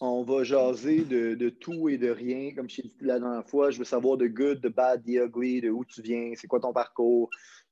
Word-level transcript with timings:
on 0.00 0.22
va 0.22 0.44
jaser 0.44 1.04
de, 1.04 1.34
de 1.34 1.48
tout 1.48 1.88
et 1.88 1.98
de 1.98 2.10
rien. 2.10 2.52
Comme 2.54 2.68
je 2.68 2.76
t'ai 2.76 2.82
dit 2.82 2.94
la 3.00 3.18
dernière 3.18 3.46
fois, 3.46 3.70
je 3.70 3.78
veux 3.78 3.84
savoir 3.84 4.16
de 4.16 4.26
good, 4.26 4.60
de 4.60 4.68
bad, 4.68 5.02
the 5.04 5.24
ugly, 5.26 5.60
de 5.60 5.70
où 5.70 5.84
tu 5.84 6.02
viens, 6.02 6.32
c'est 6.36 6.46
quoi 6.46 6.60
ton 6.60 6.72
parcours, 6.72 7.30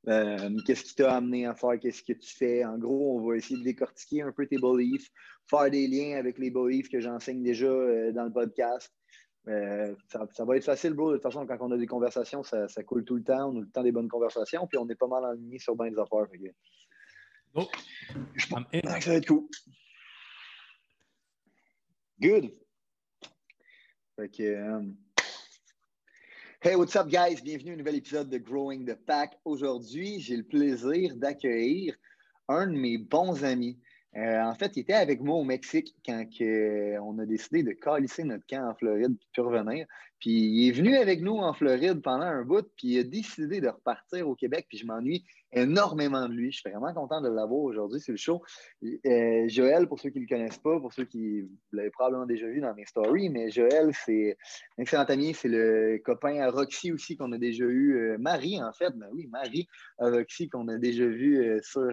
euh, 0.09 0.57
qu'est-ce 0.67 0.85
qui 0.85 0.95
t'a 0.97 1.17
amené 1.17 1.47
à 1.47 1.55
faire, 1.55 1.79
qu'est-ce 1.81 2.03
que 2.03 2.13
tu 2.13 2.35
fais. 2.35 2.65
En 2.65 2.79
gros, 2.79 3.19
on 3.19 3.29
va 3.29 3.37
essayer 3.37 3.59
de 3.59 3.65
décortiquer 3.65 4.23
un 4.23 4.33
peu 4.33 4.47
tes 4.47 4.59
beliefs, 4.59 5.09
faire 5.49 5.71
des 5.71 5.87
liens 5.87 6.17
avec 6.17 6.39
les 6.39 6.51
beliefs 6.51 6.89
que 6.89 7.01
j'enseigne 7.01 7.43
déjà 7.43 7.67
euh, 7.67 8.13
dans 8.13 8.25
le 8.25 8.33
podcast. 8.33 8.93
Euh, 9.49 9.95
ça, 10.09 10.27
ça 10.33 10.45
va 10.45 10.57
être 10.57 10.65
facile, 10.65 10.95
bro. 10.95 11.11
De 11.11 11.17
toute 11.17 11.23
façon, 11.23 11.47
quand 11.47 11.57
on 11.61 11.71
a 11.71 11.77
des 11.77 11.87
conversations, 11.87 12.43
ça, 12.43 12.67
ça 12.67 12.83
coule 12.83 13.05
tout 13.05 13.15
le 13.15 13.23
temps. 13.23 13.51
On 13.51 13.59
a 13.59 13.61
tout 13.61 13.61
le 13.61 13.71
temps 13.71 13.83
des 13.85 13.93
bonnes 13.93 14.09
conversations, 14.09 14.67
puis 14.67 14.79
on 14.79 14.89
est 14.89 14.97
pas 14.97 15.07
mal 15.07 15.25
aligné 15.25 15.61
sur 15.61 15.77
bien 15.77 15.91
des 15.91 15.99
affaires. 15.99 16.27
Fait 16.31 16.39
que 16.39 16.49
Oh, 17.59 17.69
je 18.35 18.47
pense 18.49 18.65
que 18.71 18.81
ça 19.01 19.11
va 19.11 19.17
être 19.17 19.27
cool. 19.27 19.47
Good. 22.19 22.51
Fait 24.17 24.41
euh, 24.41 24.81
Hey, 26.63 26.75
what's 26.75 26.97
up, 26.97 27.09
guys? 27.09 27.43
Bienvenue 27.43 27.73
à 27.73 27.75
un 27.75 27.77
nouvel 27.77 27.97
épisode 27.97 28.31
de 28.31 28.39
Growing 28.39 28.87
the 28.87 28.95
Pack. 28.95 29.39
Aujourd'hui, 29.45 30.19
j'ai 30.21 30.39
le 30.39 30.43
plaisir 30.43 31.15
d'accueillir 31.15 31.95
un 32.49 32.69
de 32.69 32.73
mes 32.73 32.97
bons 32.97 33.45
amis. 33.45 33.79
Euh, 34.17 34.41
en 34.43 34.55
fait, 34.55 34.77
il 34.77 34.81
était 34.81 34.95
avec 34.95 35.21
moi 35.21 35.37
au 35.37 35.45
Mexique 35.45 35.95
quand 36.05 36.25
euh, 36.41 36.99
on 37.03 37.19
a 37.19 37.27
décidé 37.27 37.63
de 37.63 37.73
calisser 37.73 38.25
notre 38.25 38.47
camp 38.47 38.71
en 38.71 38.75
Floride 38.75 39.15
puis 39.33 39.43
revenir. 39.43 39.87
Puis 40.21 40.31
il 40.31 40.69
est 40.69 40.73
venu 40.73 40.97
avec 40.97 41.21
nous 41.21 41.37
en 41.37 41.53
Floride 41.53 42.01
pendant 42.01 42.25
un 42.25 42.43
bout, 42.43 42.67
puis 42.79 42.95
il 42.95 42.99
a 43.01 43.03
décidé 43.03 43.61
de 43.61 43.69
repartir 43.69 44.27
au 44.27 44.35
Québec, 44.35 44.65
puis 44.71 44.79
je 44.79 44.87
m'ennuie 44.87 45.23
énormément 45.53 46.27
de 46.27 46.33
lui. 46.33 46.51
Je 46.51 46.61
suis 46.61 46.71
vraiment 46.71 46.95
content 46.95 47.21
de 47.21 47.29
l'avoir 47.29 47.61
aujourd'hui 47.61 48.01
sur 48.01 48.13
le 48.13 48.17
show. 48.17 48.43
Euh, 48.83 49.49
Joël, 49.49 49.87
pour 49.87 50.01
ceux 50.01 50.09
qui 50.09 50.19
ne 50.19 50.25
le 50.25 50.29
connaissent 50.29 50.59
pas, 50.59 50.81
pour 50.81 50.95
ceux 50.95 51.05
qui 51.05 51.47
l'avez 51.73 51.91
probablement 51.91 52.25
déjà 52.25 52.47
vu 52.47 52.63
dans 52.63 52.75
mes 52.75 52.87
stories, 52.87 53.29
mais 53.29 53.51
Joël, 53.51 53.91
c'est 54.07 54.39
un 54.79 54.83
excellent 54.83 55.05
ami, 55.05 55.35
c'est 55.35 55.49
le 55.49 56.01
copain 56.03 56.41
à 56.41 56.51
Roxy 56.51 56.91
aussi 56.91 57.19
qu'on 57.19 57.33
a 57.33 57.39
déjà 57.39 57.65
eu. 57.65 58.17
Marie, 58.19 58.63
en 58.63 58.73
fait, 58.73 58.93
ben 58.97 59.09
oui, 59.13 59.27
Marie 59.27 59.69
à 59.99 60.09
Roxy 60.09 60.49
qu'on 60.49 60.69
a 60.69 60.79
déjà 60.79 61.07
vu 61.07 61.61
sur, 61.63 61.93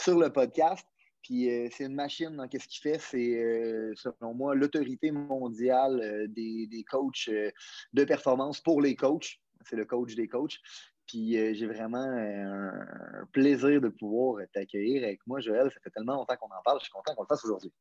sur 0.00 0.18
le 0.18 0.30
podcast. 0.30 0.86
Puis 1.24 1.50
euh, 1.50 1.68
c'est 1.72 1.86
une 1.86 1.94
machine 1.94 2.36
dans 2.36 2.46
qu'est-ce 2.46 2.68
qu'il 2.68 2.82
fait? 2.82 2.98
C'est, 2.98 3.42
euh, 3.42 3.94
selon 3.96 4.34
moi, 4.34 4.54
l'autorité 4.54 5.10
mondiale 5.10 5.98
euh, 6.00 6.26
des, 6.28 6.66
des 6.66 6.84
coachs 6.84 7.30
de 7.30 8.04
performance 8.04 8.60
pour 8.60 8.82
les 8.82 8.94
coachs. 8.94 9.40
C'est 9.62 9.76
le 9.76 9.86
coach 9.86 10.14
des 10.14 10.28
coachs. 10.28 10.58
Puis 11.06 11.32
j'ai 11.54 11.66
vraiment 11.66 12.02
un, 12.02 13.26
plaisir 13.32 13.80
de 13.80 13.88
pouvoir 13.88 14.42
t'accueillir 14.52 15.04
avec 15.04 15.20
moi, 15.26 15.40
Joël. 15.40 15.70
Ça 15.70 15.80
fait 15.82 15.90
tellement 15.90 16.14
longtemps 16.14 16.36
qu'on 16.36 16.46
en 16.46 16.62
parle. 16.64 16.78
Je 16.80 16.84
suis 16.84 16.92
content 16.92 17.14
qu'on 17.14 17.22
le 17.22 17.28
fasse 17.28 17.44
aujourd'hui. 17.44 17.72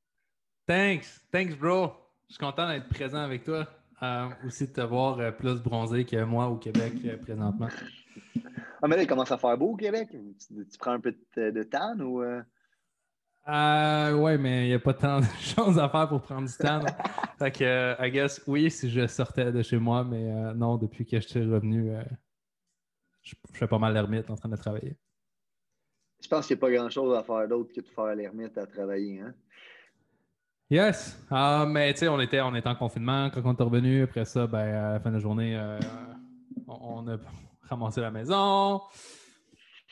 Thanks. 0.66 1.05
Thanks, 1.31 1.58
bro. 1.58 1.91
Je 2.27 2.36
suis 2.36 2.39
content 2.39 2.67
d'être 2.67 2.89
présent 2.89 3.19
avec 3.19 3.44
toi. 3.44 3.67
Aussi 4.45 4.67
de 4.67 4.73
te 4.73 4.81
voir 4.81 5.36
plus 5.38 5.61
bronzé 5.61 6.05
que 6.05 6.21
moi 6.23 6.47
au 6.47 6.58
Québec 6.58 6.94
présentement. 7.21 7.69
Ah, 8.81 8.88
mais 8.89 8.97
là, 8.97 9.03
il 9.03 9.08
commence 9.08 9.31
à 9.31 9.38
faire 9.38 9.58
beau 9.58 9.71
au 9.71 9.75
Québec. 9.77 10.09
Tu, 10.11 10.67
tu 10.67 10.77
prends 10.77 10.91
un 10.91 10.99
peu 10.99 11.16
de, 11.37 11.52
de 11.52 11.64
tan 11.64 11.98
ou. 11.99 12.21
Euh? 13.48 14.14
Ouais, 14.14 14.37
mais 14.37 14.65
il 14.65 14.67
n'y 14.70 14.73
a 14.73 14.80
pas 14.80 14.93
tant 14.93 15.20
de 15.20 15.26
choses 15.42 15.77
à 15.77 15.89
faire 15.89 16.08
pour 16.08 16.21
prendre 16.21 16.48
du 16.48 16.54
temps. 16.55 16.81
fait 17.39 17.52
que, 17.52 17.64
euh, 17.64 17.95
I 17.99 18.11
guess, 18.11 18.42
oui, 18.48 18.70
si 18.71 18.89
je 18.89 19.08
sortais 19.08 19.52
de 19.52 19.61
chez 19.61 19.77
moi, 19.77 20.04
mais 20.04 20.31
euh, 20.31 20.54
non, 20.54 20.77
depuis 20.77 21.05
que 21.05 21.20
je 21.20 21.27
suis 21.27 21.39
revenu, 21.42 21.92
euh, 21.92 22.03
je, 23.21 23.36
je 23.52 23.58
fais 23.58 23.67
pas 23.67 23.80
mal 23.80 23.93
l'ermite 23.93 24.30
en 24.30 24.36
train 24.36 24.49
de 24.49 24.55
travailler. 24.55 24.95
Je 26.21 26.27
pense 26.30 26.48
qu'il 26.48 26.55
n'y 26.55 26.59
a 26.59 26.61
pas 26.61 26.71
grand-chose 26.71 27.15
à 27.17 27.23
faire 27.23 27.48
d'autre 27.48 27.73
que 27.73 27.82
de 27.82 27.87
faire 27.87 28.15
l'ermite 28.15 28.58
à 28.58 28.65
travailler. 28.65 29.20
Hein? 29.20 29.33
Yes. 30.70 31.21
Ah, 31.30 31.65
mais 31.67 31.93
tu 31.93 31.99
sais, 31.99 32.08
on 32.08 32.20
était, 32.21 32.39
on 32.42 32.55
était 32.55 32.70
en 32.70 32.76
confinement 32.76 33.30
quand 33.30 33.42
on 33.43 33.53
est 33.53 33.64
revenu. 33.64 34.03
Après 34.03 34.23
ça, 34.26 34.48
ben, 34.48 34.59
à 34.59 34.93
la 34.93 34.99
fin 34.99 35.09
de 35.09 35.15
la 35.15 35.20
journée, 35.20 35.77
on, 36.67 37.05
on 37.05 37.08
a 37.09 37.17
ramassé 37.70 38.02
la 38.02 38.11
maison, 38.11 38.82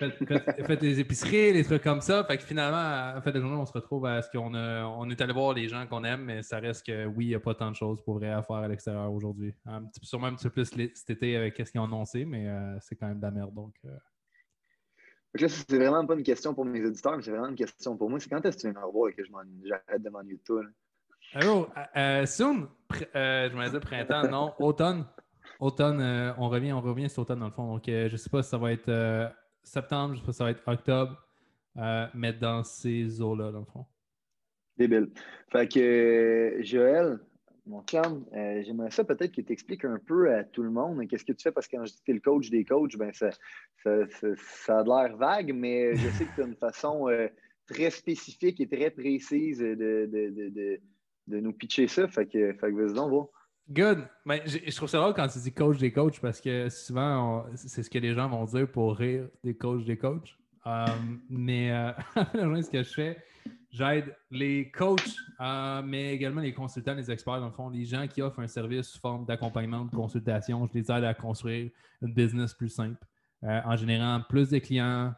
fait, 0.09 0.25
fait- 0.25 0.63
fait 0.63 0.77
des 0.77 0.99
épiceries, 0.99 1.53
des 1.53 1.63
trucs 1.63 1.83
comme 1.83 2.01
ça. 2.01 2.23
Fait 2.23 2.37
que 2.37 2.43
finalement, 2.43 2.77
à 2.77 3.13
la 3.15 3.21
fin 3.21 3.31
de 3.31 3.35
la 3.35 3.41
journée, 3.41 3.57
on 3.57 3.65
se 3.65 3.73
retrouve 3.73 4.05
à 4.05 4.21
ce 4.21 4.29
qu'on 4.31 4.53
a, 4.53 4.85
on 4.85 5.09
est 5.09 5.21
allé 5.21 5.33
voir 5.33 5.53
les 5.53 5.67
gens 5.67 5.85
qu'on 5.87 6.03
aime, 6.03 6.23
mais 6.25 6.41
ça 6.43 6.59
reste 6.59 6.85
que 6.85 7.05
oui, 7.05 7.25
il 7.25 7.29
n'y 7.29 7.35
a 7.35 7.39
pas 7.39 7.53
tant 7.53 7.69
de 7.69 7.75
choses 7.75 8.01
pour 8.03 8.15
vrai 8.15 8.29
à 8.29 8.41
faire 8.41 8.57
à 8.57 8.67
l'extérieur 8.67 9.11
aujourd'hui. 9.11 9.53
Un 9.65 9.83
petit, 9.83 10.05
sûrement 10.05 10.27
un 10.27 10.35
petit 10.35 10.49
peu 10.49 10.63
plus 10.63 10.65
cet 10.95 11.09
été 11.09 11.35
avec 11.35 11.55
ce 11.57 11.71
qu'ils 11.71 11.79
ont 11.79 11.85
annoncé, 11.85 12.25
mais 12.25 12.47
euh, 12.47 12.77
c'est 12.79 12.95
quand 12.95 13.07
même 13.07 13.19
de 13.19 13.23
la 13.23 13.31
merde. 13.31 13.53
Donc, 13.53 13.75
euh, 13.85 13.89
que 15.33 15.41
là, 15.43 15.49
c'est 15.49 15.77
vraiment 15.77 16.05
pas 16.05 16.15
une 16.15 16.23
question 16.23 16.53
pour 16.53 16.65
mes 16.65 16.83
auditeurs, 16.85 17.15
mais 17.15 17.23
c'est 17.23 17.31
vraiment 17.31 17.47
une 17.47 17.55
question 17.55 17.95
pour 17.95 18.09
moi. 18.09 18.19
C'est 18.19 18.29
quand 18.29 18.43
est-ce 18.45 18.57
que 18.57 18.61
tu 18.61 18.71
viens 18.71 18.81
me 18.81 18.85
revoir 18.85 19.09
et 19.09 19.13
que 19.13 19.23
j'arrête 19.23 20.01
de 20.01 20.09
m'ennuyer 20.09 20.37
de 20.37 20.43
toi? 20.43 20.63
Allô, 21.33 21.69
euh, 21.77 21.81
euh, 21.95 22.25
soon, 22.25 22.67
je 22.91 23.55
me 23.55 23.65
disais 23.65 23.79
printemps, 23.79 24.27
non, 24.29 24.53
automne. 24.59 25.05
Automne, 25.59 26.01
on 26.37 26.49
revient, 26.49 26.73
on 26.73 26.81
revient 26.81 27.07
cet 27.07 27.19
automne 27.19 27.39
dans 27.39 27.45
le 27.45 27.51
fond. 27.51 27.71
Donc, 27.73 27.83
je 27.85 28.15
sais 28.17 28.29
pas 28.29 28.41
si 28.43 28.49
ça 28.49 28.57
va 28.57 28.73
être 28.73 28.89
septembre, 29.63 30.15
je 30.15 30.19
sais 30.19 30.25
pas 30.25 30.31
ça 30.33 30.43
va 30.45 30.51
être 30.51 30.67
octobre, 30.67 31.17
euh, 31.77 32.07
mais 32.13 32.33
dans 32.33 32.63
ces 32.63 33.21
eaux-là, 33.21 33.51
dans 33.51 33.59
le 33.59 33.65
fond. 33.65 33.85
Débile. 34.77 35.09
Fait 35.51 35.67
que, 35.67 35.79
euh, 35.79 36.63
Joël, 36.63 37.19
mon 37.65 37.83
chum, 37.83 38.25
euh, 38.33 38.63
j'aimerais 38.63 38.91
ça 38.91 39.03
peut-être 39.03 39.33
que 39.33 39.41
tu 39.41 39.51
expliques 39.51 39.85
un 39.85 39.99
peu 39.99 40.33
à 40.33 40.43
tout 40.43 40.63
le 40.63 40.71
monde 40.71 41.07
qu'est-ce 41.07 41.25
que 41.25 41.33
tu 41.33 41.43
fais, 41.43 41.51
parce 41.51 41.67
que 41.67 41.77
quand 41.77 41.85
je 41.85 41.91
dis 41.91 41.99
que 41.99 42.03
tu 42.05 42.11
es 42.11 42.13
le 42.15 42.19
coach 42.19 42.49
des 42.49 42.65
coachs, 42.65 42.97
ben 42.97 43.13
ça, 43.13 43.29
ça, 43.83 43.91
ça- 44.35 44.79
a 44.79 44.83
l'air 44.83 45.15
vague, 45.17 45.53
mais 45.53 45.95
je 45.95 46.09
sais 46.09 46.25
que 46.25 46.35
tu 46.35 46.41
as 46.41 46.45
une 46.45 46.55
façon 46.55 47.07
euh, 47.07 47.27
très 47.67 47.89
spécifique 47.91 48.59
et 48.59 48.67
très 48.67 48.89
précise 48.89 49.59
de, 49.59 49.75
de, 49.75 50.09
de, 50.11 50.79
de, 51.27 51.39
nous 51.39 51.53
pitcher 51.53 51.87
ça. 51.87 52.07
Fait 52.07 52.25
que, 52.25 52.53
fait 52.53 52.71
vas-y 52.71 52.93
donc. 52.93 53.29
Good. 53.69 54.07
Mais 54.25 54.43
je 54.45 54.75
trouve 54.75 54.89
ça 54.89 54.99
drôle 54.99 55.13
quand 55.13 55.27
tu 55.27 55.39
dis 55.39 55.53
coach 55.53 55.77
des 55.77 55.91
coachs 55.91 56.19
parce 56.19 56.41
que 56.41 56.69
souvent, 56.69 57.45
c'est 57.55 57.83
ce 57.83 57.89
que 57.89 57.99
les 57.99 58.13
gens 58.13 58.27
vont 58.27 58.45
dire 58.45 58.69
pour 58.69 58.95
rire 58.97 59.27
des 59.43 59.55
coachs 59.55 59.85
des 59.85 59.97
coachs. 59.97 60.35
Euh, 60.67 60.85
mais 61.29 61.71
euh, 61.71 61.91
ce 62.15 62.69
que 62.69 62.83
je 62.83 62.89
fais, 62.89 63.17
j'aide 63.71 64.15
les 64.29 64.69
coachs, 64.69 65.15
euh, 65.39 65.81
mais 65.83 66.13
également 66.13 66.41
les 66.41 66.53
consultants, 66.53 66.93
les 66.93 67.09
experts, 67.09 67.39
dans 67.39 67.47
le 67.47 67.51
fond, 67.51 67.69
les 67.69 67.85
gens 67.85 68.07
qui 68.07 68.21
offrent 68.21 68.41
un 68.41 68.47
service 68.47 68.87
sous 68.87 68.99
forme 68.99 69.25
d'accompagnement, 69.25 69.85
de 69.85 69.95
consultation. 69.95 70.67
Je 70.67 70.79
les 70.79 70.91
aide 70.91 71.03
à 71.03 71.13
construire 71.13 71.71
une 72.01 72.13
business 72.13 72.53
plus 72.53 72.69
simple 72.69 73.03
euh, 73.43 73.59
en 73.65 73.75
générant 73.75 74.21
plus 74.29 74.49
de 74.49 74.59
clients 74.59 75.13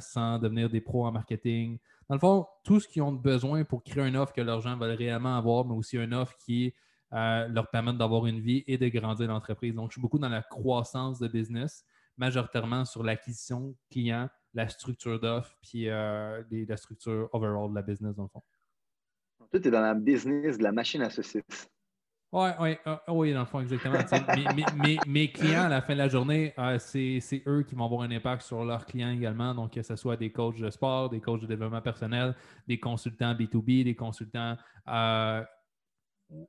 sans 0.00 0.38
devenir 0.38 0.68
des 0.68 0.80
pros 0.80 1.06
en 1.06 1.12
marketing. 1.12 1.78
Dans 2.08 2.16
le 2.16 2.20
fond, 2.20 2.46
tout 2.62 2.78
ce 2.78 2.86
qu'ils 2.86 3.02
ont 3.02 3.12
besoin 3.12 3.64
pour 3.64 3.82
créer 3.82 4.06
une 4.06 4.16
offre 4.16 4.32
que 4.32 4.42
leurs 4.42 4.60
gens 4.60 4.76
veulent 4.76 4.96
réellement 4.96 5.36
avoir, 5.36 5.64
mais 5.64 5.74
aussi 5.74 5.96
une 5.96 6.14
offre 6.14 6.36
qui 6.44 6.74
euh, 7.12 7.48
leur 7.48 7.68
permettre 7.70 7.98
d'avoir 7.98 8.26
une 8.26 8.40
vie 8.40 8.64
et 8.66 8.78
de 8.78 8.88
grandir 8.88 9.28
l'entreprise. 9.28 9.74
Donc, 9.74 9.90
je 9.90 9.94
suis 9.94 10.00
beaucoup 10.02 10.18
dans 10.18 10.28
la 10.28 10.42
croissance 10.42 11.18
de 11.18 11.28
business, 11.28 11.84
majoritairement 12.16 12.84
sur 12.84 13.02
l'acquisition 13.02 13.74
client, 13.90 14.28
la 14.54 14.68
structure 14.68 15.18
d'offre, 15.20 15.54
puis 15.62 15.88
euh, 15.88 16.42
les- 16.50 16.66
la 16.66 16.76
structure 16.76 17.28
overall 17.32 17.70
de 17.70 17.74
la 17.74 17.82
business, 17.82 18.14
dans 18.16 18.24
le 18.24 18.28
fond. 18.28 18.42
Toi, 19.50 19.60
tu 19.60 19.68
es 19.68 19.70
dans 19.70 19.80
la 19.82 19.94
business 19.94 20.58
de 20.58 20.62
la 20.62 20.72
machine 20.72 21.02
à 21.02 21.10
saucisses. 21.10 21.68
Oui, 22.34 22.48
oui, 22.60 22.76
euh, 22.86 22.96
oui, 23.08 23.34
dans 23.34 23.40
le 23.40 23.44
fond, 23.46 23.60
exactement. 23.60 24.02
Mes, 24.34 24.48
mes- 24.54 24.66
mes- 24.74 25.00
mes 25.06 25.30
clients, 25.30 25.64
à 25.64 25.68
la 25.68 25.82
fin 25.82 25.92
de 25.92 25.98
la 25.98 26.08
journée, 26.08 26.54
euh, 26.58 26.78
c'est 26.78 27.20
c'est 27.20 27.42
eux 27.46 27.62
qui 27.62 27.74
vont 27.74 27.84
avoir 27.84 28.00
un 28.02 28.10
impact 28.10 28.40
sur 28.40 28.64
leurs 28.64 28.86
clients 28.86 29.10
également. 29.10 29.54
Donc, 29.54 29.72
que 29.74 29.82
ce 29.82 29.96
soit 29.96 30.16
des 30.16 30.32
coachs 30.32 30.58
de 30.58 30.70
sport, 30.70 31.10
des 31.10 31.20
coachs 31.20 31.42
de 31.42 31.46
développement 31.46 31.82
personnel, 31.82 32.34
des 32.66 32.80
consultants 32.80 33.34
B2B, 33.34 33.84
des 33.84 33.94
consultants 33.94 34.56
euh, 34.88 35.44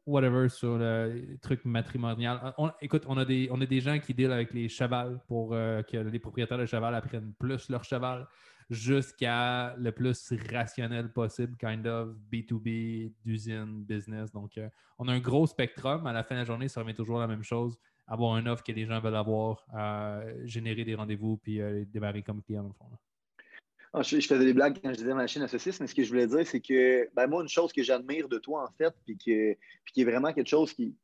whatever 0.05 0.49
sur 0.49 0.77
le 0.77 1.37
truc 1.41 1.65
matrimonial. 1.65 2.53
On- 2.57 2.71
écoute, 2.81 3.03
on 3.07 3.17
a, 3.17 3.25
des, 3.25 3.49
on 3.51 3.59
a 3.61 3.65
des 3.65 3.79
gens 3.79 3.99
qui 3.99 4.13
deal 4.13 4.31
avec 4.31 4.53
les 4.53 4.69
chevals 4.69 5.19
pour 5.27 5.53
euh, 5.53 5.81
que 5.83 5.97
les 5.97 6.19
propriétaires 6.19 6.57
de 6.57 6.65
cheval 6.65 6.95
apprennent 6.95 7.33
plus 7.39 7.69
leur 7.69 7.83
cheval 7.83 8.27
jusqu'à 8.69 9.75
le 9.77 9.91
plus 9.91 10.33
rationnel 10.51 11.11
possible, 11.11 11.55
kind 11.57 11.85
of 11.85 12.15
B2B, 12.31 13.13
d'usine, 13.25 13.83
business. 13.83 14.31
Donc, 14.31 14.57
euh, 14.57 14.69
on 14.97 15.07
a 15.07 15.13
un 15.13 15.19
gros 15.19 15.45
spectrum. 15.47 16.07
À 16.07 16.13
la 16.13 16.23
fin 16.23 16.35
de 16.35 16.39
la 16.39 16.45
journée, 16.45 16.67
ça 16.67 16.81
revient 16.81 16.95
toujours 16.95 17.19
la 17.19 17.27
même 17.27 17.43
chose. 17.43 17.77
Avoir 18.07 18.37
une 18.37 18.47
offre 18.47 18.63
que 18.63 18.71
les 18.71 18.85
gens 18.85 18.99
veulent 18.99 19.15
avoir, 19.15 19.65
euh, 19.75 20.41
générer 20.45 20.83
des 20.83 20.95
rendez-vous, 20.95 21.37
puis 21.37 21.59
démarrer 21.87 22.21
comme 22.21 22.41
client, 22.41 22.63
le 22.63 22.73
fond. 22.73 22.89
Ah, 23.95 24.01
je, 24.01 24.19
je 24.19 24.27
faisais 24.27 24.43
des 24.43 24.53
blagues 24.53 24.79
quand 24.81 24.91
je 24.91 24.97
disais 24.97 25.13
machine 25.13 25.43
à 25.43 25.47
saucisses, 25.47 25.79
mais 25.79 25.85
ce 25.85 25.93
que 25.93 26.03
je 26.03 26.09
voulais 26.09 26.25
dire, 26.25 26.45
c'est 26.47 26.61
que 26.61 27.07
ben, 27.13 27.27
moi, 27.27 27.43
une 27.43 27.49
chose 27.49 27.71
que 27.71 27.83
j'admire 27.83 28.27
de 28.27 28.39
toi, 28.39 28.63
en 28.67 28.71
fait, 28.75 28.93
puis, 29.05 29.17
que, 29.17 29.53
puis 29.83 29.93
qui 29.93 30.01
est 30.01 30.05
vraiment 30.05 30.33
quelque 30.33 30.49
chose 30.49 30.73
qui, 30.73 30.95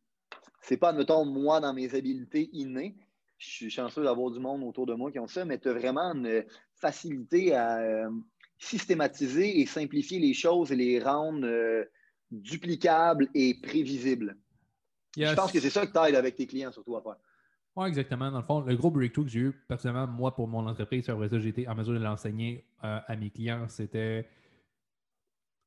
c'est 0.61 0.77
pas, 0.77 0.89
admettons, 0.89 1.23
moi, 1.23 1.59
dans 1.59 1.73
mes 1.73 1.93
habiletés 1.93 2.49
innées. 2.51 2.95
Je 3.37 3.47
suis 3.47 3.69
chanceux 3.69 4.03
d'avoir 4.03 4.31
du 4.31 4.39
monde 4.39 4.63
autour 4.63 4.85
de 4.85 4.93
moi 4.93 5.11
qui 5.11 5.19
ont 5.19 5.27
ça, 5.27 5.45
mais 5.45 5.59
tu 5.59 5.69
as 5.69 5.73
vraiment 5.73 6.13
une 6.13 6.43
facilité 6.75 7.53
à 7.53 7.77
euh, 7.79 8.09
systématiser 8.57 9.61
et 9.61 9.65
simplifier 9.65 10.19
les 10.19 10.33
choses 10.33 10.71
et 10.71 10.75
les 10.75 10.99
rendre 10.99 11.45
euh, 11.45 11.85
duplicables 12.31 13.29
et 13.33 13.53
prévisibles. 13.61 14.35
Je 15.15 15.33
pense 15.35 15.51
que 15.51 15.59
c'est 15.59 15.69
ça 15.69 15.85
que 15.85 15.91
tu 15.91 16.09
aides 16.09 16.15
avec 16.15 16.35
tes 16.35 16.47
clients, 16.47 16.71
surtout 16.71 16.97
à 16.97 17.01
faire. 17.01 17.17
Exactement. 17.87 18.31
Dans 18.31 18.39
le 18.39 18.43
fond, 18.43 18.61
le 18.61 18.75
gros 18.75 18.91
breakthrough 18.91 19.25
que 19.25 19.31
j'ai 19.31 19.39
eu 19.39 19.51
personnellement, 19.67 20.07
moi, 20.07 20.35
pour 20.35 20.47
mon 20.47 20.67
entreprise, 20.67 21.09
après 21.09 21.29
ça, 21.29 21.39
j'ai 21.39 21.49
été 21.49 21.67
en 21.67 21.75
mesure 21.75 21.93
de 21.93 21.99
l'enseigner 21.99 22.65
euh, 22.83 22.99
à 23.07 23.15
mes 23.15 23.29
clients, 23.29 23.67
c'était 23.67 24.27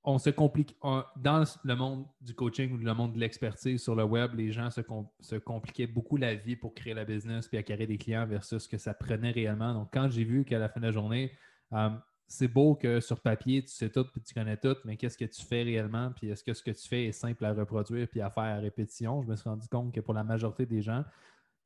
on 0.05 0.19
se 0.19 0.31
complique 0.31 0.77
dans 1.17 1.45
le 1.65 1.75
monde 1.75 2.07
du 2.21 2.35
coaching 2.35 2.73
ou 2.73 2.77
le 2.77 2.95
monde 2.95 3.15
de 3.15 3.21
l'expertise 3.21 3.81
sur 3.81 3.95
le 3.95 4.03
web, 4.03 4.35
les 4.35 4.51
gens 4.51 4.69
se, 4.71 5.37
compliquaient 5.37 5.87
beaucoup 5.87 6.17
la 6.17 6.35
vie 6.35 6.57
pour 6.57 6.75
créer 6.75 6.95
la 6.95 7.05
business 7.05 7.47
puis 7.47 7.57
acquérir 7.57 7.87
des 7.87 7.99
clients 7.99 8.27
versus 8.27 8.65
ce 8.65 8.69
que 8.69 8.79
ça 8.79 8.95
prenait 8.95 9.31
réellement. 9.31 9.73
Donc, 9.75 9.91
quand 9.93 10.11
j'ai 10.11 10.25
vu 10.25 10.45
qu'à 10.45 10.59
la 10.59 10.69
fin 10.69 10.81
de 10.81 10.87
la 10.87 10.93
journée, 10.93 11.33
euh, 11.73 11.91
c'est 12.27 12.49
beau 12.49 12.75
que 12.75 12.99
sur 12.99 13.21
papier, 13.21 13.63
tu 13.63 13.71
sais 13.71 13.91
tout 13.91 14.05
puis 14.05 14.21
tu 14.23 14.35
connais 14.35 14.57
tout, 14.57 14.77
mais 14.85 14.97
qu'est-ce 14.97 15.19
que 15.19 15.25
tu 15.25 15.45
fais 15.45 15.63
réellement? 15.63 16.11
Puis 16.17 16.31
est-ce 16.31 16.43
que 16.43 16.53
ce 16.53 16.63
que 16.63 16.71
tu 16.73 16.89
fais 16.89 17.05
est 17.05 17.13
simple 17.13 17.45
à 17.45 17.53
reproduire 17.53 18.09
puis 18.09 18.21
à 18.21 18.31
faire 18.31 18.45
à 18.45 18.57
répétition? 18.57 19.23
Je 19.23 19.29
me 19.29 19.37
suis 19.37 19.49
rendu 19.49 19.69
compte 19.69 19.95
que 19.95 20.01
pour 20.01 20.15
la 20.15 20.25
majorité 20.25 20.67
des 20.67 20.83
gens, 20.83 21.05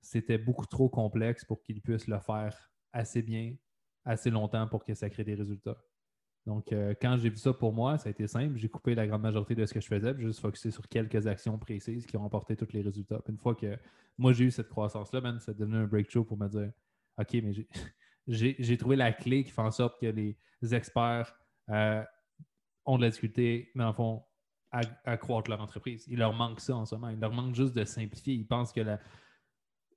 c'était 0.07 0.39
beaucoup 0.39 0.67
trop 0.67 0.89
complexe 0.89 1.45
pour 1.45 1.63
qu'ils 1.63 1.81
puissent 1.81 2.07
le 2.07 2.21
faire 2.21 2.71
assez 2.93 3.23
bien, 3.23 3.55
assez 4.05 4.31
longtemps 4.31 4.67
pour 4.69 4.85
que 4.85 4.95
ça 4.95 5.11
crée 5.11 5.25
des 5.25 5.35
résultats. 5.35 5.77
Donc, 6.47 6.73
euh, 6.73 6.95
quand 7.01 7.17
j'ai 7.17 7.29
vu 7.29 7.37
ça 7.37 7.53
pour 7.53 7.73
moi, 7.73 7.99
ça 7.99 8.09
a 8.09 8.11
été 8.13 8.29
simple. 8.29 8.57
J'ai 8.57 8.69
coupé 8.69 8.95
la 8.95 9.07
grande 9.07 9.23
majorité 9.23 9.57
de 9.57 9.67
ce 9.67 9.75
que 9.75 9.81
je 9.81 9.89
faisais, 9.89 10.15
puis 10.15 10.25
juste 10.25 10.39
focusé 10.39 10.71
sur 10.71 10.89
quelques 10.89 11.27
actions 11.27 11.59
précises 11.59 12.07
qui 12.07 12.17
ont 12.17 12.25
apporté 12.25 12.55
tous 12.55 12.73
les 12.73 12.83
résultats. 12.83 13.21
une 13.29 13.37
fois 13.37 13.57
que 13.57 13.77
moi, 14.17 14.33
j'ai 14.33 14.45
eu 14.45 14.51
cette 14.53 14.69
croissance-là, 14.69 15.21
man, 15.21 15.41
ça 15.41 15.51
a 15.51 15.55
devenu 15.55 15.77
un 15.77 15.87
breakthrough 15.87 16.25
pour 16.25 16.39
me 16.39 16.49
dire 16.49 16.71
OK, 17.19 17.33
mais 17.35 17.53
j'ai 18.29 18.77
trouvé 18.77 18.95
la 18.95 19.13
clé 19.13 19.43
qui 19.43 19.51
fait 19.51 19.61
en 19.61 19.73
sorte 19.73 20.01
que 20.01 20.07
les 20.07 20.37
experts 20.73 21.37
euh, 21.71 22.03
ont 22.85 22.97
de 22.97 23.03
la 23.03 23.11
difficulté, 23.11 23.73
mais 23.75 23.85
en 23.85 23.93
fond, 23.93 24.23
à, 24.71 24.83
à 25.05 25.17
croître 25.17 25.51
leur 25.51 25.61
entreprise. 25.61 26.05
Il 26.09 26.19
leur 26.19 26.33
manque 26.33 26.61
ça 26.61 26.77
en 26.77 26.87
ce 26.87 26.95
moment. 26.95 27.09
Il 27.09 27.19
leur 27.19 27.33
manque 27.33 27.57
juste 27.57 27.75
de 27.75 27.85
simplifier. 27.85 28.35
Ils 28.35 28.47
pensent 28.47 28.73
que 28.73 28.81
la, 28.81 29.01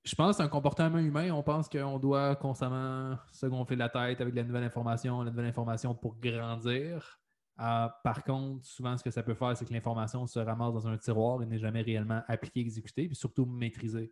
je 0.02 0.14
pense 0.14 0.30
que 0.30 0.36
c'est 0.38 0.42
un 0.42 0.48
comportement 0.48 0.98
humain. 0.98 1.30
On 1.30 1.42
pense 1.42 1.68
qu'on 1.68 1.98
doit 1.98 2.34
constamment 2.36 3.18
se 3.32 3.46
gonfler 3.46 3.76
la 3.76 3.88
tête 3.88 4.20
avec 4.20 4.34
la 4.34 4.42
nouvelle 4.42 4.64
information, 4.64 5.22
la 5.22 5.30
nouvelle 5.30 5.46
information 5.46 5.94
pour 5.94 6.16
grandir. 6.18 7.20
Euh, 7.60 7.88
par 8.02 8.24
contre, 8.24 8.64
souvent, 8.64 8.96
ce 8.96 9.04
que 9.04 9.10
ça 9.10 9.22
peut 9.22 9.34
faire, 9.34 9.54
c'est 9.56 9.66
que 9.66 9.74
l'information 9.74 10.26
se 10.26 10.38
ramasse 10.38 10.72
dans 10.72 10.88
un 10.88 10.96
tiroir 10.96 11.42
et 11.42 11.46
n'est 11.46 11.58
jamais 11.58 11.82
réellement 11.82 12.22
appliquée, 12.26 12.60
exécutée, 12.60 13.06
puis 13.06 13.16
surtout 13.16 13.44
maîtrisée. 13.44 14.10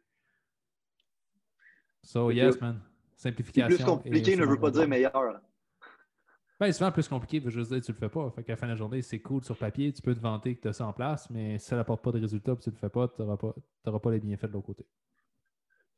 So, 2.02 2.30
yes, 2.30 2.60
man. 2.60 2.80
Simplification. 3.16 3.76
Plus 3.76 3.84
compliqué 3.84 4.36
ne 4.36 4.44
veut 4.44 4.60
pas 4.60 4.70
dire 4.70 4.86
meilleur. 4.86 5.40
Ben, 6.60 6.70
souvent, 6.72 6.92
plus 6.92 7.08
compliqué 7.08 7.38
veut 7.38 7.50
juste 7.50 7.70
dire 7.70 7.80
que 7.80 7.86
tu 7.86 7.92
le 7.92 7.98
fais 7.98 8.08
pas. 8.08 8.30
Fait 8.32 8.44
qu'à 8.44 8.52
la 8.52 8.56
fin 8.56 8.66
de 8.66 8.72
la 8.72 8.76
journée, 8.76 9.00
c'est 9.00 9.20
cool 9.20 9.42
sur 9.42 9.56
papier, 9.56 9.92
tu 9.92 10.02
peux 10.02 10.14
te 10.14 10.20
vanter 10.20 10.56
que 10.56 10.62
tu 10.62 10.68
as 10.68 10.72
ça 10.72 10.86
en 10.86 10.92
place, 10.92 11.30
mais 11.30 11.58
si 11.58 11.66
ça 11.66 11.76
n'apporte 11.76 12.02
pas 12.02 12.12
de 12.12 12.20
résultats 12.20 12.52
et 12.52 12.56
tu 12.56 12.68
ne 12.68 12.74
le 12.74 12.78
fais 12.78 12.88
pas, 12.90 13.08
tu 13.08 13.22
n'auras 13.22 13.36
pas, 13.36 13.98
pas 13.98 14.10
les 14.10 14.20
bienfaits 14.20 14.46
de 14.46 14.52
l'autre 14.52 14.66
côté 14.66 14.84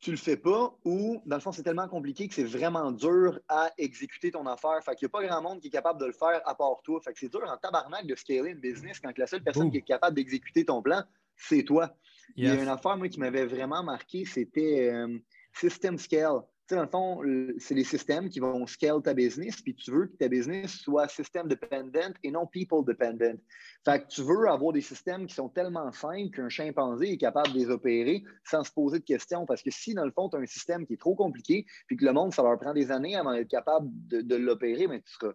tu 0.00 0.10
le 0.10 0.16
fais 0.16 0.36
pas 0.36 0.74
ou, 0.84 1.22
dans 1.26 1.36
le 1.36 1.42
fond, 1.42 1.52
c'est 1.52 1.62
tellement 1.62 1.86
compliqué 1.86 2.26
que 2.26 2.34
c'est 2.34 2.44
vraiment 2.44 2.90
dur 2.90 3.38
à 3.48 3.70
exécuter 3.76 4.30
ton 4.30 4.46
affaire. 4.46 4.82
Fait 4.82 4.94
qu'il 4.94 5.06
n'y 5.06 5.10
a 5.10 5.20
pas 5.20 5.26
grand 5.26 5.42
monde 5.42 5.60
qui 5.60 5.68
est 5.68 5.70
capable 5.70 6.00
de 6.00 6.06
le 6.06 6.12
faire 6.12 6.40
à 6.46 6.54
part 6.54 6.80
toi. 6.82 7.00
Fait 7.02 7.12
que 7.12 7.18
c'est 7.18 7.28
dur 7.28 7.42
en 7.46 7.56
tabarnak 7.58 8.06
de 8.06 8.14
scaler 8.14 8.50
une 8.50 8.60
business 8.60 8.98
quand 8.98 9.16
la 9.16 9.26
seule 9.26 9.42
personne 9.42 9.70
qui 9.70 9.76
est 9.76 9.82
capable 9.82 10.16
d'exécuter 10.16 10.64
ton 10.64 10.80
plan, 10.80 11.02
c'est 11.36 11.64
toi. 11.64 11.94
Il 12.36 12.46
y 12.46 12.50
a 12.50 12.54
une 12.54 12.68
affaire, 12.68 12.96
moi, 12.96 13.08
qui 13.08 13.20
m'avait 13.20 13.44
vraiment 13.44 13.82
marqué, 13.82 14.24
c'était 14.24 14.90
euh, 14.90 15.18
System 15.52 15.98
Scale 15.98 16.40
dans 16.74 16.82
le 16.82 16.88
fond, 16.88 17.22
c'est 17.58 17.74
les 17.74 17.84
systèmes 17.84 18.28
qui 18.28 18.40
vont 18.40 18.66
scale 18.66 19.02
ta 19.02 19.14
business, 19.14 19.60
puis 19.60 19.74
tu 19.74 19.90
veux 19.90 20.06
que 20.06 20.16
ta 20.16 20.28
business 20.28 20.72
soit 20.72 21.08
système 21.08 21.48
dependent 21.48 22.14
et 22.22 22.30
non 22.30 22.46
people 22.46 22.84
dependent. 22.86 23.38
Fait 23.84 24.02
que 24.02 24.08
tu 24.08 24.22
veux 24.22 24.48
avoir 24.48 24.72
des 24.72 24.80
systèmes 24.80 25.26
qui 25.26 25.34
sont 25.34 25.48
tellement 25.48 25.90
simples 25.92 26.30
qu'un 26.30 26.48
chimpanzé 26.48 27.12
est 27.12 27.16
capable 27.16 27.52
de 27.52 27.58
les 27.58 27.70
opérer 27.70 28.22
sans 28.44 28.64
se 28.64 28.72
poser 28.72 28.98
de 28.98 29.04
questions. 29.04 29.46
Parce 29.46 29.62
que 29.62 29.70
si, 29.70 29.94
dans 29.94 30.04
le 30.04 30.12
fond, 30.12 30.28
tu 30.28 30.36
as 30.36 30.40
un 30.40 30.46
système 30.46 30.86
qui 30.86 30.94
est 30.94 31.00
trop 31.00 31.14
compliqué, 31.14 31.64
puis 31.86 31.96
que 31.96 32.04
le 32.04 32.12
monde, 32.12 32.32
ça 32.32 32.42
leur 32.42 32.58
prend 32.58 32.74
des 32.74 32.90
années 32.90 33.16
avant 33.16 33.32
d'être 33.32 33.48
capable 33.48 33.88
de, 33.90 34.36
l'opérer, 34.36 34.86
mais 34.86 35.00
tu 35.00 35.12
seras 35.12 35.32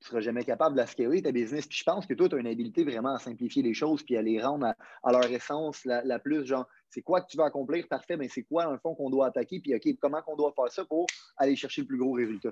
tu 0.00 0.06
ne 0.06 0.08
seras 0.12 0.20
jamais 0.20 0.44
capable 0.44 0.76
de 0.76 0.80
la 0.80 0.86
scaler, 0.86 1.20
ta 1.20 1.30
business. 1.30 1.66
Puis 1.66 1.76
je 1.76 1.84
pense 1.84 2.06
que 2.06 2.14
toi, 2.14 2.26
tu 2.26 2.34
as 2.34 2.38
une 2.38 2.46
habilité 2.46 2.84
vraiment 2.84 3.14
à 3.14 3.18
simplifier 3.18 3.62
les 3.62 3.74
choses 3.74 4.02
puis 4.02 4.16
à 4.16 4.22
les 4.22 4.40
rendre 4.40 4.72
à, 5.02 5.12
leur 5.12 5.30
essence 5.30 5.84
la, 5.84 6.18
plus, 6.18 6.46
genre, 6.46 6.66
c'est 6.90 7.02
quoi 7.02 7.20
que 7.20 7.26
tu 7.28 7.36
veux 7.36 7.44
accomplir, 7.44 7.86
parfait, 7.88 8.16
mais 8.16 8.28
c'est 8.28 8.42
quoi, 8.42 8.64
dans 8.64 8.72
le 8.72 8.78
fond, 8.78 8.94
qu'on 8.94 9.10
doit 9.10 9.26
attaquer, 9.26 9.60
puis 9.60 9.74
OK, 9.74 9.96
comment 10.00 10.20
qu'on 10.22 10.36
doit 10.36 10.52
faire 10.52 10.70
ça 10.70 10.84
pour 10.84 11.06
aller 11.36 11.56
chercher 11.56 11.82
le 11.82 11.86
plus 11.86 11.98
gros 11.98 12.12
résultat? 12.12 12.50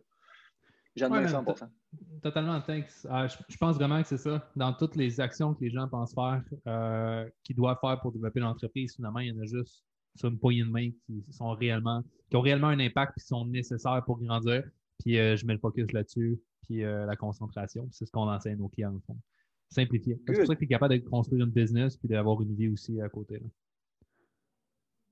J'en 0.96 1.14
ai 1.14 1.26
100%. 1.26 1.69
Totalement, 2.23 2.61
thanks. 2.61 3.06
Ah, 3.08 3.26
je, 3.29 3.56
pense 3.56 3.76
vraiment 3.76 4.02
que 4.02 4.08
c'est 4.08 4.19
ça. 4.19 4.50
Dans 4.56 4.73
toutes 4.73 4.96
les 4.96 5.20
actions 5.20 5.55
que 5.55 5.61
les 5.62 5.70
gens 5.70 5.87
pensent 5.88 6.14
faire, 6.14 6.43
euh, 6.67 7.29
qu'ils 7.44 7.55
doivent 7.55 7.79
faire 7.81 8.00
pour 8.00 8.12
développer 8.12 8.40
l'entreprise, 8.40 8.94
finalement, 8.96 9.20
il 9.20 9.29
y 9.29 9.32
en 9.32 9.40
a 9.40 9.44
juste 9.44 9.85
sur 10.17 10.29
une 10.29 10.38
poignée 10.38 10.64
de 10.64 10.70
main 10.70 10.90
qui 11.06 11.25
sont 11.31 11.50
réellement, 11.50 12.02
qui 12.31 12.37
ont 12.37 12.40
réellement 12.40 12.69
un 12.69 12.81
impact 12.81 13.12
et 13.17 13.20
qui 13.20 13.26
sont 13.26 13.46
nécessaires 13.46 14.02
pour 14.05 14.19
grandir. 14.20 14.64
Puis 14.99 15.19
euh, 15.19 15.37
je 15.37 15.46
mets 15.46 15.52
le 15.52 15.61
focus 15.61 15.93
là-dessus 15.93 16.40
puis 16.67 16.85
euh, 16.85 17.06
la 17.06 17.14
concentration. 17.14 17.88
C'est 17.93 18.05
ce 18.05 18.11
qu'on 18.11 18.29
enseigne 18.29 18.61
aux 18.61 18.69
clients, 18.69 18.94
au 18.94 19.00
fond. 19.06 19.17
Simplifier. 19.70 20.20
C'est 20.26 20.35
pour 20.35 20.46
ça 20.46 20.55
que 20.55 20.58
tu 20.58 20.64
es 20.64 20.69
capable 20.69 20.99
de 20.99 21.08
construire 21.08 21.44
une 21.44 21.52
business 21.52 21.96
puis 21.96 22.08
d'avoir 22.08 22.43
une 22.43 22.55
vie 22.56 22.69
aussi 22.69 23.00
à 23.00 23.08
côté. 23.08 23.38
Là. 23.38 23.46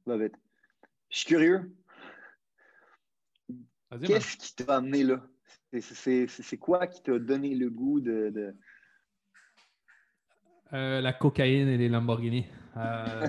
Love 0.07 0.23
it. 0.23 0.33
Je 1.11 1.19
suis 1.19 1.27
curieux. 1.27 1.73
Qu'est-ce 4.05 4.37
qui 4.37 4.55
t'a 4.55 4.77
amené 4.77 5.03
là? 5.03 5.23
C'est 5.81 6.59
quoi 6.59 6.87
qui 6.87 7.03
t'a 7.03 7.19
donné 7.19 7.55
le 7.55 7.71
goût 7.71 8.01
de. 8.01 8.55
Euh, 10.73 11.01
la 11.01 11.13
cocaïne 11.13 11.69
et 11.69 11.77
les 11.77 11.89
Lamborghini. 11.89 12.45
Euh, 12.77 13.27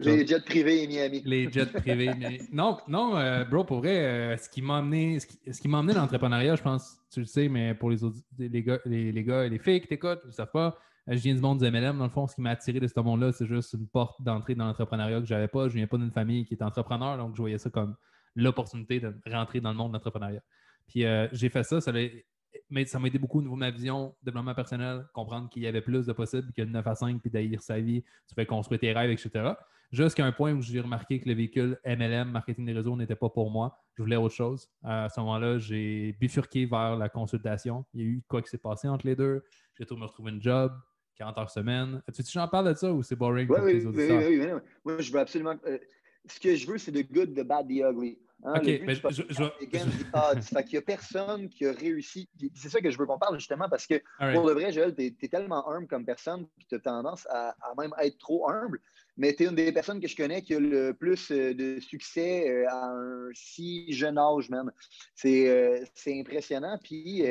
les 0.00 0.26
jets 0.26 0.40
privés 0.40 0.86
Miami. 0.86 1.22
Les 1.24 1.50
jets 1.50 1.66
privés. 1.66 2.12
mais... 2.16 2.40
Non, 2.52 2.78
non 2.88 3.16
euh, 3.16 3.44
bro, 3.44 3.64
pour 3.64 3.78
vrai, 3.78 4.36
ce 4.38 4.48
qui 4.48 4.62
m'a 4.62 4.78
amené, 4.78 5.18
ce 5.20 5.60
qui, 5.60 5.68
m'a 5.68 5.80
amené 5.80 5.94
dans 5.94 6.02
l'entrepreneuriat, 6.02 6.56
je 6.56 6.62
pense, 6.62 6.98
tu 7.10 7.20
le 7.20 7.26
sais, 7.26 7.48
mais 7.48 7.74
pour 7.74 7.90
les, 7.90 7.98
les, 8.38 8.62
gars, 8.62 8.78
les, 8.84 9.24
gars 9.24 9.44
et 9.44 9.48
les 9.48 9.58
filles 9.58 9.80
qui 9.80 9.88
t'écoutent, 9.88 10.20
ils 10.24 10.28
ne 10.28 10.32
savent 10.32 10.50
pas, 10.52 10.78
je 11.06 11.18
viens 11.18 11.34
du 11.34 11.40
monde 11.40 11.58
du 11.58 11.70
MLM. 11.70 11.98
Dans 11.98 12.04
le 12.04 12.10
fond, 12.10 12.26
ce 12.26 12.34
qui 12.34 12.40
m'a 12.40 12.50
attiré 12.50 12.80
de 12.80 12.86
ce 12.86 13.00
monde-là, 13.00 13.32
c'est 13.32 13.46
juste 13.46 13.72
une 13.72 13.88
porte 13.88 14.22
d'entrée 14.22 14.54
dans 14.54 14.66
l'entrepreneuriat 14.66 15.20
que 15.20 15.26
je 15.26 15.34
n'avais 15.34 15.48
pas. 15.48 15.68
Je 15.68 15.74
ne 15.74 15.78
viens 15.78 15.86
pas 15.86 15.98
d'une 15.98 16.12
famille 16.12 16.44
qui 16.44 16.54
est 16.54 16.62
entrepreneur, 16.62 17.16
donc 17.18 17.34
je 17.34 17.42
voyais 17.42 17.58
ça 17.58 17.70
comme 17.70 17.96
l'opportunité 18.34 19.00
de 19.00 19.14
rentrer 19.30 19.60
dans 19.60 19.70
le 19.70 19.76
monde 19.76 19.92
de 19.92 19.96
l'entrepreneuriat. 19.96 20.42
Puis 20.86 21.04
j'ai 21.32 21.48
fait 21.48 21.64
ça, 21.64 21.80
ça 21.80 21.92
m'a 21.92 22.00
aidé 22.00 23.18
beaucoup 23.18 23.38
au 23.38 23.42
niveau 23.42 23.54
de 23.54 23.60
ma 23.60 23.70
vision, 23.70 24.14
développement 24.22 24.54
personnel, 24.54 25.06
comprendre 25.12 25.48
qu'il 25.48 25.62
y 25.62 25.66
avait 25.66 25.82
plus 25.82 26.06
de 26.06 26.12
possibles 26.12 26.52
que 26.52 26.62
9 26.62 26.86
à 26.86 26.94
5, 26.94 27.20
puis 27.20 27.30
d'haïr 27.30 27.62
sa 27.62 27.80
vie, 27.80 28.02
tu 28.28 28.34
fais 28.34 28.46
construire 28.46 28.80
tes 28.80 28.92
rêves, 28.92 29.10
etc. 29.10 29.54
Jusqu'à 29.90 30.24
un 30.24 30.32
point 30.32 30.54
où 30.54 30.62
j'ai 30.62 30.80
remarqué 30.80 31.20
que 31.20 31.28
le 31.28 31.34
véhicule 31.34 31.78
MLM, 31.84 32.30
marketing 32.30 32.64
des 32.64 32.72
réseaux, 32.72 32.96
n'était 32.96 33.14
pas 33.14 33.28
pour 33.28 33.50
moi. 33.50 33.76
Je 33.94 34.02
voulais 34.02 34.16
autre 34.16 34.34
chose. 34.34 34.70
À 34.82 35.10
ce 35.10 35.20
moment-là, 35.20 35.58
j'ai 35.58 36.16
bifurqué 36.18 36.64
vers 36.64 36.96
la 36.96 37.10
consultation. 37.10 37.84
Il 37.92 38.00
y 38.00 38.04
a 38.04 38.06
eu 38.06 38.22
quoi 38.26 38.40
qui 38.40 38.48
s'est 38.48 38.56
passé 38.56 38.88
entre 38.88 39.06
les 39.06 39.14
deux. 39.14 39.44
J'ai 39.78 39.84
trouvé 39.84 40.00
me 40.00 40.06
retrouver 40.06 40.32
un 40.32 40.40
job, 40.40 40.72
40 41.16 41.38
heures 41.38 41.50
semaine. 41.50 42.02
Tu 42.06 42.22
veux 42.22 42.24
que 42.24 42.30
j'en 42.30 42.48
parle 42.48 42.68
de 42.68 42.74
ça 42.74 42.92
ou 42.92 43.02
c'est 43.02 43.16
boring 43.16 43.46
pour 43.46 43.58
oui, 43.60 43.82
oui, 43.84 43.92
oui, 43.94 44.40
oui, 44.40 44.60
Moi, 44.84 44.98
je 44.98 45.12
veux 45.12 45.20
absolument. 45.20 45.54
Euh, 45.66 45.78
ce 46.26 46.38
que 46.38 46.54
je 46.54 46.66
veux, 46.66 46.78
c'est 46.78 46.92
the 46.92 47.10
good, 47.12 47.34
the 47.34 47.44
bad, 47.44 47.66
the 47.68 47.82
ugly. 47.82 48.18
Hein, 48.44 48.54
OK, 48.56 48.66
mais 48.84 48.94
je, 48.96 49.22
je, 49.28 49.44
fait 50.42 50.64
qu'il 50.64 50.72
n'y 50.72 50.78
a 50.78 50.82
personne 50.82 51.48
qui 51.48 51.64
a 51.64 51.72
réussi. 51.72 52.28
C'est 52.54 52.70
ça 52.70 52.80
que 52.80 52.90
je 52.90 52.98
veux 52.98 53.06
qu'on 53.06 53.18
parle 53.18 53.38
justement 53.38 53.68
parce 53.68 53.86
que 53.86 54.02
pour 54.34 54.46
le 54.46 54.52
vrai, 54.52 54.72
Joël, 54.72 54.94
tu 54.96 55.04
es, 55.04 55.28
tellement 55.28 55.68
humble 55.70 55.86
comme 55.86 56.04
personne 56.04 56.46
que 56.46 56.66
tu 56.68 56.74
as 56.74 56.80
tendance 56.80 57.26
à, 57.30 57.54
même 57.78 57.92
être 58.00 58.18
trop 58.18 58.50
humble. 58.50 58.80
Mais 59.16 59.34
tu 59.34 59.44
es 59.44 59.46
une 59.46 59.54
des 59.54 59.70
personnes 59.72 60.00
que 60.00 60.08
je 60.08 60.16
connais 60.16 60.42
qui 60.42 60.54
a 60.54 60.60
le 60.60 60.92
plus 60.92 61.30
euh, 61.30 61.54
de 61.54 61.78
succès 61.80 62.48
euh, 62.48 62.66
à 62.68 62.86
un 62.86 63.28
si 63.34 63.92
jeune 63.92 64.16
âge, 64.16 64.48
même. 64.48 64.72
C'est 65.14 65.48
euh, 65.48 65.84
impressionnant. 66.08 66.78
Puis 66.82 67.22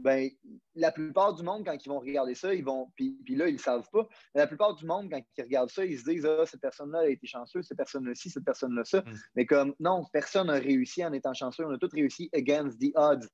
ben, 0.00 0.30
la 0.74 0.90
plupart 0.90 1.34
du 1.34 1.42
monde, 1.42 1.64
quand 1.64 1.76
ils 1.84 1.88
vont 1.88 2.00
regarder 2.00 2.34
ça, 2.34 2.54
ils 2.54 2.64
vont. 2.64 2.90
Puis, 2.96 3.16
là, 3.28 3.48
ils 3.48 3.54
ne 3.54 3.58
savent 3.58 3.88
pas. 3.92 4.08
la 4.34 4.46
plupart 4.46 4.74
du 4.74 4.86
monde, 4.86 5.10
quand 5.10 5.20
ils 5.36 5.42
regardent 5.42 5.70
ça, 5.70 5.84
ils 5.84 5.98
se 5.98 6.04
disent 6.04 6.26
Ah, 6.26 6.46
cette 6.46 6.60
personne-là 6.60 7.00
a 7.00 7.08
été 7.08 7.26
chanceuse, 7.26 7.66
cette 7.66 7.76
personne-là 7.76 8.14
ci, 8.14 8.30
cette 8.30 8.44
personne-là 8.44 8.84
ça. 8.84 9.00
Mm. 9.00 9.12
Mais 9.36 9.46
comme 9.46 9.74
non, 9.80 10.04
personne 10.12 10.48
n'a 10.48 10.54
réussi 10.54 11.04
en 11.04 11.12
étant 11.12 11.34
chanceux. 11.34 11.64
On 11.64 11.70
a 11.70 11.78
tous 11.78 11.92
réussi 11.92 12.30
against 12.34 12.80
the 12.80 12.92
odds. 12.94 13.26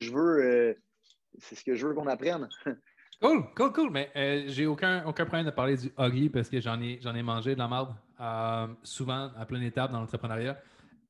je 0.00 0.12
veux, 0.12 0.44
euh, 0.44 0.74
c'est 1.38 1.54
ce 1.54 1.64
que 1.64 1.74
je 1.74 1.86
veux 1.86 1.94
qu'on 1.94 2.06
apprenne. 2.06 2.48
cool, 3.22 3.44
cool, 3.56 3.72
cool. 3.72 3.90
Mais 3.90 4.10
euh, 4.16 4.44
j'ai 4.46 4.66
aucun, 4.66 5.04
aucun 5.06 5.24
problème 5.24 5.46
de 5.46 5.50
parler 5.50 5.76
du 5.76 5.92
ugly 5.98 6.30
parce 6.30 6.48
que 6.48 6.60
j'en 6.60 6.80
ai, 6.80 6.98
j'en 7.02 7.14
ai 7.14 7.22
mangé 7.22 7.54
de 7.54 7.58
la 7.58 7.68
merde 7.68 7.94
euh, 8.20 8.66
souvent 8.82 9.30
à 9.36 9.46
plein 9.46 9.60
étape 9.60 9.90
dans 9.90 10.00
l'entrepreneuriat. 10.00 10.58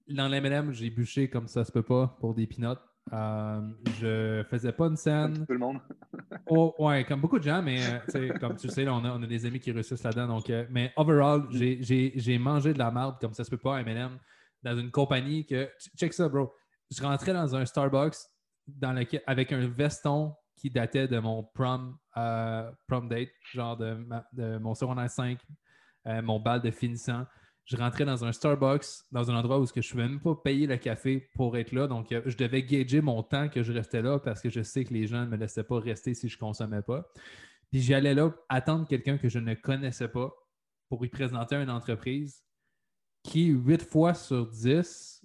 Dans 0.09 0.29
l'MLM, 0.29 0.73
j'ai 0.73 0.91
bûché 0.91 1.31
comme 1.31 1.49
ça 1.49 1.65
se 1.65 1.73
peut 1.73 1.83
pas 1.83 2.17
pour 2.21 2.35
des 2.35 2.47
pinottes 2.47 2.83
Euh, 3.13 3.61
je 4.01 4.43
faisais 4.49 4.73
pas 4.73 4.87
une 4.87 4.97
scène. 4.97 5.35
Comme 5.35 5.47
tout 5.47 5.53
le 5.53 5.59
monde. 5.59 5.81
oh, 6.47 6.75
ouais, 6.79 7.05
comme 7.05 7.21
beaucoup 7.21 7.39
de 7.39 7.45
gens, 7.45 7.63
mais 7.63 7.81
euh, 8.15 8.39
comme 8.39 8.57
tu 8.57 8.69
sais, 8.69 8.89
on, 8.89 9.05
a, 9.05 9.11
on, 9.11 9.23
a, 9.23 9.27
des 9.27 9.45
amis 9.45 9.61
qui 9.61 9.73
réussissent 9.73 10.03
là-dedans. 10.03 10.29
Donc, 10.29 10.49
euh, 10.51 10.67
mais 10.71 10.93
overall, 10.97 11.43
mm. 11.51 11.83
j'ai 11.83 12.39
mangé 12.39 12.73
de 12.73 12.79
la 12.79 12.91
merde 12.91 13.17
comme 13.21 13.35
ça 13.35 13.45
se 13.45 13.51
peut 13.51 13.59
pas 13.59 13.77
à 13.77 13.81
M&M 13.81 14.19
dans 14.63 14.77
une 14.79 14.91
compagnie 14.91 15.45
que. 15.45 15.71
Check 15.97 16.13
ça, 16.15 16.29
bro. 16.29 16.55
Je 16.91 17.03
rentrais 17.03 17.35
dans 17.35 17.55
un 17.55 17.65
Starbucks 17.65 18.17
dans 18.67 18.93
lequel, 18.93 19.23
avec 19.27 19.53
un 19.53 19.69
veston 19.69 20.35
qui 20.57 20.71
datait 20.71 21.09
de 21.09 21.19
mon 21.19 21.43
prom, 21.43 21.97
prom 22.15 23.09
date, 23.09 23.29
genre 23.53 23.77
de, 23.77 23.99
de 24.33 24.59
mon 24.59 24.75
secondaire 24.75 25.11
5, 25.11 25.39
mon 26.23 26.41
bal 26.41 26.63
de 26.63 26.71
finissant 26.71 27.27
je 27.65 27.77
rentrais 27.77 28.05
dans 28.05 28.25
un 28.25 28.33
Starbucks, 28.33 28.85
dans 29.11 29.31
un 29.31 29.37
endroit 29.37 29.59
où 29.59 29.67
je 29.67 29.73
ne 29.75 29.83
pouvais 29.83 30.09
même 30.09 30.21
pas 30.21 30.35
payer 30.35 30.67
le 30.67 30.77
café 30.77 31.31
pour 31.35 31.57
être 31.57 31.73
là. 31.73 31.87
Donc, 31.87 32.13
euh, 32.13 32.21
je 32.27 32.37
devais 32.37 32.63
gager 32.63 33.01
mon 33.01 33.23
temps 33.23 33.49
que 33.49 33.63
je 33.63 33.73
restais 33.73 34.03
là 34.03 34.19
parce 34.19 34.43
que 34.43 34.51
je 34.51 34.63
sais 34.63 34.85
que 34.85 34.93
les 34.93 35.07
gens 35.07 35.23
ne 35.23 35.31
me 35.31 35.37
laissaient 35.37 35.65
pas 35.65 35.79
rester 35.79 36.15
si 36.15 36.29
je 36.29 36.37
ne 36.37 36.41
consommais 36.41 36.83
pas. 36.83 37.11
Puis 37.71 37.81
j'allais 37.81 38.15
là 38.15 38.35
attendre 38.49 38.87
quelqu'un 38.87 39.17
que 39.17 39.29
je 39.29 39.39
ne 39.39 39.55
connaissais 39.55 40.09
pas 40.09 40.33
pour 40.89 41.03
lui 41.03 41.09
présenter 41.09 41.57
une 41.57 41.71
entreprise 41.71 42.45
qui, 43.23 43.47
huit 43.47 43.83
fois 43.83 44.13
sur 44.13 44.47
dix, 44.47 45.25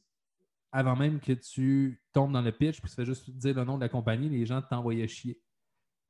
avant 0.71 0.95
même 0.95 1.19
que 1.19 1.33
tu 1.33 2.01
tombes 2.13 2.31
dans 2.31 2.41
le 2.41 2.53
pitch, 2.53 2.79
puis 2.79 2.89
tu 2.89 2.95
fais 2.95 3.05
juste 3.05 3.29
dire 3.29 3.55
le 3.55 3.65
nom 3.65 3.75
de 3.75 3.81
la 3.81 3.89
compagnie, 3.89 4.29
les 4.29 4.45
gens 4.45 4.61
t'envoyaient 4.61 5.07
chier. 5.07 5.41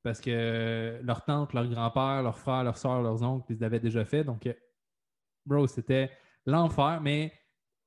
Parce 0.04 0.22
que 0.22 1.00
leur 1.02 1.26
tante, 1.26 1.54
leur 1.54 1.68
grand-père, 1.68 2.22
leur 2.22 2.38
frère, 2.38 2.64
leur 2.64 2.78
soeur, 2.78 3.02
leurs 3.02 3.24
oncles, 3.24 3.52
ils 3.54 3.60
l'avaient 3.60 3.80
déjà 3.80 4.06
fait. 4.06 4.24
Donc, 4.24 4.46
euh, 4.46 4.54
bro, 5.46 5.68
c'était 5.68 6.12
l'enfer. 6.46 7.00
Mais 7.02 7.34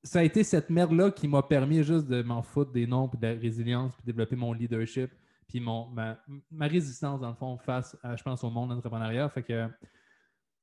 ça 0.03 0.21
a 0.21 0.23
été 0.23 0.43
cette 0.43 0.71
merde-là 0.71 1.11
qui 1.11 1.29
m'a 1.29 1.43
permis 1.43 1.83
juste 1.83 2.07
de 2.07 2.23
m'en 2.23 2.43
foutre 2.43 2.73
des 2.73 2.87
noms, 2.87 3.09
puis 3.09 3.19
de 3.19 3.27
la 3.27 3.35
résilience, 3.35 3.95
puis 3.95 4.03
de 4.03 4.07
développer 4.07 4.37
mon 4.37 4.53
leadership, 4.53 5.11
puis 5.49 5.61
mon, 5.61 5.89
ma, 5.89 6.19
résistance, 6.61 7.21
dans 7.21 7.29
le 7.29 7.35
fond, 7.35 7.57
face, 7.59 7.97
à, 8.03 8.17
je 8.17 8.23
pense, 8.23 8.43
au 8.43 8.51
monde 8.51 8.71
d'entrepreneuriat. 8.71 9.29
Fait 9.29 9.43
que, 9.43 9.69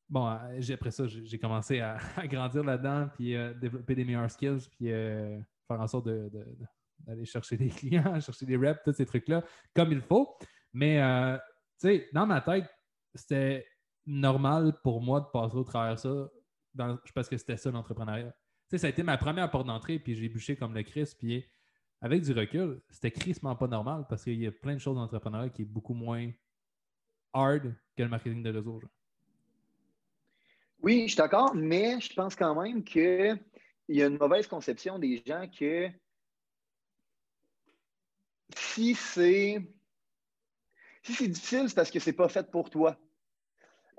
bon, 0.10 0.26
après 0.26 0.92
ça, 0.92 1.08
j'ai 1.08 1.40
commencé 1.40 1.80
à, 1.82 1.98
grandir 2.26 2.64
là-dedans, 2.64 3.10
puis 3.16 3.36
euh, 3.36 3.54
développer 3.54 3.96
des 3.96 4.04
meilleurs 4.04 4.30
skills, 4.30 4.68
puis 4.72 4.92
euh, 4.92 5.40
faire 5.68 5.80
en 5.80 5.88
sorte 5.88 6.08
d'aller 6.08 7.26
chercher 7.26 7.56
des 7.56 7.70
clients, 7.70 8.20
chercher 8.20 8.46
des 8.46 8.58
reps, 8.58 8.82
tous 8.84 8.94
ces 8.94 9.06
trucs-là, 9.06 9.44
comme 9.74 9.92
il 9.92 10.02
faut. 10.02 10.38
Mais, 10.74 11.02
euh, 11.02 11.38
tu 11.80 11.88
sais, 11.88 12.10
dans 12.14 12.26
ma 12.26 12.42
tête, 12.42 12.70
c'était 13.16 13.66
normal 14.06 14.80
pour 14.84 15.02
moi 15.02 15.22
de 15.22 15.28
passer 15.32 15.56
au 15.56 15.64
travers 15.64 15.96
de 15.96 16.30
ça 16.78 17.02
parce 17.14 17.30
que 17.30 17.38
c'était 17.38 17.58
ça 17.58 17.72
l'entrepreneuriat. 17.72 18.34
Ça 18.76 18.86
a 18.86 18.90
été 18.90 19.02
ma 19.04 19.18
première 19.18 19.50
porte 19.50 19.68
d'entrée, 19.68 19.98
puis 20.00 20.16
j'ai 20.16 20.30
bûché 20.30 20.56
comme 20.56 20.74
le 20.74 20.84
Chris, 20.84 21.12
puis 21.18 21.46
avec 22.02 22.22
du 22.22 22.32
recul, 22.32 22.82
c'était 22.90 23.12
crissement 23.12 23.56
pas 23.56 23.68
normal 23.68 24.06
parce 24.08 24.24
qu'il 24.24 24.40
y 24.40 24.48
a 24.48 24.52
plein 24.52 24.76
de 24.76 24.80
choses 24.80 24.96
dans 24.96 25.02
l'entrepreneuriat 25.02 25.50
qui 25.50 25.64
est 25.64 25.66
beaucoup 25.66 25.94
moins 25.94 26.32
hard 27.34 27.76
que 27.98 28.04
le 28.04 28.10
marketing 28.10 28.44
de 28.44 28.52
réseau. 28.52 28.82
Oui, 30.82 31.04
je 31.04 31.08
suis 31.08 31.18
d'accord, 31.18 31.54
mais 31.56 32.00
je 32.00 32.14
pense 32.14 32.36
quand 32.36 32.62
même 32.62 32.84
qu'il 32.84 33.38
y 33.90 34.02
a 34.02 34.06
une 34.06 34.18
mauvaise 34.18 34.48
conception 34.48 34.98
des 34.98 35.22
gens 35.26 35.46
que 35.50 35.90
si 38.56 38.96
c'est 38.96 39.62
si 41.04 41.14
c'est 41.14 41.28
difficile, 41.28 41.70
c'est 41.70 41.76
parce 41.76 41.92
que 41.92 42.00
c'est 42.00 42.14
pas 42.14 42.30
fait 42.30 42.50
pour 42.50 42.70
toi. 42.70 42.98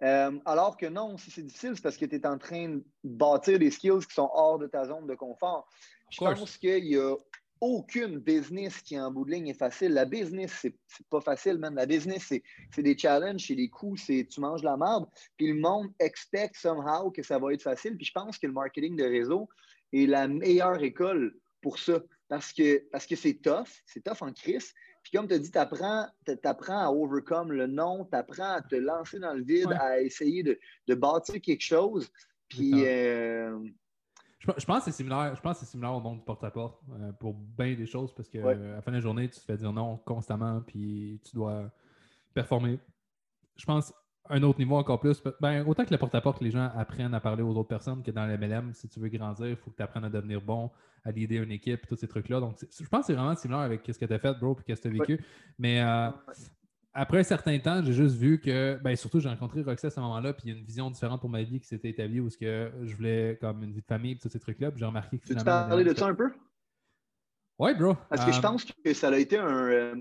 Euh, 0.02 0.38
alors 0.46 0.76
que 0.76 0.86
non, 0.86 1.18
si 1.18 1.30
c'est 1.30 1.42
difficile, 1.42 1.72
c'est 1.74 1.82
parce 1.82 1.96
que 1.96 2.06
tu 2.06 2.16
es 2.16 2.26
en 2.26 2.38
train 2.38 2.68
de 2.68 2.84
bâtir 3.04 3.58
des 3.58 3.70
skills 3.70 4.06
qui 4.08 4.14
sont 4.14 4.30
hors 4.32 4.58
de 4.58 4.66
ta 4.66 4.84
zone 4.86 5.06
de 5.06 5.14
confort. 5.14 5.68
Je 6.10 6.18
pense 6.18 6.56
qu'il 6.56 6.84
n'y 6.84 6.96
a 6.96 7.14
aucune 7.60 8.18
business 8.18 8.80
qui, 8.80 8.98
en 8.98 9.10
bout 9.10 9.24
de 9.24 9.32
ligne, 9.32 9.48
est 9.48 9.58
facile. 9.58 9.92
La 9.92 10.06
business, 10.06 10.50
c'est 10.60 10.74
pas 11.10 11.20
facile, 11.20 11.58
même. 11.58 11.74
La 11.74 11.86
business, 11.86 12.32
c'est 12.72 12.82
des 12.82 12.96
challenges, 12.96 13.46
c'est 13.46 13.54
des 13.54 13.68
coups, 13.68 14.02
c'est 14.06 14.26
tu 14.30 14.40
manges 14.40 14.62
la 14.62 14.76
merde. 14.76 15.06
Puis 15.36 15.48
le 15.48 15.60
monde 15.60 15.88
expecte 15.98 16.56
somehow 16.56 17.10
que 17.10 17.22
ça 17.22 17.38
va 17.38 17.52
être 17.52 17.62
facile. 17.62 17.96
Puis 17.96 18.06
je 18.06 18.12
pense 18.12 18.38
que 18.38 18.46
le 18.46 18.54
marketing 18.54 18.96
de 18.96 19.04
réseau 19.04 19.48
est 19.92 20.06
la 20.06 20.26
meilleure 20.26 20.82
école 20.82 21.34
pour 21.60 21.78
ça. 21.78 22.00
Parce 22.28 22.52
que 22.52 22.78
parce 22.90 23.06
que 23.06 23.16
c'est 23.16 23.34
tough, 23.34 23.68
c'est 23.86 24.02
tough 24.04 24.22
en 24.22 24.32
crise, 24.32 24.72
puis 25.10 25.18
comme 25.18 25.26
tu 25.26 25.34
as 25.34 25.38
dit, 25.40 25.50
tu 25.50 25.58
apprends, 25.58 26.06
à 26.24 26.88
overcome 26.92 27.50
le 27.50 27.66
non, 27.66 28.04
tu 28.04 28.16
apprends 28.16 28.52
à 28.52 28.62
te 28.62 28.76
lancer 28.76 29.18
dans 29.18 29.34
le 29.34 29.42
vide, 29.42 29.72
à 29.80 30.00
essayer 30.00 30.44
de, 30.44 30.94
bâtir 30.94 31.40
quelque 31.40 31.64
chose. 31.64 32.08
Puis. 32.48 32.86
Euh, 32.86 33.58
je, 34.38 34.64
pense 34.64 34.78
que 34.78 34.84
c'est 34.84 34.96
similaire, 34.96 35.34
je 35.34 35.40
pense 35.40 35.58
c'est 35.58 35.66
similaire 35.66 35.94
au 35.94 36.00
monde 36.00 36.18
du 36.18 36.24
porte-à-porte 36.24 36.80
euh, 36.92 37.12
pour 37.12 37.34
bien 37.34 37.74
des 37.74 37.86
choses 37.86 38.14
parce 38.14 38.28
qu'à 38.28 38.54
la 38.54 38.80
fin 38.82 38.92
de 38.92 38.96
la 38.96 39.02
journée, 39.02 39.28
tu 39.28 39.40
te 39.40 39.44
fais 39.44 39.56
dire 39.56 39.72
non 39.72 39.96
constamment, 39.98 40.60
puis 40.60 41.20
tu 41.24 41.34
dois 41.34 41.70
performer. 42.32 42.78
Je 43.56 43.66
pense 43.66 43.92
un 44.30 44.42
autre 44.42 44.58
niveau 44.58 44.76
encore 44.76 45.00
plus. 45.00 45.22
Ben, 45.40 45.66
autant 45.66 45.84
que 45.84 45.90
le 45.90 45.98
porte-à-porte, 45.98 46.40
les 46.40 46.50
gens 46.50 46.70
apprennent 46.76 47.14
à 47.14 47.20
parler 47.20 47.42
aux 47.42 47.54
autres 47.56 47.68
personnes 47.68 48.02
que 48.02 48.10
dans 48.10 48.26
le 48.26 48.38
MLM, 48.38 48.72
si 48.72 48.88
tu 48.88 49.00
veux 49.00 49.08
grandir, 49.08 49.48
il 49.48 49.56
faut 49.56 49.70
que 49.70 49.76
tu 49.76 49.82
apprennes 49.82 50.04
à 50.04 50.08
devenir 50.08 50.40
bon, 50.40 50.70
à 51.04 51.10
l'idée 51.10 51.36
une 51.36 51.50
équipe, 51.50 51.86
tous 51.86 51.96
ces 51.96 52.08
trucs-là. 52.08 52.40
Donc, 52.40 52.56
je 52.60 52.88
pense 52.88 53.00
que 53.00 53.06
c'est 53.08 53.14
vraiment 53.14 53.34
similaire 53.34 53.62
avec 53.62 53.82
ce 53.86 53.98
que 53.98 54.04
tu 54.04 54.12
as 54.12 54.18
fait, 54.18 54.38
bro, 54.38 54.56
et 54.66 54.74
ce 54.74 54.80
que 54.80 54.88
tu 54.88 54.88
as 54.88 54.90
vécu. 54.90 55.24
Mais 55.58 55.82
euh, 55.82 56.10
après 56.94 57.18
un 57.18 57.24
certain 57.24 57.58
temps, 57.58 57.82
j'ai 57.82 57.92
juste 57.92 58.16
vu 58.16 58.40
que, 58.40 58.78
ben, 58.82 58.96
surtout, 58.96 59.20
j'ai 59.20 59.28
rencontré 59.28 59.62
Roxy 59.62 59.86
à 59.86 59.90
ce 59.90 60.00
moment-là, 60.00 60.32
puis 60.32 60.44
il 60.46 60.52
y 60.52 60.56
a 60.56 60.58
une 60.58 60.64
vision 60.64 60.90
différente 60.90 61.20
pour 61.20 61.30
ma 61.30 61.42
vie 61.42 61.60
qui 61.60 61.66
s'était 61.66 61.90
établie 61.90 62.20
où 62.20 62.30
ce 62.30 62.38
que 62.38 62.70
je 62.82 62.96
voulais 62.96 63.38
comme 63.40 63.62
une 63.62 63.72
vie 63.72 63.82
de 63.82 63.86
famille, 63.86 64.16
tous 64.16 64.28
ces 64.28 64.40
trucs-là. 64.40 64.70
Puis 64.70 64.80
j'ai 64.80 64.86
remarqué 64.86 65.18
que. 65.18 65.26
Tu 65.26 65.34
peux 65.34 65.44
parler 65.44 65.84
de 65.84 65.94
ça 65.94 66.06
un 66.06 66.14
peu? 66.14 66.30
Oui, 67.58 67.74
bro. 67.74 67.96
Parce 68.08 68.24
que 68.24 68.32
je 68.32 68.38
euh, 68.38 68.42
pense 68.42 68.64
que 68.64 68.94
ça 68.94 69.08
a 69.08 69.18
été 69.18 69.36
un. 69.36 69.68
Euh, 69.68 69.94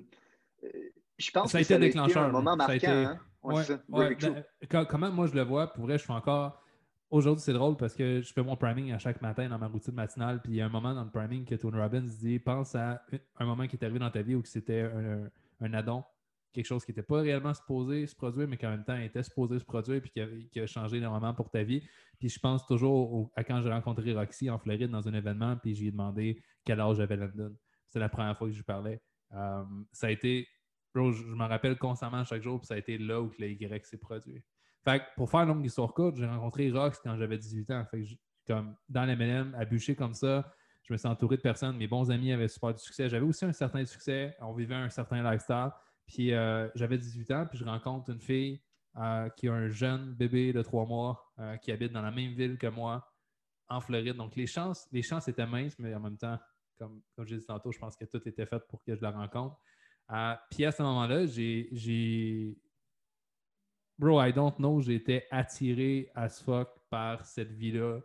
je 1.17 1.31
pense 1.31 1.51
ça 1.51 1.57
a 1.57 1.61
été 1.61 1.67
que 1.67 1.73
ça 1.73 1.75
a 1.75 1.79
déclencheur. 1.79 2.23
Été 2.23 2.29
un 2.29 2.31
moment 2.31 2.55
marquant. 2.55 2.87
Hein? 2.87 3.19
Ouais, 3.43 3.63
ben, 3.87 4.85
comment 4.85 5.11
moi 5.11 5.27
je 5.27 5.33
le 5.33 5.43
vois, 5.43 5.71
pour 5.73 5.85
vrai, 5.85 5.97
je 5.97 6.03
suis 6.03 6.11
encore. 6.11 6.61
Aujourd'hui, 7.09 7.41
c'est 7.41 7.53
drôle 7.53 7.75
parce 7.75 7.95
que 7.95 8.21
je 8.21 8.31
fais 8.31 8.43
mon 8.43 8.55
priming 8.55 8.91
à 8.91 8.99
chaque 8.99 9.19
matin 9.21 9.49
dans 9.49 9.57
ma 9.57 9.67
routine 9.67 9.95
matinale. 9.95 10.41
Puis 10.43 10.53
il 10.53 10.55
y 10.57 10.61
a 10.61 10.67
un 10.67 10.69
moment 10.69 10.93
dans 10.93 11.03
le 11.03 11.09
priming 11.09 11.43
que 11.43 11.55
Tony 11.55 11.79
Robbins 11.79 12.01
dit 12.01 12.37
pense 12.37 12.75
à 12.75 13.03
un 13.37 13.45
moment 13.45 13.65
qui 13.65 13.77
est 13.77 13.83
arrivé 13.83 13.97
dans 13.97 14.11
ta 14.11 14.21
vie 14.21 14.35
où 14.35 14.43
c'était 14.45 14.81
un, 14.81 15.27
un, 15.59 15.73
addon, 15.73 16.03
quelque 16.53 16.67
chose 16.67 16.85
qui 16.85 16.91
n'était 16.91 17.01
pas 17.01 17.21
réellement 17.21 17.53
supposé 17.55 18.05
se 18.05 18.15
produire, 18.15 18.47
mais 18.47 18.57
qui 18.57 18.67
en 18.67 18.71
même 18.71 18.83
temps 18.83 18.97
était 18.97 19.23
supposé 19.23 19.57
se 19.57 19.65
produire 19.65 20.01
puis 20.01 20.11
qui 20.11 20.21
a, 20.21 20.27
qui 20.51 20.59
a 20.59 20.67
changé 20.67 20.97
énormément 20.97 21.33
pour 21.33 21.49
ta 21.49 21.63
vie. 21.63 21.81
Puis 22.19 22.29
je 22.29 22.39
pense 22.39 22.63
toujours 22.67 23.31
à 23.35 23.43
quand 23.43 23.59
j'ai 23.63 23.71
rencontré 23.71 24.13
Roxy 24.13 24.49
en 24.51 24.59
Floride 24.59 24.91
dans 24.91 25.07
un 25.07 25.13
événement, 25.13 25.55
puis 25.55 25.73
j'ai 25.73 25.89
demandé 25.89 26.43
quel 26.63 26.79
âge 26.79 26.99
avait 26.99 27.17
London. 27.17 27.55
C'est 27.87 27.99
la 27.99 28.09
première 28.09 28.37
fois 28.37 28.47
que 28.47 28.53
je 28.53 28.57
lui 28.57 28.63
parlais. 28.63 29.01
Euh, 29.33 29.63
ça 29.91 30.07
a 30.07 30.11
été 30.11 30.47
Bro, 30.93 31.11
je, 31.11 31.23
m'en 31.23 31.47
rappelle 31.47 31.77
constamment 31.77 32.23
chaque 32.23 32.41
jour, 32.41 32.59
puis 32.59 32.67
ça 32.67 32.73
a 32.73 32.77
été 32.77 32.97
là 32.97 33.21
où 33.21 33.31
le 33.37 33.49
Y 33.49 33.85
s'est 33.85 33.97
produit. 33.97 34.43
Fait 34.83 34.99
que 34.99 35.05
pour 35.15 35.29
faire 35.29 35.41
une 35.41 35.49
longue 35.49 35.65
histoire 35.65 35.93
courte, 35.93 36.17
j'ai 36.17 36.25
rencontré 36.25 36.71
Rox 36.71 36.99
quand 37.03 37.15
j'avais 37.17 37.37
18 37.37 37.71
ans. 37.71 37.85
Comme 38.47 38.75
dans 38.87 39.05
l'MLM, 39.05 39.53
à 39.55 39.65
bûcher 39.65 39.95
comme 39.95 40.13
ça, 40.13 40.51
je 40.83 40.93
me 40.93 40.97
suis 40.97 41.07
entouré 41.07 41.37
de 41.37 41.41
personnes. 41.41 41.77
Mes 41.77 41.87
bons 41.87 42.09
amis 42.09 42.31
avaient 42.31 42.47
super 42.47 42.73
du 42.73 42.81
succès. 42.81 43.09
J'avais 43.09 43.25
aussi 43.25 43.45
un 43.45 43.51
certain 43.51 43.85
succès. 43.85 44.35
On 44.39 44.53
vivait 44.53 44.75
un 44.75 44.89
certain 44.89 45.21
lifestyle. 45.21 45.69
Puis 46.07 46.33
euh, 46.33 46.67
j'avais 46.73 46.97
18 46.97 47.31
ans, 47.31 47.45
puis 47.47 47.59
je 47.59 47.65
rencontre 47.65 48.09
une 48.09 48.19
fille 48.19 48.59
euh, 48.97 49.29
qui 49.29 49.47
a 49.47 49.53
un 49.53 49.69
jeune 49.69 50.15
bébé 50.15 50.51
de 50.51 50.63
trois 50.63 50.85
mois 50.87 51.31
euh, 51.37 51.57
qui 51.57 51.71
habite 51.71 51.91
dans 51.91 52.01
la 52.01 52.09
même 52.09 52.33
ville 52.33 52.57
que 52.57 52.65
moi, 52.65 53.07
en 53.67 53.79
Floride. 53.79 54.15
Donc 54.15 54.35
les 54.35 54.47
chances, 54.47 54.87
les 54.91 55.03
chances 55.03 55.27
étaient 55.27 55.45
minces, 55.45 55.77
mais 55.77 55.93
en 55.93 55.99
même 55.99 56.17
temps, 56.17 56.39
comme, 56.79 57.01
comme 57.15 57.27
j'ai 57.27 57.37
dit 57.37 57.45
tantôt, 57.45 57.71
je 57.71 57.77
pense 57.77 57.95
que 57.95 58.05
tout 58.05 58.27
était 58.27 58.47
fait 58.47 58.59
pour 58.67 58.83
que 58.83 58.95
je 58.95 59.01
la 59.01 59.11
rencontre. 59.11 59.57
Euh, 60.11 60.35
puis 60.49 60.65
à 60.65 60.71
ce 60.71 60.81
moment-là, 60.83 61.25
j'ai. 61.25 62.57
Bro, 63.97 64.23
I 64.23 64.31
don't 64.31 64.55
know, 64.55 64.79
j'ai 64.79 64.95
été 64.95 65.23
attiré 65.29 66.09
as 66.15 66.41
fuck 66.41 66.69
par 66.89 67.25
cette 67.25 67.51
vie-là 67.51 67.99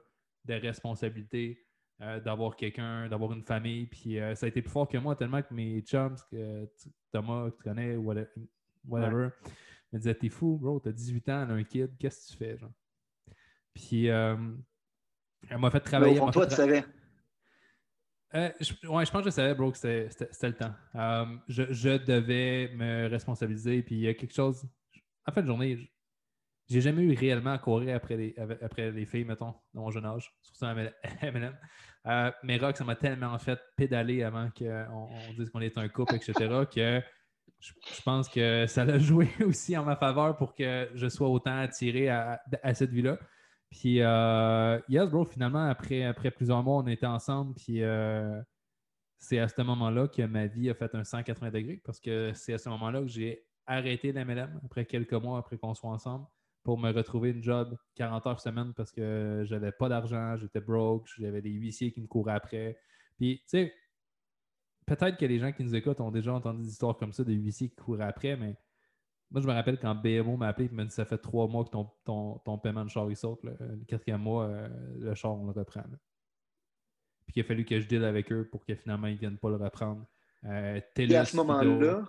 de 0.45 0.55
responsabilité, 0.55 1.65
euh, 2.01 2.19
d'avoir 2.21 2.57
quelqu'un, 2.57 3.09
d'avoir 3.09 3.33
une 3.33 3.45
famille. 3.45 3.87
Puis 3.87 4.19
euh, 4.19 4.35
ça 4.35 4.47
a 4.47 4.49
été 4.49 4.61
plus 4.61 4.73
fort 4.73 4.89
que 4.89 4.99
moi, 4.99 5.15
tellement 5.15 5.41
que 5.41 5.55
mes 5.55 5.81
chums, 5.83 6.17
que 6.31 6.69
Thomas, 7.13 7.51
que 7.51 7.57
tu 7.57 7.63
connais, 7.63 7.97
whatever, 7.97 9.29
me 9.93 9.99
disaient 9.99 10.17
T'es 10.17 10.29
fou, 10.29 10.59
bro, 10.59 10.81
t'as 10.81 10.93
18 10.93 11.29
ans, 11.29 11.51
un 11.51 11.63
kid, 11.63 11.97
qu'est-ce 11.97 12.27
que 12.27 12.33
tu 12.33 12.39
fais, 12.39 12.59
genre? 12.59 12.73
Puis 13.73 14.07
elle 14.07 15.59
m'a 15.59 15.71
fait 15.71 15.81
travailler. 15.81 16.19
Au 16.21 16.31
toi, 16.31 16.47
tu 16.47 16.57
savais. 16.57 16.85
Euh, 18.35 18.51
je, 18.61 18.89
ouais, 18.89 19.07
je 19.07 19.11
pense 19.13 19.23
que 19.23 19.31
je 19.31 19.35
savais, 19.35 19.55
bro, 19.55 19.71
que 19.71 19.79
c'était 19.79 20.09
le 20.43 20.55
temps. 20.55 20.75
Euh, 20.97 21.25
je, 21.49 21.97
devais 21.99 22.71
me 22.75 23.07
responsabiliser. 23.09 23.83
Puis 23.83 23.95
il 23.95 24.01
y 24.01 24.09
a 24.09 24.15
quelque 24.15 24.35
chose. 24.35 24.67
En 25.27 25.33
fin 25.33 25.43
de 25.43 25.47
journée, 25.47 25.91
j'ai 26.69 26.81
jamais 26.81 27.03
eu 27.03 27.15
réellement 27.15 27.53
à 27.53 27.59
courir 27.59 27.95
après 27.95 28.17
les, 28.17 28.35
après 28.63 28.91
les 28.91 29.07
filles, 29.07 29.25
mettons, 29.25 29.55
dans 29.73 29.83
mon 29.83 29.91
jeune 29.91 30.07
âge, 30.07 30.35
surtout 30.43 30.65
à. 30.67 30.75
Euh, 32.07 32.31
mais 32.43 32.59
Rock, 32.59 32.77
ça 32.77 32.85
m'a 32.85 32.97
tellement 32.97 33.39
fait 33.39 33.59
pédaler 33.77 34.23
avant 34.25 34.51
qu'on 34.51 34.89
on 35.01 35.33
dise 35.39 35.49
qu'on 35.51 35.61
est 35.61 35.79
un 35.79 35.89
couple, 35.89 36.17
etc., 36.17 36.35
que 36.71 37.01
je, 37.61 38.03
pense 38.05 38.29
que 38.29 38.67
ça 38.67 38.83
a 38.83 38.99
joué 38.99 39.29
aussi 39.47 39.75
en 39.77 39.85
ma 39.85 39.97
faveur 39.97 40.37
pour 40.37 40.55
que 40.55 40.91
je 40.95 41.09
sois 41.09 41.29
autant 41.29 41.57
attiré 41.57 42.11
à 42.11 42.41
cette 42.75 42.91
vie-là. 42.91 43.19
Puis, 43.75 44.01
euh, 44.03 44.79
yes, 44.89 45.11
bro, 45.11 45.25
finalement, 45.25 45.67
après, 45.69 46.05
après 46.05 46.31
plusieurs 46.31 46.63
mois, 46.63 46.77
on 46.77 46.87
était 46.87 47.07
ensemble. 47.07 47.55
Puis, 47.55 47.83
euh, 47.83 48.41
c'est 49.19 49.41
à 49.41 49.49
ce 49.49 49.61
moment-là 49.63 50.07
que 50.07 50.23
ma 50.23 50.47
vie 50.47 50.71
a 50.71 50.75
fait 50.75 50.95
un 50.95 51.03
180 51.03 51.51
degrés 51.51 51.83
parce 51.85 51.99
que 51.99 52.33
c'est 52.35 52.53
à 52.53 52.59
ce 52.59 52.69
moment-là 52.69 53.01
que 53.01 53.09
j'ai 53.09 53.45
arrêté 53.67 54.13
l'MLM 54.13 54.61
après 54.65 54.85
quelques 54.87 55.15
mois 55.15 55.39
après 55.39 55.59
qu'on 55.59 55.75
soit 55.75 55.91
ensemble 55.91 56.25
pour 56.63 56.79
me 56.79 56.93
retrouver 56.93 57.31
une 57.31 57.43
job 57.43 57.77
40 57.97 58.27
heures 58.29 58.41
semaine 58.41 58.75
parce 58.75 58.93
que 58.93 59.43
j'avais 59.45 59.73
pas 59.73 59.89
d'argent, 59.89 60.37
j'étais 60.37 60.61
broke, 60.61 61.09
j'avais 61.19 61.43
des 61.43 61.51
huissiers 61.51 61.91
qui 61.91 62.01
me 62.01 62.07
couraient 62.07 62.35
après. 62.35 62.79
Puis, 63.17 63.39
tu 63.39 63.45
sais, 63.47 63.75
peut-être 64.87 65.19
que 65.19 65.27
les 65.27 65.41
gens 65.41 65.51
qui 65.51 65.65
nous 65.65 65.75
écoutent 65.75 66.01
ont 66.01 66.13
déjà 66.13 66.33
entendu 66.33 66.63
des 66.63 66.69
histoires 66.69 66.97
comme 66.97 67.13
ça, 67.13 67.25
des 67.25 67.35
huissiers 67.35 67.71
qui 67.71 67.77
couraient 67.77 68.05
après, 68.05 68.37
mais 68.37 68.57
moi, 69.35 69.41
je 69.43 69.49
me 69.49 69.53
rappelle 69.53 69.81
quand 69.81 69.97
BMO 69.97 70.37
m'a 70.37 70.47
appelé 70.47 70.69
et 70.71 70.73
m'a 70.73 70.85
dit 70.85 70.93
ça 70.93 71.05
fait 71.05 71.19
trois 71.19 71.49
mois 71.49 71.65
que 71.65 71.71
ton, 71.71 71.91
ton, 72.45 72.59
paiement 72.59 72.85
de 72.85 72.89
char 72.89 73.11
il 73.11 73.17
saute. 73.17 73.41
Le 73.43 73.85
quatrième 73.89 74.21
mois, 74.21 74.45
euh, 74.45 74.69
le 75.01 75.13
char, 75.17 75.33
on 75.33 75.47
le 75.47 75.51
reprend. 75.51 75.83
Puis 77.27 77.35
il 77.35 77.41
a 77.41 77.45
fallu 77.45 77.65
que 77.65 77.81
je 77.81 77.89
deal 77.89 78.05
avec 78.05 78.31
eux 78.31 78.49
pour 78.49 78.65
que 78.65 78.77
finalement 78.77 79.09
ils 79.09 79.15
ne 79.15 79.19
viennent 79.19 79.39
pas 79.39 79.49
le 79.49 79.57
reprendre. 79.57 80.07
Euh, 80.45 80.81
et 80.97 81.17
à 81.17 81.25
ce 81.25 81.35
moment-là, 81.35 82.07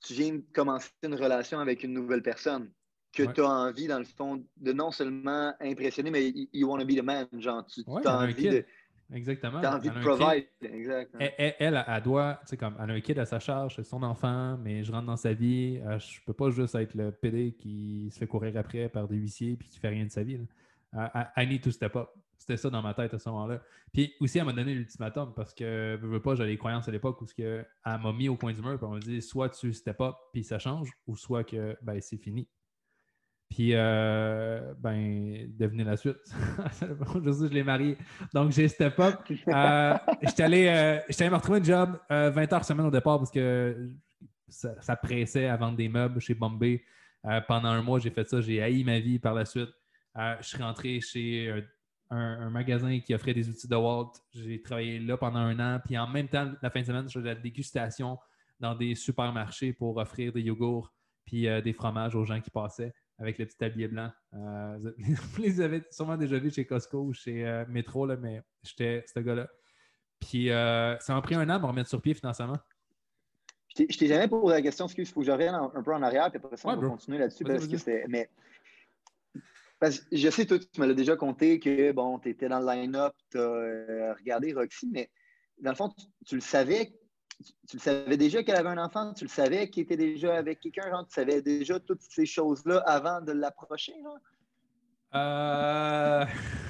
tu 0.00 0.14
viens 0.14 0.36
de 0.36 0.44
commencer 0.54 0.88
une 1.02 1.16
relation 1.16 1.58
avec 1.58 1.84
une 1.84 1.92
nouvelle 1.92 2.22
personne 2.22 2.70
que 3.12 3.24
tu 3.24 3.42
as 3.42 3.50
envie, 3.50 3.86
dans 3.86 3.98
le 3.98 4.06
fond, 4.06 4.42
de 4.56 4.72
non 4.72 4.90
seulement 4.90 5.52
impressionner, 5.60 6.10
mais 6.10 6.32
you 6.54 6.66
want 6.66 6.78
to 6.78 6.86
be 6.86 6.96
the 6.96 7.02
man. 7.02 7.26
Genre, 7.38 7.66
tu 7.66 7.84
as 8.06 8.18
envie 8.20 8.48
de. 8.48 8.64
Exactement. 9.12 9.60
Tu 9.60 9.66
as 9.66 9.76
envie 9.76 9.88
de 9.88 10.00
provide. 10.00 10.46
Elle, 11.18 11.84
elle, 11.86 12.02
doit, 12.02 12.38
tu 12.42 12.50
sais, 12.50 12.56
comme, 12.56 12.74
elle 12.82 12.90
a 12.90 12.94
un 12.94 13.00
kid 13.00 13.18
à 13.18 13.24
sa 13.24 13.40
charge, 13.40 13.76
c'est 13.76 13.84
son 13.84 14.02
enfant, 14.02 14.58
mais 14.58 14.84
je 14.84 14.92
rentre 14.92 15.06
dans 15.06 15.16
sa 15.16 15.32
vie. 15.32 15.80
Euh, 15.84 15.98
je 15.98 16.20
peux 16.26 16.34
pas 16.34 16.50
juste 16.50 16.74
être 16.74 16.94
le 16.94 17.10
PD 17.10 17.52
qui 17.52 18.10
se 18.10 18.18
fait 18.18 18.26
courir 18.26 18.56
après 18.56 18.88
par 18.88 19.08
des 19.08 19.16
huissiers 19.16 19.56
puis 19.56 19.68
qui 19.68 19.78
fait 19.78 19.88
rien 19.88 20.04
de 20.04 20.10
sa 20.10 20.22
vie. 20.22 20.38
I, 20.94 21.46
need 21.46 21.62
to 21.62 21.70
step 21.70 21.96
up. 21.96 22.10
C'était 22.38 22.56
ça 22.56 22.70
dans 22.70 22.82
ma 22.82 22.94
tête 22.94 23.12
à 23.12 23.18
ce 23.18 23.28
moment-là. 23.28 23.60
Puis 23.92 24.14
aussi, 24.20 24.38
elle 24.38 24.44
m'a 24.44 24.52
donné 24.52 24.74
l'ultimatum 24.74 25.34
parce 25.34 25.52
que, 25.52 25.98
je 26.00 26.06
veux 26.06 26.22
pas, 26.22 26.34
j'avais 26.34 26.50
les 26.50 26.56
croyances 26.56 26.88
à 26.88 26.92
l'époque 26.92 27.20
où 27.20 27.26
ce 27.26 27.34
que, 27.34 27.64
elle 27.84 28.00
m'a 28.00 28.12
mis 28.12 28.28
au 28.28 28.36
coin 28.36 28.52
du 28.52 28.62
mur 28.62 28.72
et 28.72 28.78
elle 28.80 28.88
m'a 28.88 28.98
dit 28.98 29.20
soit 29.20 29.50
tu 29.50 29.72
step 29.72 30.00
up 30.00 30.14
puis 30.32 30.44
ça 30.44 30.58
change, 30.58 30.90
ou 31.06 31.16
soit 31.16 31.44
que 31.44 31.76
ben, 31.82 32.00
c'est 32.00 32.16
fini. 32.16 32.48
Puis, 33.50 33.70
euh, 33.72 34.74
ben, 34.78 35.50
devenez 35.58 35.84
la 35.84 35.96
suite. 35.96 36.18
je 37.24 37.32
sais, 37.32 37.48
je 37.48 37.52
l'ai 37.52 37.62
marié. 37.62 37.96
Donc, 38.34 38.52
j'ai 38.52 38.68
step 38.68 38.98
up. 39.00 39.20
Euh, 39.48 39.94
j'étais 40.22 40.42
allé, 40.42 40.66
euh, 40.68 41.00
allé, 41.18 41.30
me 41.30 41.36
retrouver 41.36 41.60
un 41.60 41.64
job 41.64 41.98
20 42.10 42.52
heures 42.52 42.64
semaine 42.64 42.86
au 42.86 42.90
départ 42.90 43.18
parce 43.18 43.30
que 43.30 43.90
ça, 44.48 44.96
pressait 44.96 45.46
à 45.46 45.56
vendre 45.56 45.76
des 45.76 45.88
meubles 45.88 46.20
chez 46.20 46.34
Bombay. 46.34 46.84
pendant 47.46 47.68
un 47.68 47.82
mois, 47.82 47.98
j'ai 47.98 48.10
fait 48.10 48.28
ça. 48.28 48.40
J'ai 48.40 48.62
haï 48.62 48.84
ma 48.84 49.00
vie 49.00 49.18
par 49.18 49.34
la 49.34 49.44
suite. 49.44 49.70
je 50.14 50.46
suis 50.46 50.62
rentré 50.62 51.00
chez 51.00 51.64
un, 52.10 52.50
magasin 52.50 53.00
qui 53.00 53.14
offrait 53.14 53.34
des 53.34 53.48
outils 53.48 53.68
de 53.68 53.76
Walt. 53.76 54.12
J'ai 54.34 54.60
travaillé 54.60 54.98
là 54.98 55.16
pendant 55.16 55.40
un 55.40 55.58
an. 55.58 55.80
Puis, 55.82 55.96
en 55.96 56.06
même 56.06 56.28
temps, 56.28 56.52
la 56.60 56.70
fin 56.70 56.80
de 56.80 56.86
semaine, 56.86 57.08
je 57.08 57.18
faisais 57.18 57.34
la 57.34 57.40
dégustation 57.40 58.18
dans 58.60 58.74
des 58.74 58.94
supermarchés 58.94 59.72
pour 59.72 59.96
offrir 59.96 60.32
des 60.34 60.42
yogourts 60.42 60.92
puis 61.24 61.46
des 61.62 61.72
fromages 61.72 62.14
aux 62.14 62.24
gens 62.24 62.40
qui 62.40 62.50
passaient 62.50 62.92
avec 63.18 63.38
le 63.38 63.46
petit 63.46 63.56
tablier 63.56 63.88
blanc. 63.88 64.10
Euh, 64.34 64.92
vous 64.98 65.42
les 65.42 65.60
avez 65.60 65.82
sûrement 65.90 66.16
déjà 66.16 66.38
vus 66.38 66.52
chez 66.52 66.64
Costco 66.64 66.98
ou 66.98 67.12
chez 67.12 67.46
euh, 67.46 67.64
Metro, 67.68 68.06
là, 68.06 68.16
mais 68.16 68.42
j'étais 68.62 69.04
ce 69.12 69.20
gars-là. 69.20 69.48
Puis 70.20 70.50
euh, 70.50 70.98
ça 70.98 71.14
m'a 71.14 71.22
pris 71.22 71.34
un 71.34 71.48
an 71.50 71.60
pour 71.60 71.68
remettre 71.68 71.88
sur 71.88 72.00
pied 72.00 72.14
financièrement. 72.14 72.58
Je 73.76 73.84
t'ai 73.96 74.06
jamais 74.08 74.26
posé 74.26 74.54
la 74.54 74.62
question, 74.62 74.86
excuse, 74.86 75.08
il 75.08 75.12
faut 75.12 75.20
que 75.20 75.26
je 75.26 75.30
revienne 75.30 75.54
un, 75.54 75.82
peu 75.82 75.94
en 75.94 76.02
arrière, 76.02 76.30
puis 76.30 76.40
après 76.42 76.56
ça, 76.56 76.68
on 76.68 76.76
va 76.76 76.88
continuer 76.88 77.18
là-dessus. 77.18 77.44
Parce 77.44 77.68
que 77.68 77.76
c'est. 77.76 78.06
Mais 78.08 78.28
parce 79.78 80.00
que 80.00 80.16
je 80.16 80.30
sais, 80.30 80.46
toi, 80.46 80.58
tu 80.58 80.80
me 80.80 80.86
l'as 80.86 80.94
déjà 80.94 81.16
compté 81.16 81.60
que 81.60 81.92
bon, 81.92 82.18
tu 82.18 82.30
étais 82.30 82.48
dans 82.48 82.58
le 82.58 82.66
line-up, 82.66 83.14
tu 83.30 83.38
as 83.38 84.14
regardé 84.14 84.52
Roxy, 84.52 84.88
mais 84.90 85.10
dans 85.60 85.70
le 85.70 85.76
fond, 85.76 85.94
tu 86.26 86.34
le 86.34 86.40
savais 86.40 86.92
tu, 87.44 87.76
le 87.76 87.80
savais 87.80 88.16
déjà 88.16 88.42
qu'elle 88.42 88.56
avait 88.56 88.68
un 88.68 88.84
enfant? 88.84 89.12
Tu 89.14 89.24
le 89.24 89.30
savais 89.30 89.68
qu'elle 89.68 89.84
était 89.84 89.96
déjà 89.96 90.36
avec 90.36 90.60
quelqu'un? 90.60 91.04
Tu 91.04 91.14
savais 91.14 91.42
déjà 91.42 91.78
toutes 91.80 92.02
ces 92.02 92.26
choses-là 92.26 92.82
avant 92.86 93.20
de 93.20 93.32
l'approcher? 93.32 93.94
Euh... 95.14 96.24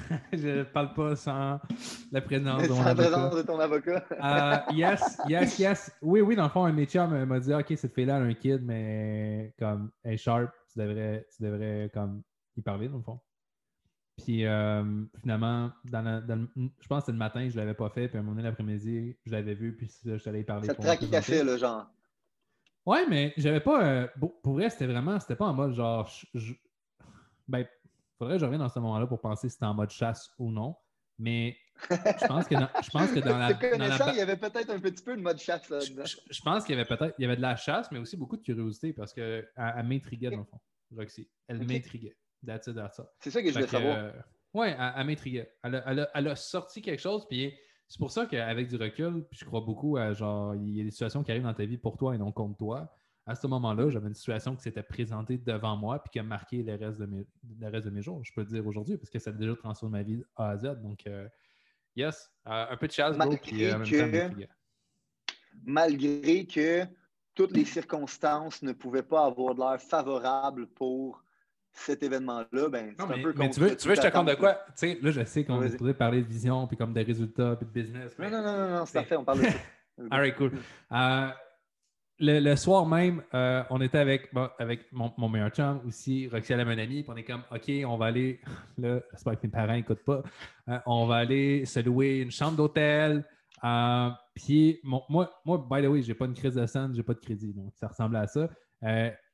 je 0.33 0.47
ne 0.47 0.63
parle 0.63 0.93
pas 0.93 1.15
sans 1.15 1.59
la 2.11 2.21
présence 2.21 2.63
de 2.63 2.67
mon 2.73 2.81
avocat. 2.81 3.09
présence 3.09 3.35
de 3.35 3.41
ton 3.41 3.59
avocat. 3.59 4.05
euh, 4.11 4.73
yes, 4.73 5.17
yes, 5.27 5.59
yes. 5.59 5.91
Oui, 6.01 6.21
oui, 6.21 6.35
dans 6.35 6.43
le 6.43 6.49
fond, 6.49 6.65
un 6.65 6.71
métier 6.71 7.05
m'a 7.05 7.39
dit 7.39 7.53
OK, 7.53 7.73
cette 7.75 7.93
fille-là 7.93 8.17
a 8.17 8.19
un 8.19 8.33
kid, 8.33 8.61
mais 8.63 9.53
comme 9.59 9.91
elle 10.03 10.13
est 10.13 10.17
sharp, 10.17 10.51
tu 10.71 10.79
devrais, 10.79 11.27
tu 11.35 11.43
devrais 11.43 11.89
comme 11.93 12.23
y 12.55 12.61
parler, 12.61 12.87
dans 12.87 12.97
le 12.97 13.03
fond. 13.03 13.19
Puis 14.23 14.45
euh, 14.45 14.83
finalement, 15.21 15.71
dans, 15.85 16.23
je 16.57 16.87
pense 16.87 16.99
que 16.99 17.05
c'était 17.05 17.11
le 17.11 17.17
matin, 17.17 17.47
je 17.49 17.55
ne 17.55 17.59
l'avais 17.59 17.73
pas 17.73 17.89
fait. 17.89 18.07
Puis 18.07 18.17
à 18.17 18.19
un 18.19 18.23
moment 18.23 18.35
donné, 18.35 18.47
l'après-midi, 18.47 19.17
je 19.25 19.31
l'avais 19.31 19.53
vu. 19.53 19.75
Puis 19.75 19.91
je 20.05 20.17
suis 20.17 20.29
allé 20.29 20.43
parler. 20.43 20.67
Ça 20.67 20.75
te 20.75 20.81
tracassait, 20.81 21.43
le 21.43 21.57
genre. 21.57 21.87
Ouais, 22.85 23.05
mais 23.07 23.33
j'avais 23.37 23.59
pas. 23.59 23.85
Euh, 23.85 24.07
pour 24.43 24.53
vrai, 24.53 24.69
c'était 24.69 24.87
vraiment. 24.87 25.19
C'était 25.19 25.35
pas 25.35 25.45
en 25.45 25.53
mode 25.53 25.73
genre. 25.73 26.11
Je, 26.33 26.53
ben, 27.47 27.65
faudrait 28.17 28.35
que 28.35 28.39
je 28.39 28.45
revienne 28.45 28.61
dans 28.61 28.69
ce 28.69 28.79
moment-là 28.79 29.07
pour 29.07 29.21
penser 29.21 29.49
si 29.49 29.53
c'était 29.53 29.65
en 29.65 29.73
mode 29.73 29.89
chasse 29.89 30.29
ou 30.37 30.51
non. 30.51 30.75
Mais 31.17 31.57
je 31.89 32.27
pense 32.27 32.47
que 32.47 32.55
dans, 32.55 32.69
je 32.81 32.89
pense 32.89 33.11
que 33.11 33.19
dans 33.19 33.37
la. 33.37 34.11
il 34.11 34.17
y 34.17 34.21
avait 34.21 34.37
peut-être 34.37 34.69
un 34.69 34.79
petit 34.79 35.03
peu 35.03 35.15
de 35.17 35.21
mode 35.21 35.37
chasse 35.37 35.69
là 35.69 35.79
je, 35.79 35.91
je, 36.29 36.41
pense 36.41 36.63
qu'il 36.63 36.75
y 36.75 36.79
avait 36.79 36.87
peut-être. 36.87 37.13
Il 37.17 37.23
y 37.23 37.25
avait 37.25 37.35
de 37.35 37.41
la 37.41 37.55
chasse, 37.55 37.91
mais 37.91 37.99
aussi 37.99 38.15
beaucoup 38.15 38.37
de 38.37 38.41
curiosité 38.41 38.93
parce 38.93 39.13
qu'elle 39.13 39.49
m'intriguait 39.83 40.29
dans 40.29 40.37
le 40.37 40.43
fond. 40.45 40.59
Roxy. 40.95 41.29
Elle 41.47 41.65
m'intriguait. 41.65 42.15
C'est 43.19 43.31
ça 43.31 43.41
que 43.41 43.49
je 43.49 43.53
voulais 43.53 43.67
savoir. 43.67 43.97
Euh, 43.97 44.11
oui, 44.53 44.67
elle, 44.69 45.05
m'intriguait. 45.05 45.53
Elle, 45.63 46.27
a 46.27 46.35
sorti 46.35 46.81
quelque 46.81 47.01
chose, 47.01 47.27
puis 47.27 47.53
c'est 47.87 47.99
pour 47.99 48.11
ça 48.11 48.25
qu'avec 48.25 48.67
du 48.67 48.75
recul, 48.75 49.25
puis 49.29 49.39
je 49.39 49.45
crois 49.45 49.61
beaucoup 49.61 49.97
à 49.97 50.13
genre, 50.13 50.55
il 50.55 50.77
y 50.77 50.81
a 50.81 50.83
des 50.83 50.91
situations 50.91 51.23
qui 51.23 51.31
arrivent 51.31 51.43
dans 51.43 51.53
ta 51.53 51.65
vie 51.65 51.77
pour 51.77 51.97
toi 51.97 52.15
et 52.15 52.17
non 52.17 52.31
contre 52.31 52.57
toi. 52.57 52.93
À 53.25 53.35
ce 53.35 53.45
moment-là, 53.47 53.89
j'avais 53.91 54.07
une 54.07 54.15
situation 54.15 54.55
qui 54.55 54.63
s'était 54.63 54.83
présentée 54.83 55.37
devant 55.37 55.77
moi 55.77 55.99
puis 55.99 56.09
qui 56.11 56.19
a 56.19 56.23
marqué 56.23 56.63
le 56.63 56.75
reste 56.75 56.99
de 56.99 57.05
mes, 57.05 57.27
le 57.59 57.67
reste 57.67 57.85
de 57.85 57.91
mes 57.91 58.01
jours. 58.01 58.23
Je 58.23 58.33
peux 58.33 58.41
le 58.41 58.47
dire 58.47 58.65
aujourd'hui 58.65 58.97
parce 58.97 59.09
que 59.11 59.19
ça 59.19 59.29
a 59.29 59.33
déjà 59.33 59.55
transformé 59.55 59.99
ma 59.99 60.03
vie 60.03 60.23
A 60.35 60.49
à 60.49 60.57
Z. 60.57 60.81
Donc, 60.81 61.05
euh, 61.05 61.27
yes, 61.95 62.31
euh, 62.47 62.65
un 62.71 62.77
peu 62.77 62.87
de 62.87 62.91
chasse, 62.91 63.15
malgré 63.17 63.37
que, 63.37 64.47
Malgré 65.63 66.45
que 66.47 66.85
toutes 67.35 67.51
les 67.51 67.65
circonstances 67.65 68.63
ne 68.63 68.71
pouvaient 68.71 69.03
pas 69.03 69.25
avoir 69.25 69.53
de 69.53 69.59
l'air 69.59 69.79
favorable 69.79 70.67
pour 70.67 71.23
cet 71.73 72.03
événement-là, 72.03 72.69
ben, 72.69 72.93
c'est 72.97 73.03
un 73.03 73.07
peu 73.07 73.33
Mais 73.37 73.49
tu 73.49 73.59
veux, 73.59 73.75
tu 73.75 73.87
veux 73.87 73.95
je 73.95 74.01
te 74.01 74.05
raconte 74.05 74.27
de 74.27 74.35
quoi? 74.35 74.53
Tu 74.53 74.71
sais, 74.75 74.99
là, 75.01 75.11
je 75.11 75.23
sais 75.23 75.43
qu'on 75.43 75.61
pourrait 75.77 75.93
parler 75.93 76.21
de 76.21 76.27
vision, 76.27 76.67
puis 76.67 76.77
comme 76.77 76.93
des 76.93 77.03
résultats, 77.03 77.55
puis 77.55 77.65
de 77.65 77.71
business. 77.71 78.17
Non, 78.19 78.29
non, 78.29 78.41
non, 78.41 78.69
non, 78.69 78.85
c'est 78.85 78.99
parfait, 78.99 79.15
on 79.15 79.23
parle 79.23 79.39
de 79.39 79.45
ça. 79.45 79.57
All 80.11 80.19
right, 80.19 80.35
cool. 80.35 80.51
Euh, 80.91 81.29
le, 82.19 82.55
soir 82.55 82.85
même, 82.85 83.21
euh, 83.33 83.63
on 83.69 83.81
était 83.81 83.97
avec, 83.97 84.29
avec 84.57 84.91
mon, 84.91 85.11
mon, 85.17 85.29
meilleur 85.29 85.49
chum 85.49 85.81
aussi, 85.87 86.27
Roxy 86.27 86.53
mon 86.55 86.77
ami, 86.77 87.03
puis 87.03 87.05
on 87.07 87.15
est 87.15 87.23
comme, 87.23 87.43
OK, 87.51 87.71
on 87.85 87.97
va 87.97 88.07
aller, 88.07 88.41
là, 88.77 88.99
j'espère 89.11 89.39
que 89.39 89.47
mes 89.47 89.51
parents 89.51 89.73
n'écoutent 89.73 90.05
pas, 90.05 90.23
euh, 90.69 90.79
on 90.85 91.05
va 91.05 91.15
aller 91.17 91.65
se 91.65 91.79
louer 91.79 92.19
une 92.19 92.31
chambre 92.31 92.57
d'hôtel. 92.57 93.25
puis, 94.35 94.79
moi, 94.83 95.05
moi, 95.45 95.67
by 95.69 95.81
the 95.81 95.89
way, 95.89 96.01
j'ai 96.01 96.13
pas 96.13 96.25
une 96.25 96.33
crise 96.33 96.55
de 96.55 96.65
sang, 96.65 96.89
j'ai 96.93 97.03
pas 97.03 97.13
de 97.13 97.19
crédit, 97.19 97.53
donc 97.53 97.73
ça 97.75 97.87
ressemble 97.87 98.15
à 98.15 98.27
ça 98.27 98.49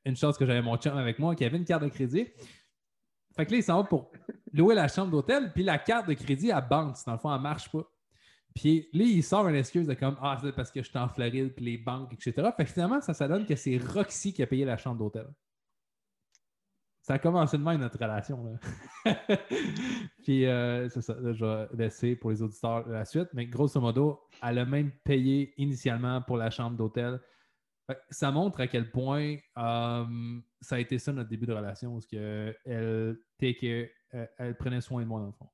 une 0.05 0.15
chance 0.15 0.37
que 0.37 0.45
j'avais 0.45 0.61
mon 0.61 0.77
chum 0.77 0.97
avec 0.97 1.19
moi 1.19 1.35
qui 1.35 1.43
avait 1.45 1.57
une 1.57 1.65
carte 1.65 1.83
de 1.83 1.89
crédit. 1.89 2.27
Fait 3.35 3.45
que 3.45 3.51
là, 3.51 3.57
il 3.57 3.63
s'en 3.63 3.81
va 3.81 3.87
pour 3.87 4.11
louer 4.53 4.75
la 4.75 4.87
chambre 4.87 5.11
d'hôtel, 5.11 5.51
puis 5.53 5.63
la 5.63 5.77
carte 5.77 6.07
de 6.07 6.13
crédit, 6.13 6.49
elle 6.49 6.65
banque. 6.69 6.95
Dans 7.05 7.13
le 7.13 7.17
fond, 7.17 7.33
elle 7.33 7.41
marche 7.41 7.69
pas. 7.69 7.83
Puis 8.53 8.87
là, 8.93 9.03
il 9.03 9.23
sort 9.23 9.47
une 9.49 9.55
excuse 9.55 9.85
de 9.85 9.93
comme 9.93 10.17
Ah, 10.21 10.37
c'est 10.41 10.53
parce 10.53 10.71
que 10.71 10.81
je 10.81 10.87
suis 10.87 10.97
en 10.97 11.09
Floride, 11.09 11.53
puis 11.53 11.65
les 11.65 11.77
banques, 11.77 12.13
etc. 12.13 12.49
Fait 12.55 12.63
que 12.63 12.71
finalement, 12.71 13.01
ça, 13.01 13.13
ça 13.13 13.27
donne 13.27 13.45
que 13.45 13.55
c'est 13.55 13.77
Roxy 13.77 14.33
qui 14.33 14.41
a 14.41 14.47
payé 14.47 14.63
la 14.63 14.77
chambre 14.77 14.97
d'hôtel. 14.97 15.27
Ça 17.01 17.15
a 17.15 17.19
commencé 17.19 17.57
de 17.57 17.63
même 17.63 17.81
notre 17.81 17.99
relation. 17.99 18.57
puis 20.23 20.45
euh, 20.45 20.89
c'est 20.89 21.01
ça, 21.01 21.15
je 21.21 21.45
vais 21.45 21.67
laisser 21.73 22.15
pour 22.15 22.31
les 22.31 22.41
auditeurs 22.41 22.87
la 22.87 23.05
suite. 23.05 23.27
Mais 23.33 23.45
grosso 23.45 23.79
modo, 23.79 24.21
elle 24.41 24.57
a 24.57 24.65
même 24.65 24.91
payé 25.03 25.53
initialement 25.57 26.21
pour 26.21 26.37
la 26.37 26.49
chambre 26.49 26.77
d'hôtel 26.77 27.19
ça 28.09 28.31
montre 28.31 28.61
à 28.61 28.67
quel 28.67 28.89
point 28.91 29.35
euh, 29.57 30.39
ça 30.61 30.75
a 30.75 30.79
été 30.79 30.97
ça 30.97 31.13
notre 31.13 31.29
début 31.29 31.45
de 31.45 31.53
relation, 31.53 31.93
parce 31.93 32.05
qu'elle 32.05 32.57
elle, 32.65 33.17
euh, 33.43 34.25
elle 34.37 34.57
prenait 34.57 34.81
soin 34.81 35.01
de 35.01 35.07
moi 35.07 35.19
dans 35.19 35.27
le 35.27 35.33
fond. 35.33 35.49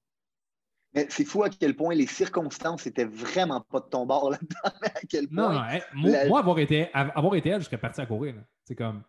Mais 0.93 1.07
c'est 1.09 1.23
fou 1.23 1.43
à 1.43 1.49
quel 1.49 1.75
point 1.75 1.95
les 1.95 2.05
circonstances 2.05 2.85
étaient 2.85 3.05
vraiment 3.05 3.61
pas 3.61 3.79
de 3.79 3.85
ton 3.85 4.05
bord 4.05 4.29
là-dedans. 4.29 5.27
Non, 5.31 5.53
non 5.53 6.27
moi, 6.27 6.39
avoir, 6.39 6.59
été, 6.59 6.89
avoir 6.93 7.35
été 7.35 7.49
elle, 7.49 7.61
je 7.61 7.65
serais 7.65 7.77
parti 7.77 8.01
à 8.01 8.05
courir. 8.05 8.35
C'est 8.63 8.75
comme 8.75 9.03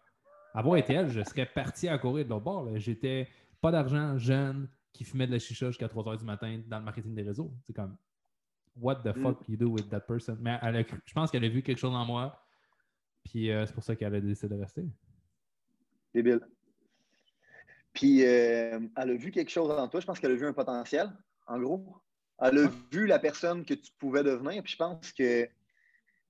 avoir 0.54 0.76
été 0.76 0.94
elle, 0.94 1.10
je 1.10 1.22
serais 1.22 1.46
parti 1.46 1.88
à 1.88 1.98
courir 1.98 2.24
de 2.24 2.30
l'autre 2.30 2.44
bord. 2.44 2.68
J'étais 2.76 3.28
pas 3.60 3.70
d'argent, 3.70 4.16
jeune, 4.18 4.68
qui 4.92 5.04
fumait 5.04 5.26
de 5.26 5.32
la 5.32 5.38
chicha 5.38 5.66
jusqu'à 5.68 5.88
3 5.88 6.04
h 6.04 6.18
du 6.18 6.24
matin 6.24 6.60
dans 6.66 6.78
le 6.78 6.84
marketing 6.84 7.14
des 7.14 7.22
réseaux. 7.22 7.52
C'est 7.66 7.72
comme 7.72 7.96
What 8.76 8.96
the 8.96 9.16
mm. 9.16 9.22
fuck 9.22 9.48
you 9.48 9.56
do 9.56 9.68
with 9.68 9.88
that 9.90 10.00
person? 10.00 10.36
Mais 10.40 10.58
je 11.04 11.12
pense 11.12 11.30
qu'elle 11.30 11.44
a 11.44 11.48
vu 11.48 11.62
quelque 11.62 11.78
chose 11.78 11.94
en 11.94 12.04
moi 12.04 12.41
puis 13.24 13.50
euh, 13.50 13.66
c'est 13.66 13.72
pour 13.74 13.84
ça 13.84 13.96
qu'elle 13.96 14.14
a 14.14 14.20
décidé 14.20 14.54
de 14.54 14.60
rester. 14.60 14.84
Débile. 16.14 16.40
Puis 17.92 18.24
euh, 18.24 18.80
elle 18.96 19.10
a 19.10 19.14
vu 19.14 19.30
quelque 19.30 19.50
chose 19.50 19.70
en 19.70 19.88
toi. 19.88 20.00
Je 20.00 20.06
pense 20.06 20.18
qu'elle 20.18 20.32
a 20.32 20.36
vu 20.36 20.46
un 20.46 20.52
potentiel, 20.52 21.10
en 21.46 21.60
gros. 21.60 21.96
Elle 22.40 22.58
a 22.58 22.70
vu 22.90 23.06
la 23.06 23.18
personne 23.18 23.64
que 23.64 23.74
tu 23.74 23.92
pouvais 23.98 24.22
devenir. 24.22 24.62
Puis 24.62 24.72
je 24.72 24.76
pense 24.76 25.12
que 25.12 25.48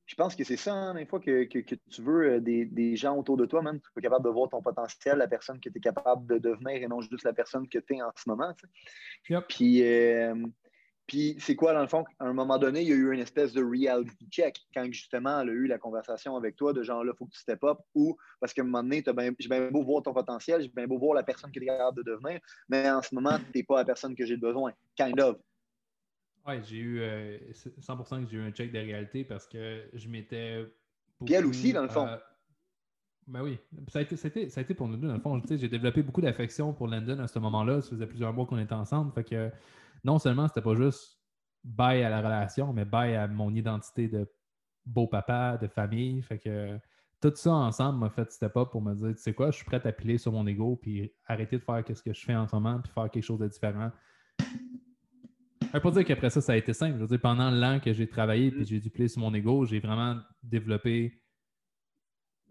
je 0.06 0.14
pense 0.14 0.34
que 0.34 0.44
c'est 0.44 0.56
ça, 0.56 0.74
hein, 0.74 0.96
une 0.96 1.06
fois 1.06 1.20
que, 1.20 1.44
tu 1.44 2.02
veux 2.02 2.34
euh, 2.34 2.40
des, 2.40 2.96
gens 2.96 3.16
autour 3.16 3.36
de 3.36 3.46
toi, 3.46 3.62
même, 3.62 3.80
tu 3.80 3.88
es 3.96 4.02
capable 4.02 4.24
de 4.24 4.30
voir 4.30 4.48
ton 4.48 4.60
potentiel, 4.60 5.16
la 5.18 5.28
personne 5.28 5.60
que 5.60 5.70
tu 5.70 5.78
es 5.78 5.80
capable 5.80 6.26
de 6.26 6.38
devenir 6.38 6.82
et 6.82 6.88
non 6.88 7.00
juste 7.00 7.24
la 7.24 7.32
personne 7.32 7.68
que 7.68 7.78
tu 7.78 7.94
es 7.94 8.02
en 8.02 8.12
ce 8.16 8.28
moment. 8.28 8.52
Puis, 9.48 9.82
euh, 9.82 10.34
puis 11.06 11.36
c'est 11.40 11.56
quoi, 11.56 11.72
dans 11.72 11.80
le 11.82 11.88
fond, 11.88 12.04
à 12.18 12.26
un 12.26 12.32
moment 12.32 12.58
donné, 12.58 12.82
il 12.82 12.88
y 12.88 12.92
a 12.92 12.94
eu 12.94 13.12
une 13.12 13.20
espèce 13.20 13.52
de 13.52 13.62
reality 13.62 14.26
check 14.30 14.60
quand 14.72 14.84
justement 14.92 15.40
elle 15.40 15.48
a 15.48 15.52
eu 15.52 15.66
la 15.66 15.78
conversation 15.78 16.36
avec 16.36 16.56
toi 16.56 16.72
de 16.72 16.82
genre 16.82 17.04
là, 17.04 17.12
il 17.14 17.18
faut 17.18 17.26
que 17.26 17.32
tu 17.32 17.40
step 17.40 17.62
up 17.64 17.78
ou 17.94 18.16
parce 18.40 18.52
qu'à 18.52 18.62
un 18.62 18.66
moment 18.66 18.82
donné, 18.82 19.02
j'ai 19.38 19.48
bien 19.48 19.70
beau 19.70 19.82
voir 19.82 20.02
ton 20.02 20.14
potentiel, 20.14 20.62
j'ai 20.62 20.68
bien 20.68 20.86
beau 20.86 20.98
voir 20.98 21.14
la 21.14 21.22
personne 21.22 21.50
que 21.50 21.58
tu 21.58 21.64
es 21.64 21.68
capable 21.68 21.98
de 21.98 22.10
devenir, 22.10 22.40
mais 22.68 22.88
en 22.90 23.02
ce 23.02 23.14
moment, 23.14 23.38
tu 23.38 23.58
n'es 23.58 23.64
pas 23.64 23.78
la 23.78 23.84
personne 23.84 24.14
que 24.14 24.24
j'ai 24.24 24.36
besoin. 24.36 24.72
Kind 24.96 25.20
of. 25.20 25.38
Oui, 26.46 26.54
j'ai 26.64 26.78
eu 26.78 27.00
100% 27.00 27.00
euh, 27.00 28.24
que 28.24 28.30
j'ai 28.30 28.36
eu 28.36 28.42
un 28.42 28.50
check 28.50 28.72
de 28.72 28.78
réalité 28.78 29.24
parce 29.24 29.46
que 29.46 29.84
je 29.92 30.08
m'étais. 30.08 30.64
Puis 31.24 31.34
elle 31.34 31.46
aussi, 31.46 31.72
dans 31.72 31.82
le 31.82 31.88
fond. 31.88 32.06
Euh, 32.06 32.16
ben 33.28 33.42
oui, 33.42 33.58
ça 33.88 34.00
a, 34.00 34.02
été, 34.02 34.16
ça, 34.16 34.28
a 34.28 34.62
été, 34.62 34.74
pour 34.74 34.88
nous 34.88 34.96
deux, 34.96 35.06
dans 35.06 35.14
le 35.14 35.20
fond. 35.20 35.40
J'ai 35.48 35.68
développé 35.68 36.02
beaucoup 36.02 36.20
d'affection 36.20 36.72
pour 36.72 36.88
Landon 36.88 37.20
à 37.20 37.28
ce 37.28 37.38
moment-là. 37.38 37.80
Ça 37.80 37.90
faisait 37.90 38.06
plusieurs 38.06 38.32
mois 38.32 38.46
qu'on 38.46 38.58
était 38.58 38.72
ensemble. 38.72 39.12
Fait 39.12 39.22
que 39.22 39.50
non 40.04 40.18
seulement 40.18 40.48
c'était 40.48 40.62
pas 40.62 40.74
juste 40.74 41.18
bye 41.64 42.02
à 42.02 42.10
la 42.10 42.18
relation, 42.18 42.72
mais 42.72 42.84
bye 42.84 43.14
à 43.14 43.28
mon 43.28 43.54
identité 43.54 44.08
de 44.08 44.28
beau 44.84 45.06
papa, 45.06 45.58
de 45.58 45.68
famille. 45.68 46.22
Fait 46.22 46.38
que 46.38 46.78
tout 47.20 47.32
ça 47.34 47.52
ensemble 47.52 47.98
m'a 48.00 48.10
fait 48.10 48.30
step 48.32 48.56
up 48.56 48.70
pour 48.70 48.82
me 48.82 48.94
dire, 48.94 49.14
tu 49.14 49.22
sais 49.22 49.32
quoi, 49.32 49.50
je 49.50 49.56
suis 49.56 49.64
prêt 49.64 49.80
à 49.86 49.92
piler 49.92 50.18
sur 50.18 50.32
mon 50.32 50.46
ego 50.46 50.76
puis 50.80 51.12
arrêter 51.26 51.58
de 51.58 51.62
faire 51.62 51.84
ce 51.86 52.02
que 52.02 52.12
je 52.12 52.24
fais 52.24 52.34
en 52.34 52.48
ce 52.48 52.56
moment 52.56 52.80
puis 52.80 52.92
faire 52.92 53.08
quelque 53.10 53.24
chose 53.24 53.38
de 53.38 53.48
différent 53.48 53.92
ne 55.74 55.78
pas 55.78 55.90
dire 55.90 56.04
qu'après 56.04 56.30
ça, 56.30 56.40
ça 56.40 56.52
a 56.52 56.56
été 56.56 56.72
simple. 56.72 56.96
Je 56.96 57.02
veux 57.02 57.08
dire, 57.08 57.20
pendant 57.20 57.50
l'an 57.50 57.80
que 57.80 57.92
j'ai 57.92 58.06
travaillé 58.06 58.52
et 58.58 58.64
j'ai 58.64 58.80
duplié 58.80 59.08
sur 59.08 59.20
mon 59.20 59.32
ego, 59.34 59.64
j'ai 59.64 59.80
vraiment 59.80 60.18
développé 60.42 61.22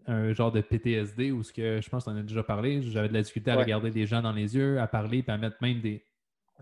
un 0.06 0.32
genre 0.32 0.50
de 0.50 0.60
PTSD 0.60 1.30
où 1.30 1.42
ce 1.44 1.52
que 1.52 1.80
je 1.80 1.88
pense 1.88 2.04
qu'on 2.04 2.12
en 2.12 2.16
a 2.16 2.22
déjà 2.22 2.42
parlé. 2.42 2.82
J'avais 2.82 3.08
de 3.08 3.14
la 3.14 3.22
difficulté 3.22 3.52
à 3.52 3.56
regarder 3.56 3.90
des 3.90 4.06
gens 4.06 4.22
dans 4.22 4.32
les 4.32 4.56
yeux, 4.56 4.80
à 4.80 4.88
parler, 4.88 5.22
puis 5.22 5.32
à 5.32 5.38
mettre 5.38 5.56
même 5.60 5.80
des. 5.80 6.04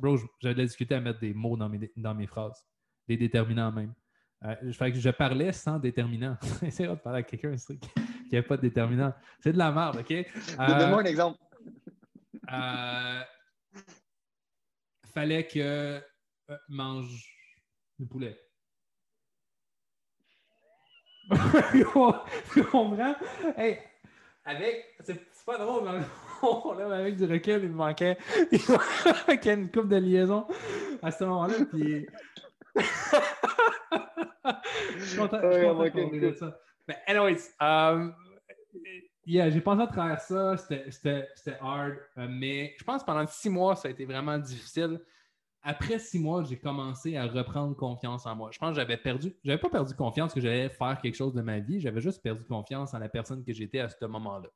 Bro, 0.01 0.17
j'avais 0.41 0.55
de 0.55 0.61
la 0.61 0.65
difficulté 0.65 0.95
à 0.95 1.01
mettre 1.01 1.21
des 1.21 1.35
mots 1.35 1.57
dans 1.57 1.69
mes, 1.69 1.91
dans 1.97 2.15
mes 2.15 2.27
phrases, 2.27 2.65
des 3.07 3.17
déterminants 3.17 3.71
même. 3.71 3.95
Euh, 4.43 4.55
que 4.73 4.95
je 4.95 5.11
parlais 5.11 5.53
sans 5.53 5.79
déterminant. 5.79 6.39
C'est 6.71 6.87
de 6.87 6.95
parler 6.95 7.19
à 7.19 7.23
quelqu'un 7.23 7.55
qui 7.57 8.35
n'a 8.35 8.43
pas 8.43 8.57
de 8.57 8.63
déterminant. 8.63 9.13
C'est 9.41 9.53
de 9.53 9.59
la 9.59 9.71
merde, 9.71 9.99
OK? 9.99 10.09
Donne-moi 10.57 11.03
un 11.03 11.05
exemple. 11.05 11.39
Euh, 12.53 13.23
fallait 15.15 15.47
que 15.47 15.61
euh, 15.61 16.01
mange 16.69 17.25
du 17.97 18.05
poulet. 18.05 18.37
tu 22.53 22.65
comprends? 22.65 23.15
Hey, 23.57 23.79
avec. 24.45 24.97
C'est 25.05 25.45
pas 25.47 25.59
drôle, 25.59 25.85
mais 25.85 26.05
avec 26.92 27.16
du 27.16 27.24
recul, 27.24 27.61
il 27.62 27.70
me 27.70 27.74
manquait, 27.74 28.16
il 28.53 28.61
manquait 29.29 29.55
une 29.55 29.70
coupe 29.70 29.88
de 29.88 29.96
liaison 29.96 30.46
à 31.03 31.11
ce 31.11 31.24
moment-là. 31.24 31.55
Puis. 31.70 32.07
je 34.96 35.05
suis 35.05 35.18
content, 35.18 35.40
de 35.40 36.33
ça. 36.38 36.59
Mais, 36.87 36.96
anyways, 37.07 37.40
um, 37.61 38.14
yeah, 39.26 39.50
j'ai 39.50 39.61
pensé 39.61 39.83
à 39.83 39.87
travers 39.87 40.20
ça. 40.20 40.57
C'était 40.57 41.26
hard. 41.61 41.96
Euh, 42.18 42.26
mais 42.31 42.74
je 42.79 42.85
pense 42.85 43.03
que 43.03 43.07
pendant 43.07 43.26
six 43.26 43.50
mois, 43.50 43.76
ça 43.76 43.88
a 43.88 43.90
été 43.90 44.05
vraiment 44.05 44.38
difficile 44.38 45.00
après 45.62 45.98
six 45.98 46.18
mois, 46.18 46.42
j'ai 46.44 46.59
commencé 46.59 47.16
à 47.16 47.26
reprendre 47.26 47.76
confiance 47.76 48.26
en 48.26 48.35
moi. 48.35 48.50
Je 48.53 48.59
pense 48.59 48.70
que 48.70 48.76
j'avais 48.76 48.96
perdu, 48.96 49.35
j'avais 49.44 49.59
pas 49.59 49.68
perdu 49.68 49.94
confiance 49.94 50.33
que 50.33 50.40
j'allais 50.40 50.70
faire 50.70 50.98
quelque 51.00 51.16
chose 51.16 51.35
de 51.35 51.42
ma 51.42 51.59
vie, 51.59 51.81
j'avais 51.81 52.00
juste 52.00 52.22
perdu 52.22 52.44
confiance 52.44 52.94
en 52.94 52.98
la 52.98 53.09
personne 53.09 53.44
que 53.44 53.53
j'étais 53.53 53.81
à 53.81 53.88
ce 53.88 54.05
moment-là. 54.07 54.48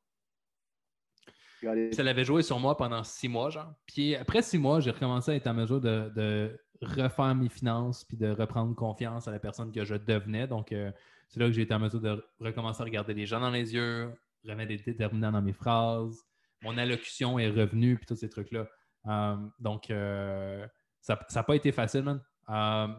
Ça 1.93 2.03
l'avait 2.03 2.25
joué 2.25 2.43
sur 2.43 2.59
moi 2.59 2.77
pendant 2.77 3.03
six 3.05 3.29
mois, 3.29 3.51
genre. 3.51 3.73
Puis 3.87 4.15
après 4.17 4.43
six 4.43 4.59
mois, 4.59 4.81
j'ai 4.81 4.91
recommencé 4.91 5.33
à 5.33 5.35
être 5.35 5.47
en 5.47 5.55
mesure 5.55 5.81
de, 5.81 6.59
refaire 6.83 7.35
mes 7.35 7.49
finances 7.49 8.05
puis 8.05 8.17
de 8.17 8.29
reprendre 8.29 8.75
confiance 8.75 9.27
à 9.27 9.31
la 9.31 9.39
personne 9.39 9.73
que 9.73 9.85
je 9.85 9.95
devenais. 9.95 10.47
Donc, 10.47 10.73
euh, 10.73 10.91
c'est 11.29 11.41
là 11.41 11.47
que 11.47 11.53
j'ai 11.53 11.63
été 11.63 11.73
en 11.73 11.79
mesure 11.79 12.01
de 12.01 12.23
recommencer 12.41 12.83
à 12.83 12.85
regarder 12.85 13.15
les 13.15 13.27
gens 13.27 13.41
dans 13.41 13.51
les 13.51 13.75
yeux, 13.75 14.13
remettre 14.47 14.69
des 14.69 14.77
déterminants 14.77 15.33
dans 15.33 15.43
mes 15.43 15.55
phrases. 15.55 16.23
Mon 16.63 16.77
allocution 16.77 17.39
est 17.39 17.49
revenue, 17.49 17.97
puis 17.97 18.07
tous 18.07 18.17
ces 18.17 18.29
trucs-là. 18.29 18.67
Euh, 19.07 19.37
donc, 19.59 19.91
euh, 19.91 20.67
ça 21.01 21.19
n'a 21.35 21.43
pas 21.43 21.57
été 21.57 21.73
facile, 21.73 22.03
man. 22.03 22.21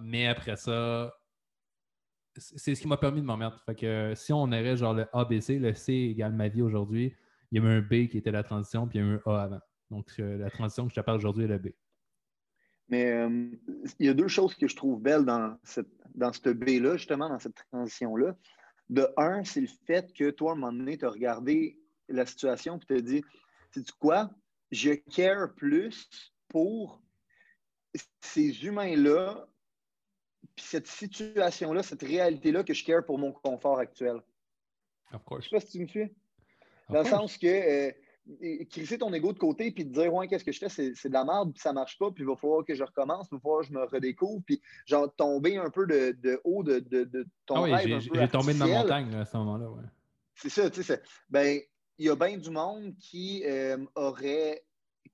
Mais 0.01 0.27
après 0.27 0.55
ça, 0.55 1.13
c'est 2.37 2.75
ce 2.75 2.81
qui 2.81 2.87
m'a 2.87 2.97
permis 2.97 3.21
de 3.21 3.25
m'en 3.25 3.37
mettre. 3.37 3.63
Fait 3.65 3.75
que 3.75 4.13
si 4.15 4.33
on 4.33 4.43
aurait 4.43 4.77
genre 4.77 4.93
le 4.93 5.07
ABC, 5.13 5.59
le 5.59 5.73
C 5.73 5.93
égale 5.93 6.33
ma 6.33 6.47
vie 6.47 6.61
aujourd'hui, 6.61 7.15
il 7.51 7.61
y 7.61 7.65
a 7.65 7.69
eu 7.69 7.77
un 7.77 7.81
B 7.81 8.07
qui 8.07 8.17
était 8.17 8.31
la 8.31 8.43
transition, 8.43 8.87
puis 8.87 8.99
il 8.99 9.01
y 9.01 9.05
a 9.05 9.11
eu 9.11 9.19
un 9.25 9.31
A 9.31 9.43
avant. 9.43 9.61
Donc 9.91 10.11
euh, 10.19 10.37
la 10.37 10.49
transition 10.49 10.85
que 10.85 10.93
je 10.93 10.99
te 10.99 11.05
parle 11.05 11.17
aujourd'hui 11.17 11.45
est 11.45 11.47
le 11.47 11.59
B. 11.59 11.67
Mais 12.87 13.11
euh, 13.11 13.49
il 13.99 14.05
y 14.05 14.09
a 14.09 14.13
deux 14.13 14.27
choses 14.27 14.55
que 14.55 14.67
je 14.67 14.75
trouve 14.75 15.01
belles 15.01 15.25
dans 15.25 15.57
cette, 15.63 15.89
dans 16.13 16.31
ce 16.31 16.49
B-là, 16.49 16.97
justement, 16.97 17.29
dans 17.29 17.39
cette 17.39 17.55
transition-là. 17.71 18.35
De 18.89 19.07
un, 19.17 19.43
c'est 19.43 19.61
le 19.61 19.69
fait 19.87 20.13
que 20.13 20.29
toi, 20.29 20.51
à 20.51 20.53
un 20.53 20.57
moment 20.57 20.73
donné, 20.73 20.97
tu 20.97 21.05
as 21.05 21.09
regardé 21.09 21.79
la 22.07 22.25
situation 22.25 22.77
et 22.77 22.85
tu 22.85 22.93
as 22.95 23.01
dit 23.01 23.23
Sais-tu 23.71 23.91
quoi? 23.99 24.29
Je 24.71 24.93
care 24.93 25.53
plus 25.55 26.31
pour 26.47 27.01
ces 28.21 28.65
humains-là, 28.65 29.47
puis 30.55 30.65
cette 30.65 30.87
situation-là, 30.87 31.81
cette 31.83 32.03
réalité-là 32.03 32.63
que 32.63 32.73
je 32.73 32.85
care 32.85 33.03
pour 33.03 33.17
mon 33.17 33.31
confort 33.31 33.79
actuel. 33.79 34.21
Of 35.11 35.23
course. 35.23 35.45
Je 35.45 35.49
sais 35.49 35.55
pas 35.55 35.59
si 35.59 35.71
tu 35.71 35.79
me 35.79 35.87
suis. 35.87 36.15
Dans 36.89 37.01
le 37.01 37.05
sens 37.05 37.37
que 37.37 37.47
euh, 37.47 37.91
crisser 38.69 38.97
ton 38.97 39.13
ego 39.13 39.33
de 39.33 39.37
côté 39.37 39.71
puis 39.71 39.87
te 39.87 39.93
dire 39.93 40.13
ouais 40.13 40.27
qu'est-ce 40.27 40.43
que 40.43 40.51
je 40.51 40.59
fais? 40.59 40.69
C'est 40.69 41.09
de 41.09 41.13
la 41.13 41.23
merde 41.23 41.53
puis 41.53 41.61
ça 41.61 41.73
marche 41.73 41.97
pas 41.97 42.09
puis 42.11 42.23
il 42.23 42.27
va 42.27 42.35
falloir 42.35 42.65
que 42.65 42.73
je 42.73 42.83
recommence 42.83 43.27
il 43.31 43.35
va 43.35 43.39
falloir 43.39 43.61
que 43.61 43.67
je 43.67 43.73
me 43.73 43.83
redécouvre 43.83 44.41
puis 44.45 44.61
genre 44.85 45.13
tomber 45.15 45.57
un 45.57 45.69
peu 45.69 45.85
de, 45.85 46.41
haut 46.43 46.63
de, 46.63 46.79
de, 46.79 47.27
ton 47.45 47.55
ah 47.55 47.81
oui, 47.83 47.99
j'ai 47.99 48.27
tombé 48.27 48.53
de 48.53 48.57
ma 48.57 48.65
montagne 48.65 49.13
à 49.13 49.25
ce 49.25 49.37
moment-là 49.37 49.69
ouais. 49.69 49.83
c'est 50.33 50.49
ça 50.49 50.69
tu 50.71 50.81
sais 50.81 51.01
ben 51.29 51.59
il 51.99 52.05
y 52.07 52.09
a 52.09 52.15
bien 52.15 52.37
du 52.37 52.49
monde 52.49 52.95
qui 52.97 53.43
euh, 53.45 53.77
aurait 53.93 54.63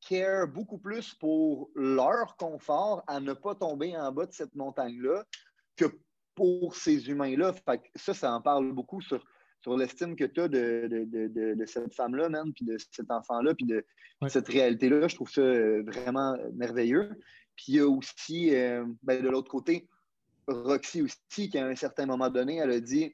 care 0.07 0.47
beaucoup 0.47 0.77
plus 0.77 1.13
pour 1.13 1.69
leur 1.75 2.36
confort 2.38 3.03
à 3.07 3.19
ne 3.19 3.34
pas 3.34 3.55
tomber 3.55 3.95
en 3.95 4.12
bas 4.12 4.25
de 4.25 4.34
cette 4.34 4.55
montagne-là 4.55 5.23
que 5.75 5.86
pour 6.36 6.75
ces 6.75 7.10
humains-là. 7.10 7.53
Ça, 7.95 8.13
ça 8.13 8.34
en 8.34 8.41
parle 8.41 8.71
beaucoup 8.71 9.01
sur, 9.01 9.23
sur 9.62 9.78
l'estime 9.78 10.15
que 10.15 10.26
tu 10.26 10.41
as 10.41 10.47
de, 10.47 11.63
cette 11.65 11.93
femme-là, 11.93 12.30
même, 12.30 12.54
puis 12.54 12.65
de 12.65 12.78
cet 12.91 13.12
enfant-là, 13.12 13.54
puis 13.54 13.65
de 13.65 13.86
cette 14.28 14.47
réalité-là. 14.47 15.08
Je 15.08 15.15
trouve 15.15 15.30
ça 15.30 15.41
euh, 15.41 15.84
vraiment 15.84 16.36
merveilleux. 16.54 17.10
Puis 17.56 17.65
il 17.69 17.76
y 17.76 17.80
a 17.80 17.88
aussi, 17.88 18.56
euh, 18.56 18.86
ben, 19.04 19.21
de 19.21 19.30
l'autre 19.30 19.52
côté, 19.52 19.88
Roxy 20.47 21.04
aussi, 21.04 21.50
qui 21.50 21.58
à 21.58 21.67
un 21.67 21.76
certain 21.76 22.06
moment 22.06 22.30
donné, 22.30 22.58
elle 22.58 22.71
a 22.71 22.80
dit 22.80 23.13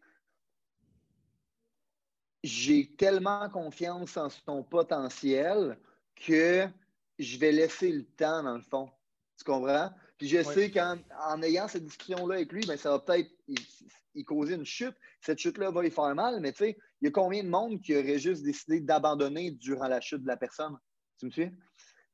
J'ai 2.44 2.96
tellement 2.96 3.50
confiance 3.50 4.16
en 4.16 4.30
son 4.30 4.64
potentiel 4.64 5.78
que 6.16 6.68
je 7.20 7.38
vais 7.38 7.52
laisser 7.52 7.92
le 7.92 8.04
temps, 8.04 8.44
dans 8.44 8.56
le 8.56 8.62
fond. 8.62 8.90
Tu 9.38 9.44
comprends? 9.44 9.92
Puis 10.18 10.28
je 10.28 10.42
sais 10.42 10.72
qu'en 10.72 10.98
en 11.30 11.42
ayant 11.44 11.68
cette 11.68 11.86
discussion-là 11.86 12.36
avec 12.36 12.52
lui, 12.52 12.66
ben, 12.66 12.78
ça 12.78 12.92
va 12.92 13.00
peut-être 13.00 13.30
y, 14.16 14.24
causer 14.24 14.56
une 14.56 14.66
chute. 14.66 14.96
Cette 15.22 15.38
chute-là 15.38 15.70
va 15.70 15.84
lui 15.84 15.92
faire 15.92 16.14
mal, 16.16 16.40
mais 16.42 16.52
tu 16.52 16.60
sais, 16.60 16.78
il 17.02 17.06
y 17.06 17.08
a 17.08 17.12
combien 17.12 17.44
de 17.44 17.50
monde 17.50 17.82
qui 17.82 17.96
aurait 17.96 18.18
juste 18.18 18.44
décidé 18.44 18.80
d'abandonner 18.80 19.52
durant 19.52 19.88
la 19.88 20.02
chute 20.02 20.24
de 20.24 20.28
la 20.28 20.38
personne? 20.38 20.76
Tu 21.20 21.28
me 21.28 21.32
suis? 21.32 21.52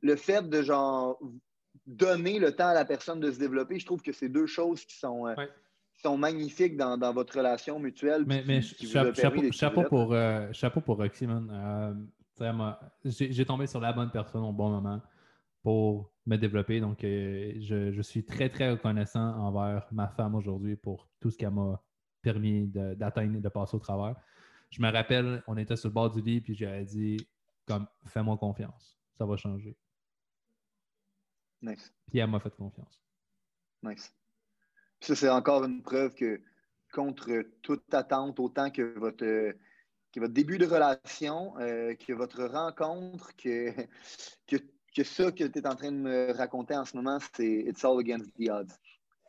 Le 0.01 0.17
fait 0.17 0.49
de 0.49 0.61
genre 0.61 1.17
donner 1.87 2.39
le 2.39 2.53
temps 2.53 2.67
à 2.67 2.73
la 2.73 2.83
personne 2.83 3.21
de 3.21 3.31
se 3.31 3.39
développer, 3.39 3.79
je 3.79 3.85
trouve 3.85 4.01
que 4.01 4.11
c'est 4.11 4.27
deux 4.27 4.47
choses 4.47 4.83
qui 4.83 4.97
sont, 4.97 5.27
euh, 5.27 5.35
sont 6.01 6.17
magnifiques 6.17 6.75
dans, 6.75 7.13
votre 7.13 7.37
relation 7.37 7.79
mutuelle. 7.79 8.25
Mais, 8.27 8.61
chapeau, 9.53 9.83
pour, 9.83 10.13
euh, 10.13 10.51
chapeau 10.51 10.81
pour 10.81 10.97
Roxy, 10.97 11.25
man. 11.25 11.49
Euh, 11.49 11.93
j'ai 13.05 13.45
tombé 13.45 13.65
sur 13.67 13.79
la 13.79 13.93
bonne 13.93 14.11
personne 14.11 14.43
au 14.43 14.51
bon 14.51 14.69
moment 14.69 15.01
pour 15.63 16.11
me 16.25 16.37
développer. 16.37 16.79
Donc, 16.79 17.03
euh, 17.03 17.53
je, 17.59 18.01
suis 18.01 18.23
très, 18.25 18.49
très 18.49 18.69
reconnaissant 18.71 19.35
envers 19.39 19.87
ma 19.91 20.09
femme 20.09 20.35
aujourd'hui 20.35 20.75
pour 20.75 21.09
tout 21.19 21.31
ce 21.31 21.37
qu'elle 21.37 21.51
m'a 21.51 21.81
permis 22.21 22.67
d'atteindre 22.67 23.37
et 23.37 23.41
de 23.41 23.49
passer 23.49 23.75
au 23.75 23.79
travers. 23.79 24.15
Je 24.69 24.81
me 24.81 24.91
rappelle, 24.91 25.43
on 25.47 25.57
était 25.57 25.75
sur 25.75 25.89
le 25.89 25.93
bord 25.93 26.11
du 26.11 26.21
lit, 26.21 26.41
puis 26.41 26.55
j'avais 26.55 26.85
dit, 26.85 27.17
comme, 27.65 27.87
fais-moi 28.05 28.37
confiance, 28.37 28.99
ça 29.17 29.25
va 29.25 29.37
changer. 29.37 29.75
Nice. 31.61 31.93
Puis 32.09 32.19
elle 32.19 32.29
m'a 32.29 32.39
fait 32.39 32.55
confiance. 32.55 33.01
Nice. 33.81 34.13
Ça, 34.99 35.15
c'est 35.15 35.29
encore 35.29 35.63
une 35.63 35.81
preuve 35.81 36.13
que 36.13 36.41
contre 36.91 37.43
toute 37.61 37.93
attente, 37.93 38.39
autant 38.39 38.69
que 38.69 38.97
votre 38.99 39.53
que 40.13 40.19
votre 40.19 40.33
début 40.33 40.59
de 40.59 40.67
relation, 40.67 41.57
euh, 41.59 41.95
que 41.95 42.13
votre 42.13 42.43
rencontre, 42.43 43.35
que, 43.35 43.71
que, 44.47 44.57
que 44.95 45.03
ça 45.03 45.31
que 45.31 45.43
tu 45.45 45.59
es 45.59 45.67
en 45.67 45.75
train 45.75 45.91
de 45.91 45.97
me 45.97 46.33
raconter 46.33 46.75
en 46.75 46.85
ce 46.85 46.95
moment, 46.95 47.17
c'est 47.35 47.65
It's 47.67 47.83
all 47.83 47.99
against 47.99 48.31
the 48.37 48.49
odds. 48.49 48.73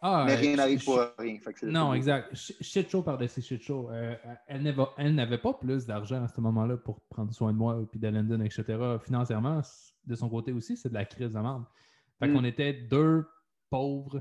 Ah, 0.07 0.25
mais 0.27 0.35
rien 0.35 0.57
n'arrive 0.57 0.85
pour 0.85 1.01
rien. 1.19 1.39
non, 1.63 1.95
exact. 1.95 2.35
Shit 2.35 2.91
show 2.91 3.03
par-dessus 3.03 3.41
shit 3.41 3.63
show. 3.63 3.91
Euh, 3.91 4.15
elle 4.47 5.15
n'avait 5.15 5.39
pas 5.39 5.55
plus 5.55 5.87
d'argent 5.87 6.23
à 6.23 6.29
ce 6.29 6.43
moment-là 6.43 6.77
pour 6.77 7.01
prendre 7.09 7.33
soin 7.33 7.55
de 7.55 7.57
moi, 7.57 7.83
puis 7.91 7.99
de 7.99 8.09
London, 8.09 8.43
etc. 8.43 8.65
Financièrement, 9.03 9.63
de 10.05 10.15
son 10.15 10.29
côté 10.29 10.53
aussi, 10.53 10.77
c'est 10.77 10.91
de 10.91 10.95
la 10.95 11.07
crise 11.07 11.33
de 11.33 11.39
merde. 11.39 11.65
Fait 12.19 12.31
qu'on 12.31 12.43
mm. 12.43 12.47
était 12.47 12.73
deux 12.75 13.27
pauvres, 13.71 14.21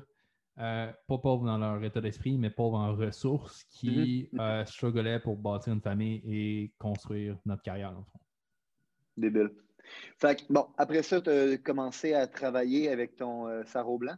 euh, 0.58 0.90
pas 1.06 1.18
pauvres 1.18 1.46
dans 1.46 1.58
leur 1.58 1.84
état 1.84 2.00
d'esprit, 2.00 2.38
mais 2.38 2.50
pauvres 2.50 2.78
en 2.78 2.96
ressources 2.96 3.66
qui 3.66 4.30
mm-hmm. 4.32 4.40
euh, 4.40 4.66
strugglaient 4.66 5.20
pour 5.20 5.36
bâtir 5.36 5.74
une 5.74 5.82
famille 5.82 6.22
et 6.26 6.72
construire 6.78 7.38
notre 7.46 7.62
carrière, 7.62 7.92
dans 7.92 8.00
le 8.00 8.06
fond. 8.06 8.20
Débile. 9.18 9.52
Fait 10.18 10.46
bon, 10.50 10.68
après 10.78 11.04
ça, 11.04 11.22
tu 11.22 11.30
as 11.30 11.58
commencé 11.58 12.14
à 12.14 12.28
travailler 12.28 12.90
avec 12.90 13.16
ton 13.16 13.64
sarreau 13.66 13.98
blanc? 13.98 14.16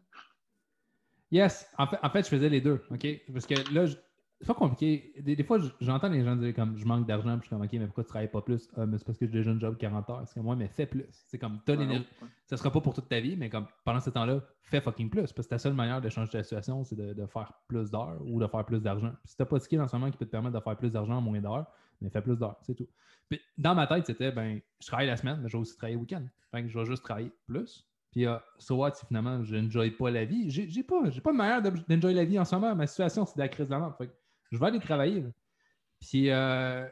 Yes. 1.32 1.68
En 1.78 1.88
fait, 1.88 1.98
en 2.02 2.10
fait, 2.10 2.24
je 2.24 2.30
faisais 2.30 2.50
les 2.50 2.62
deux. 2.62 2.82
OK? 2.92 3.08
Parce 3.34 3.46
que 3.46 3.56
là, 3.74 3.86
c'est 4.46 4.54
pas 4.54 4.60
compliqué. 4.60 5.12
Des, 5.24 5.44
fois, 5.44 5.58
j'entends 5.82 6.08
les 6.08 6.24
gens 6.24 6.36
dire 6.36 6.54
comme 6.54 6.78
je 6.78 6.86
manque 6.86 7.08
d'argent, 7.08 7.40
puis 7.40 7.46
je 7.46 7.48
suis 7.48 7.50
comme 7.50 7.64
OK, 7.64 7.74
mais 7.74 7.88
pourquoi 7.88 8.04
tu 8.04 8.10
travailles 8.10 8.30
pas 8.30 8.44
plus? 8.44 8.70
Ah, 8.78 8.86
mais 8.86 9.00
c'est 9.00 9.04
parce 9.04 9.18
que 9.18 9.26
j'ai 9.26 9.32
déjà 9.32 9.50
un 9.50 9.60
job 9.60 9.76
40 9.76 10.08
heures. 10.12 10.22
C'est 10.28 10.36
comme 10.36 10.44
moi, 10.44 10.56
mais 10.56 10.68
fais 10.68 10.86
plus. 10.86 11.08
C'est 11.26 11.40
comme 11.40 11.62
t'as 11.66 11.76
l'énergie. 11.76 12.06
Ça 12.46 12.56
sera 12.56 12.70
pas 12.70 12.80
pour 12.80 12.94
toute 12.94 13.10
ta 13.10 13.20
vie, 13.20 13.36
mais 13.36 13.50
comme 13.50 13.66
pendant 13.84 14.00
ce 14.00 14.12
temps-là, 14.12 14.42
fais 14.62 14.82
fucking 14.82 15.10
plus. 15.10 15.34
Parce 15.34 15.48
que 15.48 15.50
ta 15.50 15.58
seule 15.58 15.74
manière 15.74 16.00
de 16.00 16.10
changer 16.10 16.30
ta 16.30 16.44
situation, 16.44 16.84
c'est 16.84 16.96
de, 16.96 17.26
faire 17.26 17.54
plus 17.68 17.90
d'heures 17.90 18.22
ou 18.24 18.40
de 18.40 18.46
faire 18.46 18.64
plus 18.66 18.84
d'argent. 18.84 19.14
Si 19.24 19.36
t'as 19.36 19.46
pas 19.46 19.58
de 19.58 19.64
skill 19.64 19.82
en 19.82 19.88
ce 19.88 19.96
moment 19.96 20.12
qui 20.12 20.18
peut 20.18 20.28
te 20.28 20.32
permettre 20.32 20.56
de 20.56 20.64
faire 20.64 20.78
plus 20.78 20.92
d'argent 20.92 21.16
en 21.16 21.22
moins 21.22 21.42
d'heures, 21.42 21.66
mais 22.00 22.12
fais 22.12 22.22
plus 22.22 22.38
d'heures. 22.38 22.60
C'est 22.62 22.76
tout. 22.76 22.88
Puis 23.28 23.42
dans 23.58 23.74
ma 23.74 23.88
tête, 23.88 24.06
c'était 24.06 24.32
ben, 24.32 24.60
je 24.80 24.86
travaille 24.86 25.08
la 25.08 25.18
semaine, 25.18 25.40
mais 25.42 25.50
je 25.50 25.58
vais 25.58 25.62
aussi 25.62 25.76
travailler 25.76 25.96
le 25.96 26.02
week-end. 26.02 26.24
Fait 26.52 26.62
que 26.62 26.68
je 26.70 26.78
vais 26.78 26.86
juste 26.86 27.02
travailler 27.02 27.32
plus, 27.48 27.84
puis, 28.12 28.24
uh, 28.24 28.38
so 28.60 28.78
what, 28.78 28.94
si 28.94 29.06
finalement, 29.08 29.44
je 29.44 29.58
n'enjoye 29.58 29.92
pas 29.92 30.10
la 30.10 30.24
vie, 30.24 30.50
j'ai, 30.50 30.84
pas, 30.84 31.10
j'ai 31.10 31.20
pas 31.20 31.34
de 31.34 31.38
manière 31.38 31.62
d'enjoyer 31.62 32.16
la 32.16 32.24
vie 32.24 32.40
en 32.40 32.46
ce 32.46 32.56
moment. 32.56 32.74
Ma 32.74 32.88
situation, 32.88 33.26
c'est 33.26 33.36
de 33.36 33.42
la 33.42 33.50
crise 33.50 33.66
de 33.66 33.72
la 33.72 33.80
mort. 33.80 33.98
Je 34.52 34.58
vais 34.58 34.66
aller 34.66 34.80
travailler. 34.80 35.24
Puis, 36.00 36.30
euh, 36.30 36.88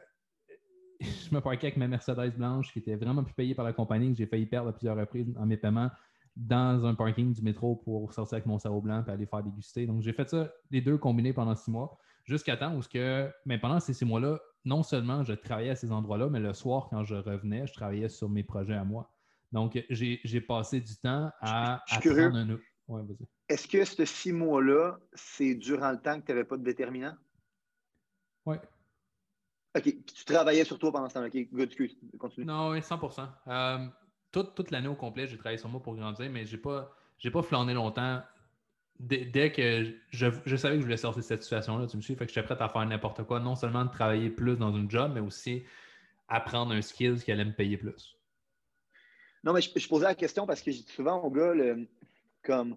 je 1.00 1.34
me 1.34 1.40
parquais 1.40 1.68
avec 1.68 1.76
ma 1.76 1.88
Mercedes 1.88 2.36
blanche 2.36 2.72
qui 2.72 2.78
était 2.78 2.96
vraiment 2.96 3.24
plus 3.24 3.34
payée 3.34 3.54
par 3.54 3.64
la 3.64 3.72
compagnie, 3.72 4.10
que 4.12 4.18
j'ai 4.18 4.26
failli 4.26 4.46
perdre 4.46 4.70
à 4.70 4.72
plusieurs 4.72 4.96
reprises 4.96 5.32
en 5.38 5.46
mes 5.46 5.56
paiements 5.56 5.90
dans 6.36 6.84
un 6.84 6.94
parking 6.94 7.32
du 7.32 7.42
métro 7.42 7.76
pour 7.76 8.12
sortir 8.12 8.36
avec 8.36 8.46
mon 8.46 8.58
cerveau 8.58 8.80
blanc 8.80 9.04
et 9.06 9.10
aller 9.10 9.26
faire 9.26 9.42
déguster. 9.42 9.86
Donc, 9.86 10.02
j'ai 10.02 10.12
fait 10.12 10.28
ça, 10.28 10.52
les 10.70 10.80
deux 10.80 10.98
combinés 10.98 11.32
pendant 11.32 11.54
six 11.54 11.70
mois, 11.70 11.96
jusqu'à 12.24 12.56
temps 12.56 12.74
où, 12.74 12.80
que, 12.80 13.30
mais 13.46 13.58
pendant 13.58 13.78
ces 13.78 13.92
six 13.92 14.04
mois-là, 14.04 14.40
non 14.64 14.82
seulement 14.82 15.22
je 15.22 15.32
travaillais 15.32 15.70
à 15.70 15.76
ces 15.76 15.92
endroits-là, 15.92 16.28
mais 16.28 16.40
le 16.40 16.52
soir, 16.54 16.88
quand 16.90 17.04
je 17.04 17.14
revenais, 17.14 17.66
je 17.66 17.74
travaillais 17.74 18.08
sur 18.08 18.28
mes 18.28 18.42
projets 18.42 18.74
à 18.74 18.84
moi. 18.84 19.10
Donc, 19.52 19.78
j'ai 19.88 20.40
passé 20.40 20.80
du 20.80 20.96
temps 20.96 21.30
à, 21.40 21.80
apprendre 21.88 22.36
un 22.36 22.58
ouais, 22.88 23.02
Est-ce 23.48 23.68
que 23.68 23.84
ce 23.84 24.04
six 24.04 24.32
mois-là, 24.32 24.98
c'est 25.12 25.54
durant 25.54 25.92
le 25.92 25.98
temps 25.98 26.20
que 26.20 26.26
tu 26.26 26.32
n'avais 26.32 26.44
pas 26.44 26.56
de 26.56 26.64
déterminant? 26.64 27.14
Oui. 28.46 28.56
OK. 29.76 29.82
tu 29.82 30.24
travaillais 30.24 30.64
sur 30.64 30.78
toi 30.78 30.92
pendant 30.92 31.08
ce 31.08 31.14
temps. 31.14 31.24
OK, 31.24 31.48
good, 31.52 31.74
continue. 32.18 32.46
Non, 32.46 32.70
oui, 32.70 32.78
100% 32.78 33.28
euh, 33.48 33.86
toute, 34.30 34.70
l'année 34.70 34.88
au 34.88 34.94
complet, 34.94 35.26
j'ai 35.26 35.36
travaillé 35.36 35.58
sur 35.58 35.68
moi 35.68 35.82
pour 35.82 35.94
grandir, 35.94 36.28
mais 36.30 36.44
je 36.44 36.56
n'ai 36.56 36.62
pas, 36.62 36.90
pas 37.32 37.42
flâné 37.42 37.74
longtemps. 37.74 38.22
Dès, 39.00 39.50
que 39.50 39.92
je, 40.10 40.56
savais 40.56 40.74
que 40.76 40.80
je 40.80 40.84
voulais 40.84 40.96
sortir 40.96 41.20
de 41.20 41.26
cette 41.26 41.42
situation-là, 41.42 41.86
tu 41.88 41.96
me 41.96 42.02
suis, 42.02 42.14
fait 42.14 42.26
que 42.26 42.32
j'étais 42.32 42.46
prêt 42.46 42.62
à 42.62 42.68
faire 42.68 42.86
n'importe 42.86 43.24
quoi, 43.24 43.40
non 43.40 43.56
seulement 43.56 43.84
de 43.84 43.90
travailler 43.90 44.30
plus 44.30 44.56
dans 44.56 44.72
une 44.72 44.88
job, 44.88 45.10
mais 45.14 45.20
aussi 45.20 45.64
apprendre 46.28 46.72
un 46.72 46.80
skill 46.80 47.20
qui 47.22 47.32
allait 47.32 47.44
me 47.44 47.52
payer 47.52 47.76
plus. 47.76 48.16
Non, 49.42 49.52
mais 49.52 49.60
je, 49.60 49.88
posais 49.88 50.04
la 50.04 50.14
question 50.14 50.46
parce 50.46 50.62
que 50.62 50.70
j'ai 50.70 50.82
souvent 50.82 51.20
au 51.22 51.30
gars, 51.30 51.52
comme 52.42 52.76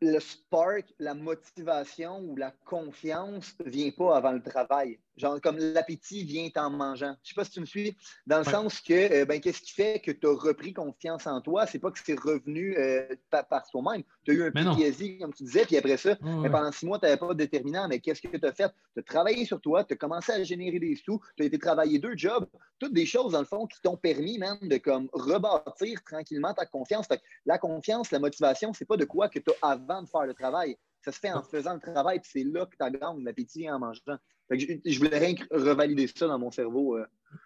le 0.00 0.20
spark, 0.20 0.94
la 0.98 1.14
motivation 1.14 2.20
ou 2.20 2.36
la 2.36 2.52
confiance 2.64 3.54
vient 3.64 3.90
pas 3.90 4.16
avant 4.16 4.32
le 4.32 4.42
travail. 4.42 4.98
Genre, 5.18 5.40
comme 5.40 5.58
l'appétit 5.58 6.24
vient 6.24 6.48
en 6.56 6.70
mangeant. 6.70 7.14
Je 7.22 7.30
ne 7.30 7.34
sais 7.34 7.34
pas 7.34 7.44
si 7.44 7.50
tu 7.50 7.60
me 7.60 7.66
suis, 7.66 7.96
dans 8.26 8.38
le 8.38 8.44
sens 8.44 8.80
que, 8.80 9.22
euh, 9.22 9.24
ben, 9.24 9.40
qu'est-ce 9.40 9.60
qui 9.60 9.72
fait 9.72 10.00
que 10.00 10.10
tu 10.10 10.26
as 10.26 10.32
repris 10.32 10.72
confiance 10.72 11.26
en 11.26 11.40
toi? 11.40 11.66
C'est 11.66 11.78
pas 11.78 11.90
que 11.90 11.98
c'est 12.04 12.18
revenu 12.18 12.76
euh, 12.78 13.06
par, 13.30 13.68
toi-même. 13.70 14.02
Tu 14.24 14.30
as 14.30 14.34
eu 14.34 14.44
un 14.44 14.50
PTSD, 14.50 15.18
comme 15.18 15.34
tu 15.34 15.44
disais, 15.44 15.64
puis 15.64 15.76
après 15.76 15.96
ça, 15.96 16.16
mais 16.22 16.50
pendant 16.50 16.72
six 16.72 16.86
mois, 16.86 16.98
tu 16.98 17.06
n'avais 17.06 17.16
pas 17.16 17.28
de 17.28 17.34
déterminant. 17.34 17.88
Mais 17.88 17.98
qu'est-ce 17.98 18.22
que 18.22 18.36
tu 18.36 18.46
as 18.46 18.52
fait? 18.52 18.70
Tu 18.94 19.00
as 19.00 19.02
travaillé 19.02 19.44
sur 19.44 19.60
toi, 19.60 19.84
tu 19.84 19.94
as 19.94 19.96
commencé 19.96 20.32
à 20.32 20.42
générer 20.42 20.78
des 20.78 20.96
sous, 20.96 21.20
tu 21.36 21.42
as 21.42 21.46
été 21.46 21.58
travailler 21.58 21.98
deux 21.98 22.16
jobs, 22.16 22.46
toutes 22.78 22.94
des 22.94 23.06
choses, 23.06 23.32
dans 23.32 23.40
le 23.40 23.46
fond, 23.46 23.66
qui 23.66 23.80
t'ont 23.82 23.96
permis 23.96 24.38
même 24.38 24.58
de 24.62 24.76
comme 24.76 25.08
rebâtir 25.12 26.02
tranquillement 26.04 26.54
ta 26.54 26.66
confiance. 26.66 27.06
la 27.44 27.58
confiance, 27.58 28.10
la 28.10 28.18
motivation, 28.18 28.72
c'est 28.72 28.84
pas 28.84 28.96
de 28.96 29.04
quoi 29.04 29.28
que 29.28 29.38
tu 29.38 29.50
as 29.62 29.68
avant 29.68 30.02
de 30.02 30.08
faire 30.08 30.26
le 30.26 30.34
travail. 30.34 30.76
Ça 31.02 31.12
se 31.12 31.18
fait 31.20 31.32
en 31.32 31.42
faisant 31.42 31.74
le 31.74 31.80
travail, 31.80 32.20
puis 32.20 32.30
c'est 32.32 32.44
là 32.44 32.66
que 32.66 32.76
tu 32.76 32.98
grande 32.98 33.22
l'appétit 33.22 33.70
en 33.70 33.78
mangeant. 33.78 34.18
je, 34.50 34.98
voulais 34.98 35.18
rien 35.18 35.34
revalider 35.50 36.06
ça 36.06 36.26
dans 36.26 36.38
mon 36.38 36.50
cerveau. 36.50 36.98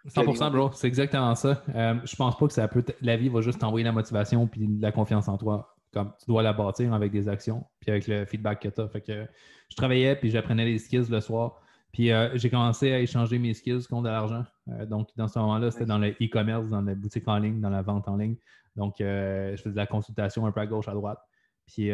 100%, 0.07 0.43
euh, 0.43 0.51
bro, 0.51 0.71
c'est 0.73 0.87
exactement 0.87 1.35
ça. 1.35 1.63
Euh, 1.75 1.95
je 2.05 2.17
pense 2.17 2.37
pas 2.37 2.47
que 2.47 2.53
ça 2.53 2.67
peut. 2.69 2.85
La 3.01 3.17
vie 3.17 3.29
va 3.29 3.41
juste 3.41 3.61
t'envoyer 3.61 3.85
la 3.85 3.93
motivation 3.93 4.47
puis 4.47 4.69
la 4.81 4.93
confiance 4.93 5.29
en 5.29 5.37
toi. 5.37 5.75
Comme 5.93 6.11
tu 6.19 6.25
dois 6.27 6.43
la 6.43 6.55
bâtir 6.55 6.95
avec 6.95 7.13
des 7.13 7.29
actions 7.29 7.67
puis 7.81 7.91
avec 7.91 8.09
le 8.09 8.25
feedback 8.25 8.61
que 8.61 8.69
tu 8.69 8.81
as. 8.81 8.89
Fait 8.89 9.03
que 9.03 9.27
je 9.69 9.77
travaillais 9.77 10.17
puis 10.17 10.31
j'apprenais 10.31 10.65
les 10.65 10.79
skills 10.79 11.11
le 11.11 11.21
soir. 11.21 11.61
Puis 11.93 12.11
euh, 12.11 12.31
j'ai 12.35 12.49
commencé 12.49 12.91
à 12.91 13.01
échanger 13.01 13.39
mes 13.39 13.53
skills 13.53 13.87
contre 13.87 14.05
de 14.05 14.09
l'argent. 14.09 14.45
donc, 14.87 15.09
dans 15.17 15.29
ce 15.29 15.39
moment-là, 15.41 15.71
c'était 15.71 15.85
dans 15.85 15.99
le 15.99 16.13
e-commerce, 16.23 16.69
dans 16.69 16.81
la 16.81 16.95
boutique 16.95 17.29
en 17.29 17.37
ligne, 17.37 17.61
dans 17.61 17.69
la 17.69 17.83
vente 17.83 18.09
en 18.09 18.17
ligne. 18.17 18.37
Donc, 18.77 18.95
je 19.01 19.57
faisais 19.59 19.73
de 19.73 19.77
la 19.77 19.87
consultation 19.87 20.47
un 20.47 20.53
peu 20.53 20.61
à 20.61 20.67
gauche, 20.67 20.89
à 20.89 20.95
droite. 20.95 21.19
Puis 21.67 21.91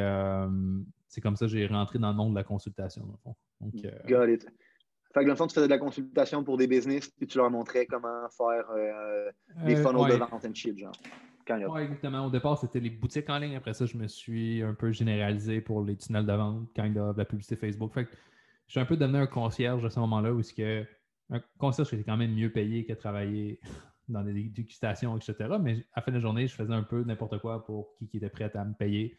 c'est 1.08 1.20
comme 1.20 1.36
ça 1.36 1.46
que 1.46 1.52
j'ai 1.52 1.66
rentré 1.66 1.98
dans 1.98 2.10
le 2.10 2.16
monde 2.16 2.30
de 2.30 2.36
la 2.36 2.44
consultation, 2.44 3.04
dans 3.04 3.12
le 3.12 3.18
fond. 3.18 3.36
Donc, 3.60 3.74
euh. 3.84 4.38
Fait 5.14 5.20
que 5.20 5.24
dans 5.24 5.32
le 5.32 5.36
fond, 5.36 5.46
tu 5.46 5.54
faisais 5.54 5.66
de 5.66 5.72
la 5.72 5.78
consultation 5.78 6.44
pour 6.44 6.58
des 6.58 6.66
business, 6.66 7.08
puis 7.08 7.26
tu 7.26 7.38
leur 7.38 7.50
montrais 7.50 7.86
comment 7.86 8.28
faire 8.28 8.70
euh, 8.70 9.30
des 9.64 9.76
euh, 9.76 9.82
funnels 9.82 10.12
de 10.12 10.16
vente 10.16 10.44
and 10.44 10.54
shit, 10.54 10.78
genre. 10.78 10.92
Oui, 11.50 11.80
exactement. 11.80 12.26
Au 12.26 12.30
départ, 12.30 12.58
c'était 12.58 12.78
les 12.78 12.90
boutiques 12.90 13.30
en 13.30 13.38
ligne. 13.38 13.56
Après 13.56 13.72
ça, 13.72 13.86
je 13.86 13.96
me 13.96 14.06
suis 14.06 14.62
un 14.62 14.74
peu 14.74 14.92
généralisé 14.92 15.62
pour 15.62 15.82
les 15.82 15.96
tunnels 15.96 16.26
de 16.26 16.32
vente, 16.32 16.70
kind 16.74 16.96
of, 16.98 17.16
la 17.16 17.24
publicité 17.24 17.56
Facebook. 17.56 17.94
Fait 17.94 18.04
que 18.04 18.10
je 18.66 18.72
suis 18.72 18.80
un 18.80 18.84
peu 18.84 18.98
devenu 18.98 19.16
un 19.16 19.26
concierge 19.26 19.82
à 19.82 19.88
ce 19.88 19.98
moment-là 20.00 20.34
où 20.34 20.42
que 20.42 20.84
un 21.30 21.40
concierge 21.56 21.94
était 21.94 22.04
quand 22.04 22.18
même 22.18 22.34
mieux 22.34 22.52
payé 22.52 22.84
que 22.84 22.92
travailler 22.92 23.60
dans 24.08 24.22
des 24.22 24.34
dégustations, 24.34 25.16
etc. 25.16 25.56
Mais 25.58 25.86
à 25.94 26.00
la 26.00 26.02
fin 26.02 26.10
de 26.10 26.16
la 26.16 26.20
journée, 26.20 26.46
je 26.46 26.54
faisais 26.54 26.74
un 26.74 26.82
peu 26.82 27.02
n'importe 27.02 27.38
quoi 27.38 27.64
pour 27.64 27.94
qui, 27.94 28.08
qui 28.08 28.18
était 28.18 28.28
prêt 28.28 28.54
à 28.54 28.64
me 28.66 28.74
payer. 28.74 29.16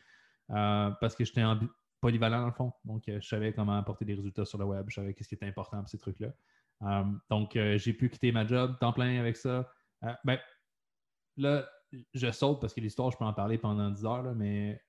parce 0.48 1.16
que 1.16 1.26
j'étais 1.26 1.44
en, 1.44 1.58
polyvalent 2.00 2.42
dans 2.42 2.48
le 2.48 2.54
fond. 2.54 2.74
Donc, 2.86 3.08
euh, 3.08 3.20
je 3.22 3.28
savais 3.28 3.54
comment 3.54 3.78
apporter 3.78 4.06
des 4.06 4.14
résultats 4.14 4.46
sur 4.46 4.58
le 4.58 4.66
web, 4.66 4.86
je 4.90 4.96
savais 4.96 5.16
ce 5.20 5.28
qui 5.28 5.36
était 5.36 5.46
important 5.46 5.80
pour 5.80 5.90
ces 5.90 5.98
trucs-là. 5.98 6.30
Euh, 6.84 7.04
donc, 7.30 7.56
euh, 7.56 7.78
j'ai 7.78 7.94
pu 7.94 8.10
quitter 8.10 8.32
ma 8.32 8.46
job, 8.46 8.78
temps 8.80 8.94
plein 8.94 9.20
avec 9.20 9.38
ça. 9.38 9.70
ben, 10.24 10.40
là, 11.38 11.68
je 12.14 12.32
saute 12.32 12.62
parce 12.62 12.74
que 12.74 12.82
l'histoire, 12.82 13.12
je 13.12 13.18
peux 13.18 13.26
en 13.26 13.34
parler 13.34 13.58
pendant 13.58 13.90
10 13.90 14.06
heures, 14.06 14.36
mais 14.36 14.82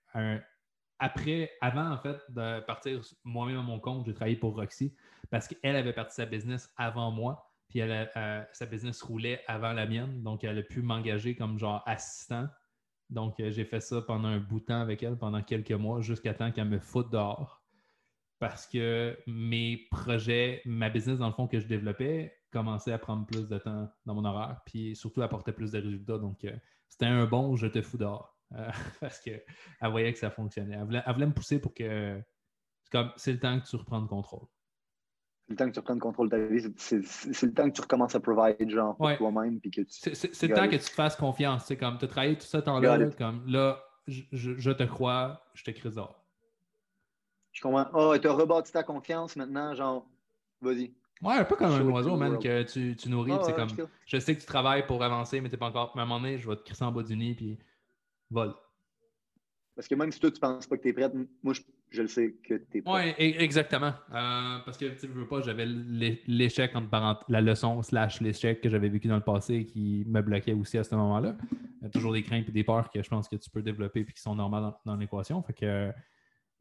après, 0.99 1.51
avant 1.61 1.90
en 1.90 1.99
fait 1.99 2.20
de 2.29 2.61
partir 2.61 3.01
moi-même 3.25 3.59
à 3.59 3.62
mon 3.62 3.81
compte, 3.81 4.07
j'ai 4.07 4.14
travaillé 4.14 4.37
pour 4.37 4.55
Roxy 4.55 4.94
parce 5.31 5.49
qu'elle 5.49 5.77
avait 5.77 5.94
parti 5.94 6.14
sa 6.14 6.27
business 6.27 6.73
avant 6.77 7.11
moi, 7.11 7.51
puis 7.68 7.79
elle, 7.79 8.11
sa 8.53 8.66
business 8.66 9.01
roulait 9.03 9.42
avant 9.46 9.73
la 9.73 9.87
mienne, 9.87 10.23
donc 10.23 10.44
elle 10.44 10.59
a 10.59 10.62
pu 10.62 10.83
m'engager 10.83 11.35
comme 11.35 11.59
genre 11.59 11.83
assistant 11.87 12.49
donc, 13.11 13.40
euh, 13.40 13.51
j'ai 13.51 13.64
fait 13.64 13.81
ça 13.81 14.01
pendant 14.03 14.29
un 14.29 14.38
bout 14.38 14.61
de 14.61 14.66
temps 14.66 14.81
avec 14.81 15.03
elle, 15.03 15.16
pendant 15.16 15.42
quelques 15.42 15.73
mois, 15.73 16.01
jusqu'à 16.01 16.33
temps 16.33 16.53
qu'elle 16.53 16.68
me 16.68 16.79
foute 16.79 17.11
dehors. 17.11 17.62
Parce 18.38 18.66
que 18.66 19.18
mes 19.27 19.88
projets, 19.90 20.62
ma 20.64 20.88
business, 20.88 21.18
dans 21.18 21.27
le 21.27 21.35
fond, 21.35 21.46
que 21.46 21.61
je 21.61 21.66
développais, 21.66 22.38
commençait 22.51 22.92
à 22.92 22.99
prendre 22.99 23.27
plus 23.27 23.49
de 23.49 23.59
temps 23.59 23.88
dans 24.07 24.14
mon 24.14 24.25
horaire, 24.25 24.61
puis 24.64 24.96
surtout 24.96 25.23
apporter 25.23 25.53
plus 25.53 25.73
de 25.73 25.81
résultats. 25.81 26.18
Donc, 26.18 26.44
euh, 26.44 26.57
c'était 26.88 27.07
un 27.07 27.27
bon 27.27 27.57
je 27.57 27.66
te 27.66 27.83
fous 27.83 27.99
dehors. 27.99 28.37
Euh, 28.57 28.68
parce 28.99 29.20
qu'elle 29.20 29.44
voyait 29.81 30.12
que 30.12 30.18
ça 30.18 30.29
fonctionnait. 30.29 30.75
Elle 30.75 30.83
voulait, 30.83 31.27
me 31.27 31.33
pousser 31.33 31.61
pour 31.61 31.73
que. 31.73 32.20
C'est 33.14 33.35
le 33.35 33.38
temps 33.38 33.61
que 33.61 33.64
tu 33.64 33.77
reprends 33.77 34.01
le 34.01 34.09
contrôle 34.09 34.49
le 35.51 35.57
temps 35.57 35.67
que 35.67 35.73
tu 35.73 35.81
reprennes 35.81 35.97
le 35.97 36.03
contrôle 36.03 36.29
de 36.29 36.37
ta 36.37 36.47
vie, 36.47 36.73
c'est 36.77 36.97
le 37.43 37.53
temps 37.53 37.69
que 37.69 37.75
tu 37.75 37.81
recommences 37.81 38.15
à 38.15 38.21
provide 38.21 38.71
genre 38.71 38.97
pour 38.97 39.17
toi-même. 39.17 39.61
C'est 39.89 40.49
le 40.49 40.55
temps 40.55 40.67
que 40.67 40.77
tu 40.77 40.79
te 40.79 40.91
fasses 40.91 41.17
confiance. 41.17 41.65
C'est 41.67 41.77
comme 41.77 41.99
tu 41.99 42.05
as 42.05 42.09
travaillé 42.09 42.37
tout 42.37 42.47
ce 42.47 42.59
temps-là, 42.59 43.11
comme 43.19 43.43
là, 43.47 43.83
je, 44.07 44.71
te 44.71 44.85
crois, 44.85 45.43
je 45.55 45.65
te 45.65 45.71
crise 45.73 46.01
Je 47.53 47.61
comprends. 47.61 47.87
Oh, 47.95 48.17
tu 48.17 48.29
as 48.29 48.33
rebâti 48.33 48.73
ta 48.73 48.83
confiance 48.83 49.37
maintenant, 49.37 49.75
genre, 49.75 50.07
vas-y. 50.61 50.95
Ouais, 51.23 51.35
un 51.35 51.45
peu 51.45 51.57
comme 51.57 51.73
un 51.73 51.87
oiseau, 51.89 52.17
man, 52.17 52.39
que 52.39 52.63
tu, 52.63 52.97
tu 52.97 53.11
nourris. 53.11 53.33
c'est 53.45 53.55
comme, 53.55 53.69
je 54.07 54.19
sais 54.19 54.35
que 54.35 54.41
tu 54.41 54.47
travailles 54.47 54.87
pour 54.87 55.03
avancer, 55.03 55.41
mais 55.41 55.51
tu 55.51 55.59
pas 55.59 55.67
encore. 55.67 55.93
à 55.95 56.01
un 56.01 56.05
moment 56.07 56.21
donné, 56.21 56.39
je 56.39 56.49
vais 56.49 56.57
te 56.57 56.63
crisser 56.63 56.85
en 56.85 56.93
bas 56.93 57.03
du 57.03 57.17
nid, 57.17 57.35
puis 57.35 57.59
vole. 58.31 58.55
Parce 59.75 59.87
que 59.87 59.95
même 59.95 60.13
si 60.13 60.21
toi, 60.21 60.31
tu 60.31 60.37
ne 60.37 60.41
penses 60.41 60.67
pas 60.67 60.77
que 60.77 60.83
tu 60.83 60.89
es 60.89 60.93
prête, 60.93 61.13
moi, 61.43 61.53
je, 61.53 61.61
le 61.98 62.07
sais 62.07 62.37
que 62.46 62.55
tu 62.55 62.79
es 62.79 62.83
prête. 62.83 63.16
Oui, 63.18 63.24
exactement. 63.38 63.92
Euh, 64.12 64.59
parce 64.64 64.76
que 64.76 64.98
tu 64.98 65.07
veux 65.09 65.26
pas, 65.26 65.40
j'avais 65.40 65.66
l'échec 65.66 66.74
entre 66.76 67.24
la 67.29 67.40
leçon 67.40 67.83
slash 67.83 68.20
l'échec 68.20 68.61
que 68.61 68.68
j'avais 68.68 68.88
vécu 68.88 69.09
dans 69.09 69.16
le 69.16 69.22
passé 69.22 69.66
qui 69.66 70.05
me 70.07 70.20
bloquait 70.22 70.53
aussi 70.53 70.79
à 70.79 70.85
ce 70.85 70.94
moment-là. 70.94 71.37
Toujours 71.92 72.12
des 72.12 72.22
craintes 72.22 72.48
et 72.48 72.53
des 72.53 72.64
peurs 72.64 72.90
que 72.90 73.03
je 73.03 73.09
pense 73.09 73.29
que 73.29 73.37
tu 73.37 73.50
peux 73.50 73.62
développer 73.62 74.00
et 74.00 74.05
qui 74.05 74.20
sont 74.20 74.35
normales 74.35 74.72
dans, 74.85 74.96
l'équation. 74.96 75.42
Fait 75.42 75.55
que 75.55 75.90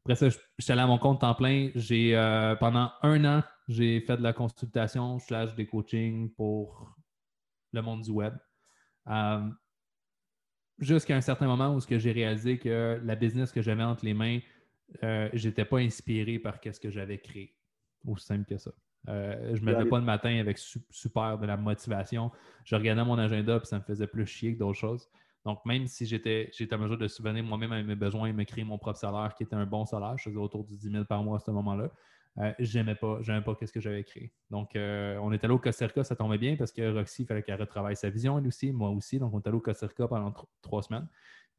après 0.06 0.16
ça, 0.16 0.30
je, 0.30 0.38
suis 0.58 0.72
allé 0.72 0.82
à 0.82 0.88
mon 0.88 0.98
compte 0.98 1.22
temps 1.22 1.36
plein. 1.36 1.70
J'ai 1.76 2.16
euh, 2.16 2.56
pendant 2.56 2.92
un 3.04 3.26
an, 3.26 3.44
j'ai 3.68 4.02
fait 4.02 4.18
de 4.18 4.24
la 4.24 4.34
consultation 4.34 5.20
slash 5.20 5.54
des 5.56 5.68
coachings 5.68 6.32
pour 6.34 6.96
le 7.74 7.82
monde 7.82 8.02
du 8.02 8.12
web. 8.12 8.34
Euh, 9.08 9.42
jusqu'à 10.80 11.16
un 11.16 11.22
certain 11.22 11.48
moment 11.48 11.76
où 11.76 11.80
j'ai 11.88 12.12
réalisé 12.12 12.58
que 12.58 13.00
la 13.04 13.16
business 13.16 13.52
que 13.52 13.62
j'avais 13.62 13.84
entre 13.84 14.06
les 14.06 14.14
mains, 14.14 14.40
euh, 15.04 15.30
je 15.34 15.48
n'étais 15.48 15.66
pas 15.66 15.78
inspiré 15.78 16.40
par 16.40 16.58
ce 16.62 16.80
que 16.80 16.90
j'avais 16.90 17.18
créé. 17.20 17.56
Aussi 18.06 18.26
simple 18.26 18.46
que 18.46 18.58
ça. 18.58 18.72
Euh, 19.08 19.56
je 19.56 19.62
ne 19.62 19.66
me 19.66 19.72
levais 19.72 19.90
pas 19.90 20.00
le 20.00 20.06
matin 20.06 20.38
avec 20.40 20.58
super 20.90 21.38
de 21.38 21.46
la 21.46 21.58
motivation. 21.58 22.32
Je 22.66 22.76
regardais 22.76 23.04
mon 23.04 23.18
agenda 23.18 23.60
et 23.62 23.66
ça 23.66 23.80
me 23.80 23.84
faisait 23.84 24.08
plus 24.08 24.26
chier 24.26 24.54
que 24.54 24.60
d'autres 24.60 24.80
choses. 24.80 25.08
Donc, 25.46 25.66
même 25.66 25.88
si 25.88 26.06
j'étais 26.06 26.52
en 26.72 26.78
mesure 26.78 26.98
de 26.98 27.08
subvenir 27.08 27.44
moi-même 27.44 27.72
à 27.72 27.82
mes 27.82 27.96
besoins 27.96 28.28
et 28.28 28.34
me 28.34 28.44
créer 28.44 28.66
mon 28.66 28.78
propre 28.78 29.00
salaire, 29.00 29.34
qui 29.36 29.44
était 29.44 29.56
un 29.56 29.66
bon 29.66 29.86
salaire, 29.86 30.18
je 30.18 30.24
faisais 30.24 30.38
autour 30.38 30.66
de 30.66 30.76
10 30.76 30.92
000 30.92 31.06
par 31.06 31.24
mois 31.24 31.38
à 31.38 31.40
ce 31.40 31.50
moment-là, 31.52 31.90
euh, 32.40 32.54
j'aimais 32.60 32.96
pas, 32.96 33.20
j'aimais 33.22 33.42
pas 33.42 33.56
ce 33.60 33.72
que 33.72 33.80
j'avais 33.80 34.04
créé. 34.04 34.32
Donc, 34.50 34.76
euh, 34.76 35.18
on 35.22 35.32
est 35.32 35.44
allé 35.44 35.54
au 35.54 35.60
Costa 35.60 35.88
Rica, 35.88 36.04
ça 36.04 36.16
tombait 36.16 36.38
bien 36.38 36.56
parce 36.56 36.72
que 36.72 36.94
Roxy, 36.94 37.24
il 37.24 37.26
fallait 37.26 37.42
qu'elle 37.42 37.60
retravaille 37.60 37.96
sa 37.96 38.10
vision, 38.10 38.38
elle 38.38 38.48
aussi, 38.48 38.72
moi 38.72 38.90
aussi. 38.90 39.18
Donc, 39.18 39.34
on 39.34 39.40
est 39.40 39.48
allé 39.48 39.58
au 39.58 39.62
Costa 39.62 39.88
Rica 39.88 40.08
pendant 40.08 40.34
trois 40.62 40.84
semaines. 40.84 41.08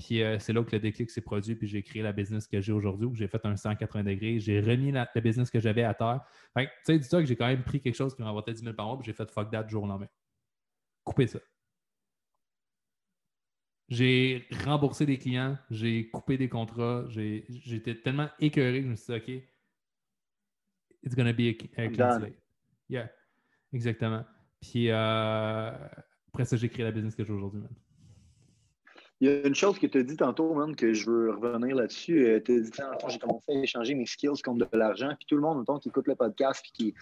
Puis 0.00 0.22
euh, 0.22 0.38
c'est 0.38 0.54
là 0.54 0.64
que 0.64 0.72
le 0.72 0.80
déclic 0.80 1.10
s'est 1.10 1.20
produit, 1.20 1.54
puis 1.54 1.68
j'ai 1.68 1.82
créé 1.82 2.02
la 2.02 2.12
business 2.12 2.46
que 2.46 2.60
j'ai 2.60 2.72
aujourd'hui, 2.72 3.06
où 3.06 3.14
j'ai 3.14 3.28
fait 3.28 3.44
un 3.44 3.54
180 3.54 4.02
degrés, 4.02 4.40
j'ai 4.40 4.60
remis 4.60 4.90
la, 4.90 5.06
business 5.22 5.50
que 5.50 5.60
j'avais 5.60 5.84
à 5.84 5.92
terre. 5.92 6.24
tu 6.56 6.64
sais, 6.84 6.98
dis-toi 6.98 7.20
que 7.20 7.26
j'ai 7.26 7.36
quand 7.36 7.46
même 7.46 7.62
pris 7.62 7.80
quelque 7.80 7.94
chose 7.94 8.14
qui 8.14 8.22
m'a 8.22 8.28
rapporté 8.28 8.54
10 8.54 8.62
000 8.62 8.74
par 8.74 8.86
mois, 8.86 8.98
puis 8.98 9.04
j'ai 9.04 9.12
fait 9.12 9.30
fuck 9.30 9.50
that 9.50 9.64
du 9.64 9.72
jour 9.72 9.84
au 9.84 9.86
lendemain. 9.86 10.08
Coupez 11.04 11.26
ça. 11.26 11.38
J'ai 13.88 14.46
remboursé 14.64 15.04
des 15.04 15.18
clients, 15.18 15.58
j'ai 15.70 16.08
coupé 16.08 16.38
des 16.38 16.48
contrats, 16.48 17.04
j'étais 17.08 17.96
tellement 17.96 18.30
écœuré 18.38 18.78
que 18.78 18.84
je 18.86 18.90
me 18.90 18.96
suis 18.96 19.12
dit, 19.12 19.18
OK, 19.18 19.42
it's 21.02 21.14
to 21.14 21.22
be 21.24 21.48
a, 21.76 21.88
clean 21.88 22.18
slate. 22.18 22.38
Yeah, 22.88 23.10
exactement. 23.72 24.24
Puis 24.60 24.88
euh, 24.88 25.72
après 26.28 26.44
ça, 26.46 26.56
j'ai 26.56 26.70
créé 26.70 26.84
la 26.84 26.92
business 26.92 27.14
que 27.14 27.24
j'ai 27.24 27.32
aujourd'hui, 27.32 27.60
Il 29.20 29.28
y 29.28 29.30
a 29.30 29.46
une 29.46 29.54
chose 29.54 29.78
que 29.78 29.86
tu 29.86 29.98
as 29.98 30.02
dit 30.02 30.16
tantôt, 30.16 30.54
man, 30.54 30.74
que 30.74 30.94
je 30.94 31.10
veux 31.10 31.32
revenir 31.32 31.76
là-dessus. 31.76 32.24
Euh, 32.24 32.40
tu 32.42 32.56
as 32.56 32.60
dit, 32.60 32.70
j'ai 33.08 33.18
commencé 33.18 33.44
à 33.50 33.52
échanger 33.52 33.94
mes 33.94 34.06
skills 34.06 34.40
contre 34.42 34.70
de 34.70 34.78
l'argent. 34.78 35.12
Puis 35.14 35.26
tout 35.26 35.36
le 35.36 35.42
monde, 35.42 35.66
qui 35.82 35.90
écoute 35.90 36.06
le 36.08 36.14
podcast 36.14 36.62
puis 36.62 36.72
qui, 36.72 36.94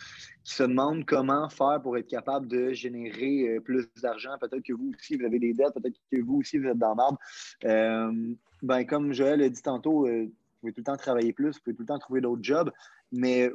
se 0.42 0.64
demande 0.64 1.04
comment 1.04 1.48
faire 1.48 1.80
pour 1.80 1.96
être 1.96 2.08
capable 2.08 2.48
de 2.48 2.72
générer 2.72 3.48
euh, 3.48 3.60
plus 3.60 3.86
d'argent. 4.02 4.30
Peut-être 4.40 4.64
que 4.64 4.72
vous 4.72 4.92
aussi, 4.98 5.16
vous 5.16 5.24
avez 5.24 5.38
des 5.38 5.54
dettes. 5.54 5.74
Peut-être 5.74 5.94
que 6.10 6.20
vous 6.20 6.38
aussi, 6.38 6.58
vous 6.58 6.66
êtes 6.66 6.78
dans 6.78 6.96
marde. 6.96 7.16
Euh, 7.64 8.34
ben, 8.62 8.84
comme 8.84 9.12
Joël 9.12 9.40
a 9.40 9.48
dit 9.48 9.62
tantôt, 9.62 10.08
vous 10.08 10.32
pouvez 10.60 10.72
tout 10.72 10.80
le 10.80 10.84
temps 10.84 10.96
travailler 10.96 11.32
plus, 11.32 11.54
vous 11.54 11.60
pouvez 11.62 11.76
tout 11.76 11.82
le 11.82 11.86
temps 11.86 12.00
trouver 12.00 12.20
d'autres 12.20 12.42
jobs. 12.42 12.72
Mais 13.12 13.52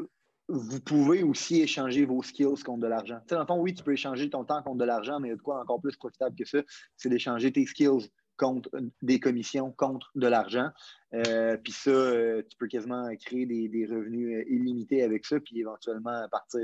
vous 0.48 0.80
pouvez 0.80 1.24
aussi 1.24 1.62
échanger 1.62 2.06
vos 2.06 2.24
skills 2.24 2.64
contre 2.64 2.80
de 2.80 2.88
l'argent. 2.88 3.18
Tu 3.22 3.30
sais, 3.30 3.36
dans 3.36 3.42
le 3.42 3.48
fond, 3.48 3.60
oui, 3.60 3.74
tu 3.74 3.84
peux 3.84 3.94
échanger 3.94 4.30
ton 4.30 4.46
temps 4.46 4.62
contre 4.64 4.78
de 4.78 4.86
l'argent, 4.86 5.20
mais 5.20 5.28
il 5.28 5.32
y 5.32 5.34
a 5.34 5.38
de 5.38 5.42
quoi 5.42 5.60
encore 5.60 5.82
plus 5.82 5.98
profitable 5.98 6.36
que 6.38 6.46
ça, 6.46 6.60
c'est 6.96 7.10
d'échanger 7.10 7.52
tes 7.52 7.66
skills 7.66 8.10
contre 8.38 8.70
des 9.02 9.20
commissions, 9.20 9.72
contre 9.72 10.12
de 10.16 10.28
l'argent. 10.28 10.70
Euh, 11.14 11.58
puis 11.58 11.74
ça, 11.74 11.92
euh, 11.92 12.42
tu 12.50 12.58
peux 12.58 12.68
quasiment 12.68 13.08
créer 13.18 13.46
des, 13.46 13.86
revenus 13.86 14.38
euh, 14.38 14.52
illimités 14.52 15.04
avec 15.04 15.26
ça, 15.26 15.40
puis 15.40 15.60
éventuellement 15.60 16.28
partir 16.30 16.62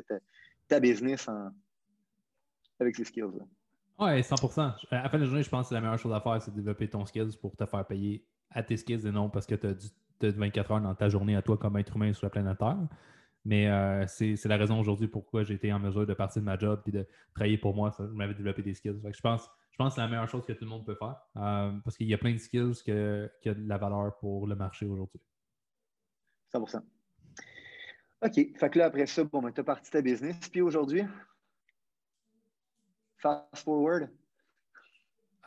ta, 0.68 0.80
business 0.80 1.28
avec 2.80 2.96
ces 2.96 3.06
skills-là. 3.06 3.46
Oui, 4.00 4.24
100 4.24 4.36
À 4.92 5.04
la 5.04 5.10
fin 5.10 5.18
de 5.18 5.24
la 5.24 5.30
journée, 5.30 5.44
je 5.44 5.50
pense 5.50 5.70
que 5.70 5.74
la 5.74 5.82
meilleure 5.82 6.00
chose 6.00 6.14
à 6.14 6.22
faire, 6.22 6.42
c'est 6.42 6.52
de 6.52 6.56
développer 6.56 6.90
ton 6.90 7.06
skills 7.06 7.38
pour 7.42 7.56
te 7.56 7.66
faire 7.66 7.86
payer 7.86 8.24
à 8.52 8.64
tes 8.64 8.78
skills 8.78 9.06
et 9.06 9.12
non 9.12 9.30
parce 9.30 9.46
que 9.46 9.56
tu 9.56 9.68
as, 9.68 10.32
24 10.32 10.72
heures 10.72 10.82
dans 10.82 10.96
ta 10.96 11.10
journée 11.10 11.36
à 11.36 11.42
toi 11.42 11.58
comme 11.58 11.78
être 11.78 11.96
humain 11.96 12.14
sur 12.14 12.26
la 12.26 12.30
planète 12.30 12.58
Terre. 12.58 12.78
Mais 13.46 13.68
euh, 13.68 14.06
c'est 14.08 14.46
la 14.46 14.58
raison 14.58 14.80
aujourd'hui 14.80 15.08
pourquoi 15.08 15.44
j'ai 15.44 15.54
été 15.54 15.72
en 15.72 15.80
mesure 15.80 16.06
de 16.06 16.14
partir 16.14 16.42
de 16.42 16.46
ma 16.46 16.58
job 16.58 16.82
et 16.88 16.92
de 16.92 17.08
travailler 17.34 17.58
pour 17.58 17.74
moi. 17.74 17.96
je 17.98 18.04
m'avais 18.04 18.34
développé 18.34 18.62
des 18.62 18.74
skills. 18.74 19.00
je 19.04 19.22
pense, 19.22 19.50
je 19.72 19.78
pense 19.78 19.90
que 19.90 19.96
c'est 19.96 20.02
la 20.02 20.08
meilleure 20.08 20.28
chose 20.28 20.46
que 20.46 20.54
tout 20.54 20.66
le 20.66 20.70
monde 20.70 20.86
peut 20.86 20.96
faire 20.96 21.16
euh, 21.38 21.72
parce 21.84 21.96
qu'il 21.96 22.08
y 22.08 22.14
a 22.14 22.18
plein 22.18 22.34
de 22.34 22.38
skills 22.38 22.76
qui 22.84 22.92
ont 22.92 23.54
de 23.54 23.68
la 23.68 23.78
valeur 23.78 24.18
pour 24.20 24.46
le 24.46 24.56
marché 24.56 24.86
aujourd'hui. 24.86 25.22
100% 26.54 26.82
OK. 28.22 28.34
Fait 28.34 28.70
que 28.70 28.80
là, 28.80 28.86
après 28.88 29.06
ça, 29.06 29.24
bon, 29.24 29.42
ben, 29.42 29.54
tu 29.54 29.62
as 29.62 29.64
parti 29.64 29.90
ta 29.90 30.02
business. 30.02 30.38
Puis 30.50 30.60
aujourd'hui, 30.60 31.04
fast 33.18 33.64
forward? 33.64 34.10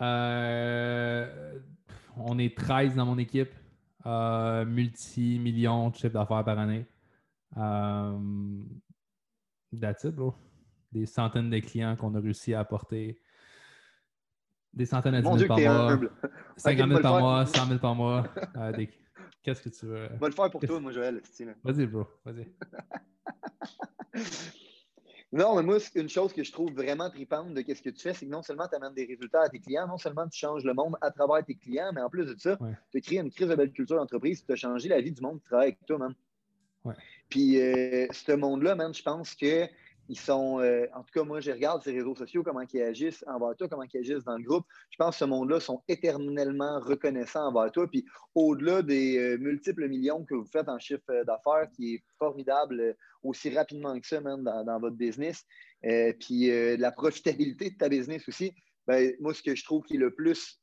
Euh, 0.01 1.61
on 2.17 2.39
est 2.39 2.57
13 2.57 2.95
dans 2.95 3.05
mon 3.05 3.19
équipe. 3.19 3.53
multi-millions 4.07 5.91
de 5.91 5.95
chiffres 5.97 6.15
d'affaires 6.15 6.45
par 6.45 6.59
année. 6.59 6.87
Um, 7.57 8.81
that's 9.73 10.07
bro. 10.07 10.35
Des 10.93 11.07
centaines 11.07 11.51
de 11.51 11.59
clients 11.61 11.97
qu'on 11.97 12.15
a 12.15 12.21
réussi 12.21 12.55
à 12.55 12.61
apporter. 12.61 13.21
Des 14.73 14.87
centaines 14.87 15.15
de 15.15 15.21
10 15.21 15.39
000 15.47 15.49
par 15.49 15.59
mois. 15.59 15.99
50 16.57 16.89
000 16.89 17.01
par 17.01 17.21
mois, 17.21 17.47
100 17.47 17.67
000 17.67 17.79
par 17.79 17.95
mois. 17.95 18.25
Qu'est-ce 19.43 19.63
que 19.63 19.69
tu 19.69 19.87
veux? 19.87 20.09
On 20.15 20.19
va 20.19 20.29
le 20.29 20.35
faire 20.35 20.51
pour 20.51 20.61
toi, 20.61 20.81
moi, 20.81 20.93
Joël. 20.93 21.21
Vas-y, 21.65 21.87
bro. 21.87 22.07
Vas-y. 22.25 22.47
non, 25.33 25.57
mais 25.57 25.63
moi, 25.63 25.79
une 25.95 26.09
chose 26.09 26.33
que 26.33 26.45
je 26.45 26.53
trouve 26.53 26.73
vraiment 26.73 27.11
tripante 27.11 27.53
de 27.53 27.61
ce 27.61 27.83
que 27.83 27.91
tu 27.91 28.01
fais, 28.01 28.15
c'est 28.15 28.27
que 28.27 28.31
non 28.31 28.43
seulement 28.43 28.69
tu 28.69 28.77
amènes 28.77 28.95
des 28.95 29.05
résultats 29.05 29.43
à 29.43 29.49
tes 29.49 29.59
clients, 29.59 29.89
non 29.89 29.99
seulement 29.99 30.29
tu 30.29 30.39
changes 30.39 30.65
le 30.65 30.75
monde 30.75 30.97
à 31.01 31.11
travers 31.11 31.45
tes 31.45 31.57
clients, 31.57 31.91
mais 31.93 32.01
en 32.01 32.09
plus 32.09 32.27
de 32.27 32.39
ça, 32.39 32.57
tu 32.93 33.01
crées 33.01 33.17
une 33.17 33.31
crise 33.31 33.49
de 33.49 33.55
belle 33.57 33.73
culture 33.73 33.97
d'entreprise, 33.97 34.45
tu 34.45 34.53
as 34.53 34.57
changé 34.57 34.89
la 34.89 35.01
vie 35.01 35.13
du 35.13 35.21
monde 35.21 35.41
qui 35.41 35.45
travaille 35.45 35.69
avec 35.69 35.85
toi, 35.87 35.99
man. 35.99 36.15
Puis 37.29 37.61
euh, 37.61 38.07
ce 38.11 38.33
monde-là, 38.33 38.77
je 38.93 39.03
pense 39.03 39.35
que 39.35 39.67
ils 40.09 40.19
sont, 40.19 40.61
euh, 40.61 40.87
en 40.95 41.03
tout 41.05 41.13
cas, 41.15 41.23
moi, 41.23 41.41
je 41.41 41.53
regarde 41.53 41.83
ces 41.83 41.93
réseaux 41.93 42.17
sociaux, 42.17 42.43
comment 42.43 42.63
ils 42.73 42.83
agissent 42.83 43.25
envers 43.29 43.57
toi, 43.57 43.69
comment 43.69 43.85
ils 43.85 44.01
agissent 44.01 44.25
dans 44.25 44.37
le 44.37 44.43
groupe. 44.43 44.67
Je 44.91 44.97
pense 44.99 45.15
que 45.15 45.21
ce 45.21 45.25
monde-là 45.25 45.61
sont 45.61 45.83
éternellement 45.89 46.81
reconnaissants 46.81 47.47
envers 47.47 47.71
toi. 47.71 47.89
Puis 47.89 48.05
au-delà 48.35 48.83
des 48.83 49.17
euh, 49.17 49.39
multiples 49.39 49.89
millions 49.89 50.25
que 50.25 50.35
vous 50.35 50.45
faites 50.45 50.69
en 50.69 50.79
chiffre 50.79 51.25
d'affaires, 51.25 51.71
qui 51.75 51.95
est 51.95 52.05
formidable 52.19 52.97
aussi 53.23 53.55
rapidement 53.55 53.99
que 53.99 54.07
ça, 54.07 54.21
man, 54.21 54.43
dans, 54.43 54.81
votre 54.81 54.97
business, 54.97 55.47
puis 56.21 56.51
la 56.77 56.91
profitabilité 56.91 57.71
de 57.71 57.77
ta 57.77 57.89
business 57.89 58.29
aussi, 58.29 58.53
ben, 58.87 59.15
moi, 59.21 59.33
ce 59.33 59.43
que 59.43 59.55
je 59.55 59.65
trouve 59.65 59.85
qui 59.85 59.95
est 59.95 60.01
le 60.01 60.13
plus 60.13 60.61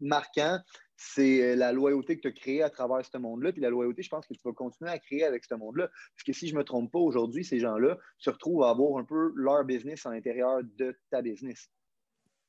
marquant, 0.00 0.58
c'est 1.00 1.52
euh, 1.52 1.56
la 1.56 1.72
loyauté 1.72 2.16
que 2.16 2.22
tu 2.22 2.28
as 2.28 2.32
créée 2.32 2.62
à 2.62 2.70
travers 2.70 3.04
ce 3.06 3.16
monde-là. 3.16 3.52
Puis 3.52 3.62
la 3.62 3.70
loyauté, 3.70 4.02
je 4.02 4.08
pense 4.08 4.26
que 4.26 4.34
tu 4.34 4.40
vas 4.44 4.52
continuer 4.52 4.90
à 4.90 4.98
créer 4.98 5.24
avec 5.24 5.44
ce 5.44 5.54
monde-là. 5.54 5.86
Parce 5.86 6.24
que 6.26 6.32
si 6.32 6.48
je 6.48 6.54
ne 6.54 6.58
me 6.58 6.64
trompe 6.64 6.90
pas, 6.90 6.98
aujourd'hui, 6.98 7.44
ces 7.44 7.60
gens-là 7.60 7.96
se 8.18 8.28
retrouvent 8.30 8.64
à 8.64 8.70
avoir 8.70 8.98
un 8.98 9.04
peu 9.04 9.32
leur 9.36 9.64
business 9.64 10.04
à 10.06 10.10
l'intérieur 10.10 10.58
de 10.76 10.98
ta 11.10 11.22
business. 11.22 11.70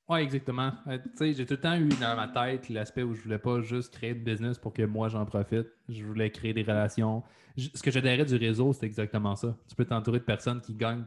Oui, 0.10 0.22
exactement. 0.22 0.72
Euh, 0.88 0.98
j'ai 1.22 1.46
tout 1.46 1.54
le 1.54 1.60
temps 1.60 1.76
eu 1.76 1.90
dans 1.90 2.16
ma 2.16 2.28
tête 2.28 2.70
l'aspect 2.70 3.04
où 3.04 3.14
je 3.14 3.20
ne 3.20 3.24
voulais 3.26 3.38
pas 3.38 3.62
juste 3.62 3.94
créer 3.94 4.16
de 4.16 4.24
business 4.24 4.58
pour 4.58 4.74
que 4.74 4.82
moi 4.82 5.10
j'en 5.10 5.24
profite. 5.28 5.68
Je 5.88 6.04
voulais 6.04 6.32
créer 6.32 6.52
des 6.52 6.64
relations. 6.64 7.22
ce 7.56 7.84
que 7.84 7.92
j'adhérais 7.92 8.26
du 8.26 8.36
réseau, 8.36 8.74
c'est 8.74 8.88
exactement 8.88 9.36
ça. 9.36 9.56
Tu 9.68 9.76
peux 9.76 9.86
t'entourer 9.86 10.18
de 10.18 10.24
personnes 10.24 10.62
qui 10.62 10.74
gagnent 10.74 11.06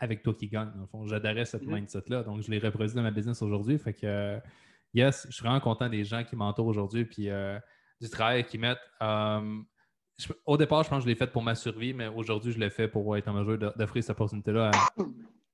avec 0.00 0.24
toi 0.24 0.34
qui 0.34 0.48
gagnent. 0.48 0.72
Dans 0.74 0.80
le 0.80 0.86
fond, 0.88 1.06
j'adhérais 1.06 1.44
cette 1.44 1.62
mm-hmm. 1.62 1.74
mindset-là. 1.74 2.24
Donc, 2.24 2.42
je 2.42 2.50
l'ai 2.50 2.58
reproduit 2.58 2.96
dans 2.96 3.02
ma 3.02 3.12
business 3.12 3.40
aujourd'hui. 3.42 3.78
Fait 3.78 3.92
que 3.92 4.40
yes, 4.94 5.26
je 5.28 5.34
suis 5.34 5.42
vraiment 5.42 5.60
content 5.60 5.88
des 5.88 6.04
gens 6.04 6.24
qui 6.24 6.36
m'entourent 6.36 6.66
aujourd'hui, 6.66 7.04
puis 7.04 7.28
euh, 7.28 7.58
du 8.00 8.08
travail 8.08 8.44
qu'ils 8.44 8.60
mettent. 8.60 8.78
Euh, 9.02 9.60
au 10.44 10.56
départ, 10.56 10.82
je 10.82 10.90
pense 10.90 10.98
que 10.98 11.04
je 11.04 11.08
l'ai 11.08 11.16
fait 11.16 11.30
pour 11.30 11.42
ma 11.42 11.54
survie, 11.54 11.94
mais 11.94 12.08
aujourd'hui, 12.08 12.52
je 12.52 12.58
l'ai 12.58 12.70
fait 12.70 12.88
pour 12.88 13.16
être 13.16 13.28
en 13.28 13.32
mesure 13.32 13.58
d'offrir 13.58 14.02
cette 14.02 14.10
opportunité-là 14.10 14.70
à 14.70 14.88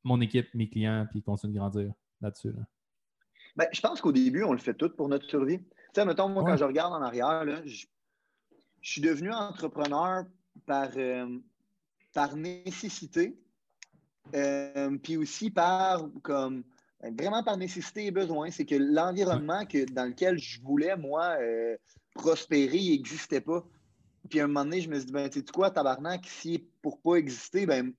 mon 0.05 0.20
équipe, 0.20 0.53
mes 0.55 0.68
clients, 0.68 1.07
puis 1.11 1.22
continuer 1.22 1.55
de 1.55 1.59
grandir 1.59 1.92
là-dessus. 2.20 2.53
Ben, 3.55 3.68
je 3.72 3.81
pense 3.81 4.01
qu'au 4.01 4.12
début, 4.12 4.42
on 4.42 4.53
le 4.53 4.59
fait 4.59 4.75
tout 4.75 4.90
pour 4.90 5.09
notre 5.09 5.25
survie. 5.27 5.59
Tu 5.59 5.66
sais, 5.94 6.05
mettons, 6.05 6.29
moi, 6.29 6.42
quand 6.44 6.57
je 6.57 6.64
regarde 6.64 6.92
en 6.92 7.03
arrière, 7.03 7.44
je, 7.64 7.87
suis 8.83 9.01
devenu 9.01 9.33
entrepreneur 9.33 10.25
par, 10.64 10.90
euh, 10.96 11.38
par 12.12 12.37
nécessité, 12.37 13.37
puis 15.02 15.17
aussi 15.17 15.50
par 15.50 16.04
comme 16.23 16.65
vraiment 17.03 17.42
par 17.42 17.57
nécessité 17.57 18.07
et 18.07 18.11
besoin. 18.11 18.51
C'est 18.51 18.65
que 18.65 18.75
l'environnement 18.75 19.65
dans 19.92 20.05
lequel 20.07 20.38
je 20.38 20.61
voulais, 20.63 20.97
moi, 20.97 21.37
euh, 21.40 21.77
prospérer, 22.15 22.79
n'existait 22.79 23.40
pas. 23.40 23.65
Puis 24.29 24.40
à 24.40 24.44
un 24.44 24.47
moment 24.49 24.65
donné, 24.65 24.81
je 24.81 24.88
me 24.88 24.97
suis 24.97 25.07
dit, 25.07 25.13
ben, 25.13 25.29
tu 25.29 25.40
sais 25.40 25.44
quoi, 25.53 25.71
tabarnak, 25.71 26.27
si 26.27 26.67
pour 26.83 27.01
pas 27.01 27.17
exister, 27.17 27.67
ben, 27.67 27.92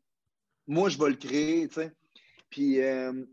moi, 0.68 0.90
je 0.90 0.98
vais 0.98 1.10
le 1.10 1.16
créer, 1.16 1.68
tu 1.68 1.76
sais. 1.76 1.92
Puis 2.50 2.82
euh, 2.82 3.26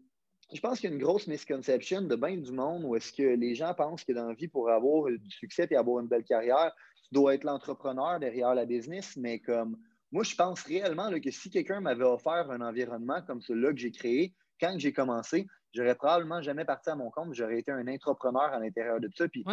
je 0.52 0.60
pense 0.60 0.78
qu'il 0.78 0.90
y 0.90 0.92
a 0.92 0.96
une 0.96 1.02
grosse 1.02 1.26
misconception 1.26 2.02
de 2.02 2.16
bien 2.16 2.36
du 2.36 2.52
monde 2.52 2.84
où 2.84 2.94
est-ce 2.94 3.12
que 3.12 3.22
les 3.22 3.54
gens 3.54 3.74
pensent 3.74 4.04
que 4.04 4.12
dans 4.12 4.28
la 4.28 4.34
vie, 4.34 4.48
pour 4.48 4.70
avoir 4.70 5.10
du 5.10 5.30
succès 5.30 5.66
et 5.70 5.76
avoir 5.76 6.00
une 6.00 6.08
belle 6.08 6.24
carrière, 6.24 6.72
tu 7.08 7.14
dois 7.14 7.34
être 7.34 7.44
l'entrepreneur 7.44 8.20
derrière 8.20 8.54
la 8.54 8.64
business. 8.64 9.16
Mais 9.16 9.40
comme 9.40 9.76
moi, 10.12 10.22
je 10.22 10.34
pense 10.36 10.62
réellement 10.62 11.10
que 11.18 11.30
si 11.30 11.50
quelqu'un 11.50 11.80
m'avait 11.80 12.04
offert 12.04 12.50
un 12.50 12.60
environnement 12.60 13.20
comme 13.22 13.40
celui-là 13.40 13.72
que 13.72 13.78
j'ai 13.78 13.90
créé, 13.90 14.34
quand 14.60 14.74
j'ai 14.78 14.92
commencé, 14.92 15.46
j'aurais 15.74 15.94
probablement 15.94 16.40
jamais 16.42 16.64
parti 16.64 16.90
à 16.90 16.94
mon 16.94 17.10
compte. 17.10 17.34
J'aurais 17.34 17.58
été 17.58 17.72
un 17.72 17.86
entrepreneur 17.88 18.44
à 18.44 18.58
l'intérieur 18.58 19.00
de 19.00 19.10
ça. 19.14 19.28
Puis 19.28 19.44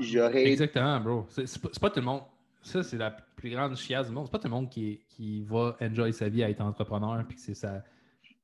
j'aurais. 0.00 0.46
Exactement, 0.46 1.00
bro. 1.00 1.26
C'est 1.28 1.80
pas, 1.80 1.90
tout 1.90 2.00
le 2.00 2.06
monde. 2.06 2.22
Ça, 2.62 2.82
c'est 2.82 2.96
la 2.96 3.10
plus 3.10 3.50
grande 3.50 3.76
chiasse 3.76 4.08
du 4.08 4.12
monde. 4.12 4.26
C'est 4.26 4.32
pas 4.32 4.38
tout 4.38 4.48
le 4.48 4.54
monde 4.54 4.70
qui, 4.70 5.04
qui 5.08 5.42
va 5.42 5.76
enjoy 5.80 6.12
sa 6.12 6.28
vie 6.28 6.42
à 6.42 6.50
être 6.50 6.60
entrepreneur. 6.60 7.24
Puis 7.28 7.38
c'est 7.38 7.54
ça. 7.54 7.82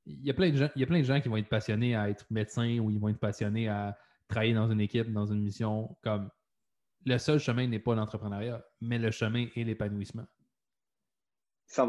Il 0.05 0.25
y, 0.25 0.29
a 0.29 0.33
plein 0.33 0.49
de 0.49 0.57
gens, 0.57 0.69
il 0.75 0.81
y 0.81 0.83
a 0.83 0.87
plein 0.87 0.99
de 0.99 1.05
gens 1.05 1.21
qui 1.21 1.29
vont 1.29 1.37
être 1.37 1.47
passionnés 1.47 1.95
à 1.95 2.09
être 2.09 2.25
médecin 2.29 2.77
ou 2.79 2.91
ils 2.91 2.99
vont 2.99 3.07
être 3.07 3.19
passionnés 3.19 3.69
à 3.69 3.97
travailler 4.27 4.53
dans 4.53 4.69
une 4.69 4.81
équipe, 4.81 5.11
dans 5.11 5.25
une 5.25 5.41
mission. 5.41 5.95
Comme 6.03 6.29
le 7.05 7.17
seul 7.17 7.39
chemin 7.39 7.67
n'est 7.67 7.79
pas 7.79 7.95
l'entrepreneuriat, 7.95 8.63
mais 8.81 8.97
le 8.97 9.11
chemin 9.11 9.47
est 9.55 9.63
l'épanouissement. 9.63 10.25
100 11.67 11.87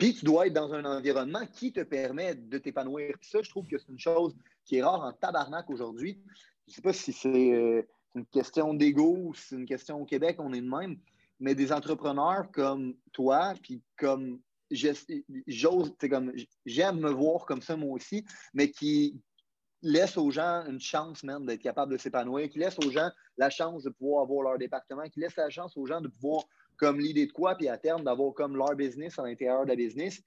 puis 0.00 0.14
tu 0.14 0.24
dois 0.24 0.46
être 0.46 0.54
dans 0.54 0.72
un 0.72 0.86
environnement 0.86 1.46
qui 1.52 1.74
te 1.74 1.80
permet 1.80 2.34
de 2.34 2.56
t'épanouir. 2.56 3.14
Ça, 3.20 3.42
je 3.42 3.50
trouve 3.50 3.66
que 3.66 3.76
c'est 3.76 3.92
une 3.92 3.98
chose 3.98 4.34
qui 4.64 4.76
est 4.76 4.82
rare 4.82 5.04
en 5.04 5.12
tabarnak 5.12 5.68
aujourd'hui. 5.68 6.18
Je 6.66 6.72
ne 6.72 6.74
sais 6.76 6.80
pas 6.80 6.94
si 6.94 7.12
c'est 7.12 7.52
euh, 7.52 7.82
une 8.14 8.24
question 8.24 8.72
d'ego 8.72 9.18
ou 9.18 9.34
si 9.34 9.48
c'est 9.48 9.56
une 9.56 9.66
question 9.66 10.00
au 10.00 10.06
Québec, 10.06 10.36
on 10.38 10.54
est 10.54 10.62
de 10.62 10.68
même, 10.68 10.96
mais 11.38 11.54
des 11.54 11.70
entrepreneurs 11.70 12.50
comme 12.50 12.94
toi, 13.12 13.52
puis 13.62 13.82
comme 13.98 14.40
j'ose, 14.70 15.92
comme 16.08 16.32
j'aime 16.64 17.00
me 17.00 17.10
voir 17.10 17.44
comme 17.44 17.60
ça 17.60 17.76
moi 17.76 17.92
aussi, 17.92 18.24
mais 18.54 18.70
qui 18.70 19.20
laissent 19.82 20.16
aux 20.16 20.30
gens 20.30 20.64
une 20.66 20.80
chance 20.80 21.22
même 21.24 21.44
d'être 21.44 21.60
capable 21.60 21.92
de 21.92 21.98
s'épanouir, 21.98 22.48
qui 22.48 22.58
laissent 22.58 22.78
aux 22.78 22.90
gens 22.90 23.10
la 23.36 23.50
chance 23.50 23.82
de 23.82 23.90
pouvoir 23.90 24.22
avoir 24.22 24.44
leur 24.44 24.58
département, 24.58 25.06
qui 25.10 25.20
laissent 25.20 25.36
la 25.36 25.50
chance 25.50 25.76
aux 25.76 25.84
gens 25.84 26.00
de 26.00 26.08
pouvoir 26.08 26.44
comme 26.80 26.98
l'idée 26.98 27.26
de 27.26 27.32
quoi, 27.32 27.54
puis 27.54 27.68
à 27.68 27.76
terme, 27.76 28.02
d'avoir 28.02 28.32
comme 28.32 28.56
leur 28.56 28.74
business 28.74 29.18
à 29.18 29.22
l'intérieur 29.22 29.64
de 29.64 29.68
la 29.68 29.76
business. 29.76 30.22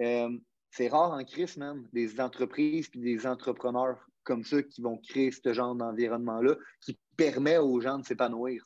Euh, 0.00 0.28
c'est 0.70 0.88
rare 0.88 1.12
en 1.12 1.22
crise, 1.22 1.56
même, 1.56 1.86
des 1.92 2.20
entreprises 2.20 2.88
puis 2.88 3.00
des 3.00 3.26
entrepreneurs 3.26 3.98
comme 4.24 4.42
ça 4.42 4.62
qui 4.62 4.82
vont 4.82 4.98
créer 4.98 5.30
ce 5.30 5.52
genre 5.52 5.74
d'environnement-là 5.74 6.56
qui 6.80 6.98
permet 7.16 7.58
aux 7.58 7.80
gens 7.80 7.98
de 7.98 8.04
s'épanouir. 8.04 8.64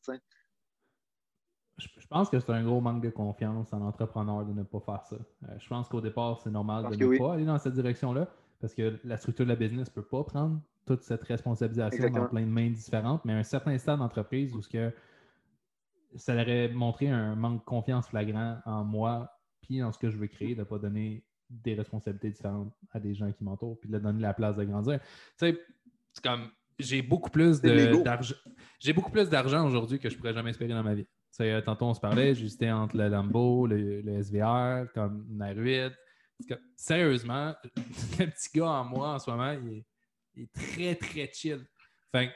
Je, 1.79 2.07
pense 2.09 2.31
que 2.31 2.39
c'est 2.39 2.51
un 2.51 2.65
gros 2.65 2.81
manque 2.81 3.03
de 3.03 3.11
confiance 3.11 3.73
en 3.73 3.81
l'entrepreneur 3.81 4.47
de 4.47 4.53
ne 4.53 4.63
pas 4.63 4.81
faire 4.81 5.05
ça. 5.05 5.17
Euh, 5.17 5.59
je 5.59 5.69
pense 5.69 5.89
qu'au 5.89 6.01
départ, 6.01 6.41
c'est 6.43 6.51
normal 6.51 6.97
de 6.97 7.05
ne 7.05 7.19
pas 7.19 7.35
aller 7.35 7.45
dans 7.45 7.59
cette 7.59 7.75
direction-là 7.75 8.29
parce 8.61 8.75
que 8.75 8.99
la 9.05 9.19
structure 9.19 9.45
de 9.45 9.51
la 9.51 9.57
business 9.57 9.89
ne 9.89 9.93
peut 9.93 10.07
pas 10.07 10.25
prendre 10.25 10.61
toute 10.87 11.03
cette 11.03 11.25
responsabilisation 11.25 12.09
dans 12.11 12.27
plein 12.27 12.43
de 12.43 12.51
mains 12.51 12.71
différentes, 12.71 13.25
mais 13.25 13.35
à 13.35 13.37
un 13.37 13.43
certain 13.43 13.77
stade 13.77 13.99
d'entreprise 13.99 14.55
où 14.55 14.63
ce 14.63 14.69
que 14.69 14.93
ça 16.17 16.35
aurait 16.35 16.69
montré 16.69 17.09
un 17.09 17.35
manque 17.35 17.61
de 17.61 17.65
confiance 17.65 18.09
flagrant 18.09 18.59
en 18.65 18.85
moi, 18.85 19.31
puis 19.63 19.83
en 19.83 19.93
ce 19.93 19.99
que 19.99 20.11
je 20.11 20.17
veux 20.17 20.27
créer, 20.27 20.55
de 20.55 20.61
ne 20.61 20.65
pas 20.65 20.79
donner 20.79 21.25
des 21.49 21.75
responsabilités 21.75 22.31
différentes 22.31 22.75
à 22.93 23.01
des 23.01 23.15
gens 23.15 23.31
qui 23.33 23.45
m'entourent, 23.45 23.79
puis 23.79 23.89
de 23.89 23.99
donner 23.99 24.21
la 24.21 24.35
place 24.35 24.57
de 24.57 24.65
grandir. 24.65 25.01
Tu 25.01 25.47
sais, 25.47 25.61
c'est 26.13 26.23
comme 26.23 26.51
j'ai 26.79 27.03
beaucoup 27.03 27.31
plus 27.31 27.61
d'argent. 27.61 28.35
J'ai 28.79 28.93
beaucoup 28.93 29.11
plus 29.11 29.29
d'argent 29.29 29.67
aujourd'hui 29.67 29.99
que 29.99 30.11
je 30.11 30.17
pourrais 30.17 30.35
jamais 30.35 30.51
espérer 30.51 30.75
dans 30.75 30.83
ma 30.83 30.95
vie. 30.95 31.07
sais, 31.31 31.63
tantôt, 31.63 31.87
on 31.87 31.95
se 31.95 32.01
parlait, 32.01 32.35
j'hésitais 32.35 32.71
entre 32.71 32.97
le 32.97 33.09
Lambo, 33.09 33.67
le, 33.67 34.23
SVR, 34.23 34.93
comme 34.93 35.27
une 35.31 35.43
R8. 35.43 35.93
Sérieusement, 36.77 37.55
le 38.19 38.27
petit 38.27 38.51
gars 38.55 38.67
en 38.67 38.85
moi 38.85 39.15
en 39.15 39.19
ce 39.19 39.31
moment, 39.31 39.53
il 39.53 39.85
est, 40.43 40.53
très, 40.53 40.95
très 40.95 41.31
chill. 41.33 41.65
Fait 42.13 42.31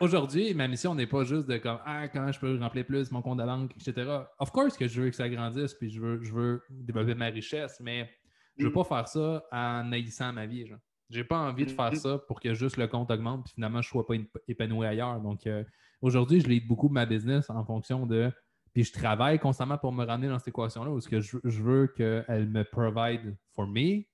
aujourd'hui, 0.00 0.54
ma 0.54 0.68
mission 0.68 0.94
n'est 0.94 1.06
pas 1.06 1.24
juste 1.24 1.48
de 1.48 1.58
comme 1.58 1.78
Ah, 1.84 2.08
comment 2.08 2.32
je 2.32 2.38
peux 2.38 2.58
remplir 2.58 2.86
plus 2.86 3.10
mon 3.10 3.22
compte 3.22 3.38
de 3.38 3.44
banque, 3.44 3.72
etc. 3.76 4.10
Of 4.38 4.50
course 4.50 4.76
que 4.76 4.86
je 4.86 5.02
veux 5.02 5.10
que 5.10 5.16
ça 5.16 5.28
grandisse, 5.28 5.74
puis 5.74 5.90
je 5.90 6.00
veux, 6.00 6.22
je 6.22 6.32
veux 6.32 6.62
développer 6.70 7.14
ma 7.14 7.26
richesse, 7.26 7.80
mais 7.80 8.10
je 8.56 8.64
veux 8.64 8.70
mm. 8.70 8.74
pas 8.74 8.84
faire 8.84 9.08
ça 9.08 9.44
en 9.50 9.92
haïssant 9.92 10.32
ma 10.32 10.46
vie. 10.46 10.66
Je 11.10 11.18
n'ai 11.18 11.24
pas 11.24 11.38
envie 11.38 11.64
de 11.64 11.70
faire 11.70 11.92
mm-hmm. 11.92 11.96
ça 11.96 12.18
pour 12.18 12.40
que 12.40 12.54
juste 12.54 12.76
le 12.76 12.86
compte 12.86 13.10
augmente, 13.10 13.44
puis 13.44 13.54
finalement, 13.54 13.82
je 13.82 13.88
ne 13.88 13.90
sois 13.90 14.06
pas 14.06 14.14
épanoui 14.46 14.86
ailleurs. 14.86 15.20
Donc, 15.20 15.46
euh, 15.46 15.64
aujourd'hui, 16.02 16.40
je 16.40 16.48
lis 16.48 16.60
beaucoup 16.60 16.88
ma 16.88 17.06
business 17.06 17.50
en 17.50 17.64
fonction 17.64 18.06
de. 18.06 18.30
Puis 18.72 18.84
je 18.84 18.92
travaille 18.92 19.40
constamment 19.40 19.78
pour 19.78 19.92
me 19.92 20.04
ramener 20.04 20.28
dans 20.28 20.38
cette 20.38 20.48
équation-là, 20.48 20.90
où 20.90 21.00
ce 21.00 21.08
que 21.08 21.20
je, 21.20 21.38
je 21.42 21.62
veux 21.62 21.88
qu'elle 21.88 22.48
me 22.48 22.62
provide 22.62 23.36
for 23.52 23.66
me, 23.66 24.04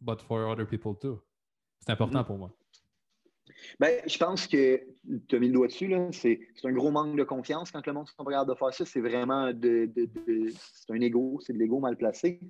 but 0.00 0.20
for 0.20 0.50
other 0.50 0.66
people 0.66 0.94
too. 1.00 1.22
C'est 1.80 1.90
important 1.90 2.20
mm-hmm. 2.20 2.26
pour 2.26 2.38
moi. 2.38 2.50
Ben, 3.80 4.00
je 4.06 4.18
pense 4.18 4.46
que 4.46 4.82
tu 5.28 5.36
as 5.36 5.38
mis 5.38 5.48
le 5.48 5.54
doigt 5.54 5.66
dessus, 5.66 5.92
c'est 6.12 6.40
un 6.64 6.72
gros 6.72 6.90
manque 6.90 7.16
de 7.16 7.24
confiance 7.24 7.70
quand 7.70 7.86
le 7.86 7.92
monde 7.92 8.08
se 8.08 8.14
regarde 8.18 8.48
de 8.48 8.54
faire 8.54 8.72
ça. 8.72 8.84
C'est 8.84 9.00
vraiment 9.00 9.52
de, 9.52 9.90
c'est 10.56 10.92
un 10.92 11.00
ego, 11.00 11.40
c'est 11.40 11.52
de 11.52 11.58
l'ego 11.58 11.80
mal 11.80 11.96
placé. 11.96 12.40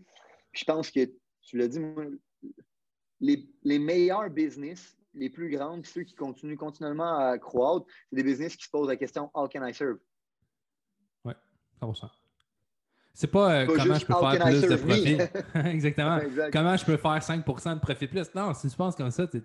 je 0.53 0.65
pense 0.65 0.91
que 0.91 1.11
tu 1.43 1.59
l'as 1.59 1.69
dit, 1.69 1.81
les, 3.21 3.47
les, 3.63 3.79
meilleurs 3.79 4.31
business, 4.31 4.97
les 5.15 5.31
plus 5.31 5.51
grands, 5.51 5.83
ceux 5.85 6.03
qui 6.03 6.15
continuent 6.15 6.57
continuellement 6.57 7.19
à 7.19 7.39
croître, 7.39 7.87
c'est 8.11 8.17
des 8.17 8.25
business 8.25 8.57
qui 8.57 8.65
se 8.65 8.71
posent 8.71 8.89
la 8.89 8.97
question 8.97 9.31
How 9.35 9.49
can 9.49 9.67
I 9.67 9.75
serve? 9.75 9.99
Oui, 11.25 11.35
100%. 11.81 12.24
C'est 13.15 13.29
pas, 13.29 13.63
euh, 13.63 13.67
comment 13.79 13.95
je 13.95 14.05
peux 14.05 14.15
faire 14.15 14.45
plus 14.45 14.63
de 14.63 14.77
profit. 14.77 15.69
Exactement. 15.69 16.19
Comment 16.53 16.77
je 16.77 16.85
peux 16.85 16.97
faire 16.97 17.19
5% 17.19 17.75
de 17.75 17.81
profit 17.81 18.09
plus? 18.09 18.35
Non, 18.35 18.53
si 18.53 18.69
tu 18.69 18.77
penses 18.77 18.97
comme 18.97 19.11
ça, 19.11 19.27
tu 19.27 19.41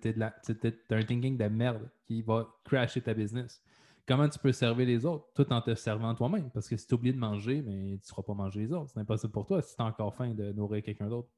un 0.90 1.04
thinking 1.04 1.38
de 1.38 1.48
merde 1.48 1.90
qui 2.06 2.22
va 2.22 2.48
crasher 2.66 3.02
ta 3.02 3.14
business. 3.14 3.62
Comment 4.08 4.28
tu 4.28 4.40
peux 4.40 4.52
servir 4.52 4.88
les 4.88 5.06
autres 5.06 5.28
tout 5.36 5.54
en 5.54 5.62
te 5.62 5.76
servant 5.76 6.16
toi-même? 6.16 6.50
Parce 6.50 6.68
que 6.68 6.76
si 6.76 6.88
tu 6.88 6.96
oublies 6.96 7.14
de 7.14 7.20
manger, 7.20 7.62
mais 7.62 7.98
tu 7.98 8.02
ne 8.02 8.08
feras 8.08 8.24
pas 8.24 8.34
manger 8.34 8.62
les 8.62 8.74
autres. 8.74 8.90
C'est 8.92 9.00
impossible 9.00 9.32
pour 9.32 9.46
toi 9.46 9.62
si 9.62 9.76
tu 9.76 9.82
as 9.84 9.86
encore 9.86 10.16
faim 10.16 10.34
de 10.34 10.52
nourrir 10.52 10.82
quelqu'un 10.82 11.08
d'autre 11.08 11.30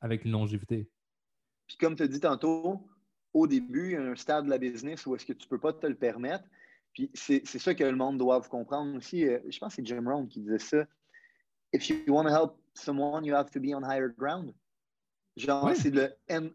avec 0.00 0.24
une 0.24 0.32
longévité. 0.32 0.88
Puis 1.66 1.76
comme 1.76 1.94
tu 1.94 2.02
as 2.02 2.08
dit 2.08 2.20
tantôt, 2.20 2.80
au 3.32 3.46
début, 3.46 3.90
il 3.90 3.92
y 3.92 3.96
a 3.96 4.02
un 4.02 4.16
stade 4.16 4.46
de 4.46 4.50
la 4.50 4.58
business 4.58 5.06
où 5.06 5.14
est-ce 5.14 5.26
que 5.26 5.32
tu 5.32 5.44
ne 5.44 5.48
peux 5.48 5.60
pas 5.60 5.72
te 5.72 5.86
le 5.86 5.94
permettre. 5.94 6.44
Puis 6.92 7.10
c'est 7.14 7.44
ça 7.44 7.74
que 7.74 7.84
le 7.84 7.94
monde 7.94 8.18
doit 8.18 8.40
comprendre 8.40 8.96
aussi. 8.96 9.24
Euh, 9.24 9.38
je 9.48 9.58
pense 9.58 9.76
que 9.76 9.82
c'est 9.82 9.86
Jim 9.86 10.02
Rohn 10.04 10.26
qui 10.26 10.40
disait 10.40 10.58
ça 10.58 10.86
if 11.72 11.88
you 11.88 12.12
want 12.12 12.26
to 12.26 12.32
help 12.32 12.58
someone, 12.74 13.24
you 13.24 13.34
have 13.34 13.50
to 13.50 13.60
be 13.60 13.74
on 13.74 13.82
higher 13.82 14.08
ground. 14.08 14.52
Genre, 15.36 15.72
c'est 15.74 15.90
le 15.94 16.12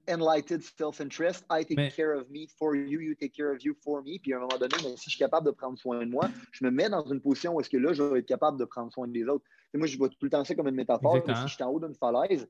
enlightened 0.07 0.61
self-interest. 0.61 1.45
I 1.49 1.63
take 1.63 1.95
care 1.95 2.13
of 2.13 2.29
me 2.29 2.47
for 2.59 2.75
you, 2.75 2.99
you 2.99 3.15
take 3.15 3.33
care 3.33 3.51
of 3.51 3.63
you 3.63 3.73
for 3.83 4.03
me. 4.03 4.19
Puis 4.19 4.33
à 4.33 4.37
un 4.37 4.41
moment 4.41 4.57
donné, 4.59 4.75
si 4.97 5.05
je 5.05 5.09
suis 5.11 5.17
capable 5.19 5.45
de 5.47 5.51
prendre 5.51 5.77
soin 5.79 6.05
de 6.05 6.11
moi, 6.11 6.29
je 6.51 6.65
me 6.65 6.71
mets 6.71 6.89
dans 6.89 7.03
une 7.05 7.21
position 7.21 7.55
où 7.55 7.61
est-ce 7.61 7.69
que 7.69 7.77
là, 7.77 7.93
je 7.93 8.03
vais 8.03 8.19
être 8.19 8.25
capable 8.27 8.59
de 8.59 8.65
prendre 8.65 8.91
soin 8.91 9.07
des 9.07 9.23
autres. 9.25 9.45
Et 9.73 9.77
moi, 9.77 9.87
je 9.87 9.97
vois 9.97 10.09
tout 10.09 10.17
le 10.21 10.29
temps 10.29 10.43
ça 10.43 10.53
comme 10.55 10.67
une 10.67 10.75
métaphore. 10.75 11.23
Si 11.25 11.47
je 11.47 11.53
suis 11.55 11.63
en 11.63 11.69
haut 11.71 11.79
d'une 11.79 11.95
falaise, 11.95 12.47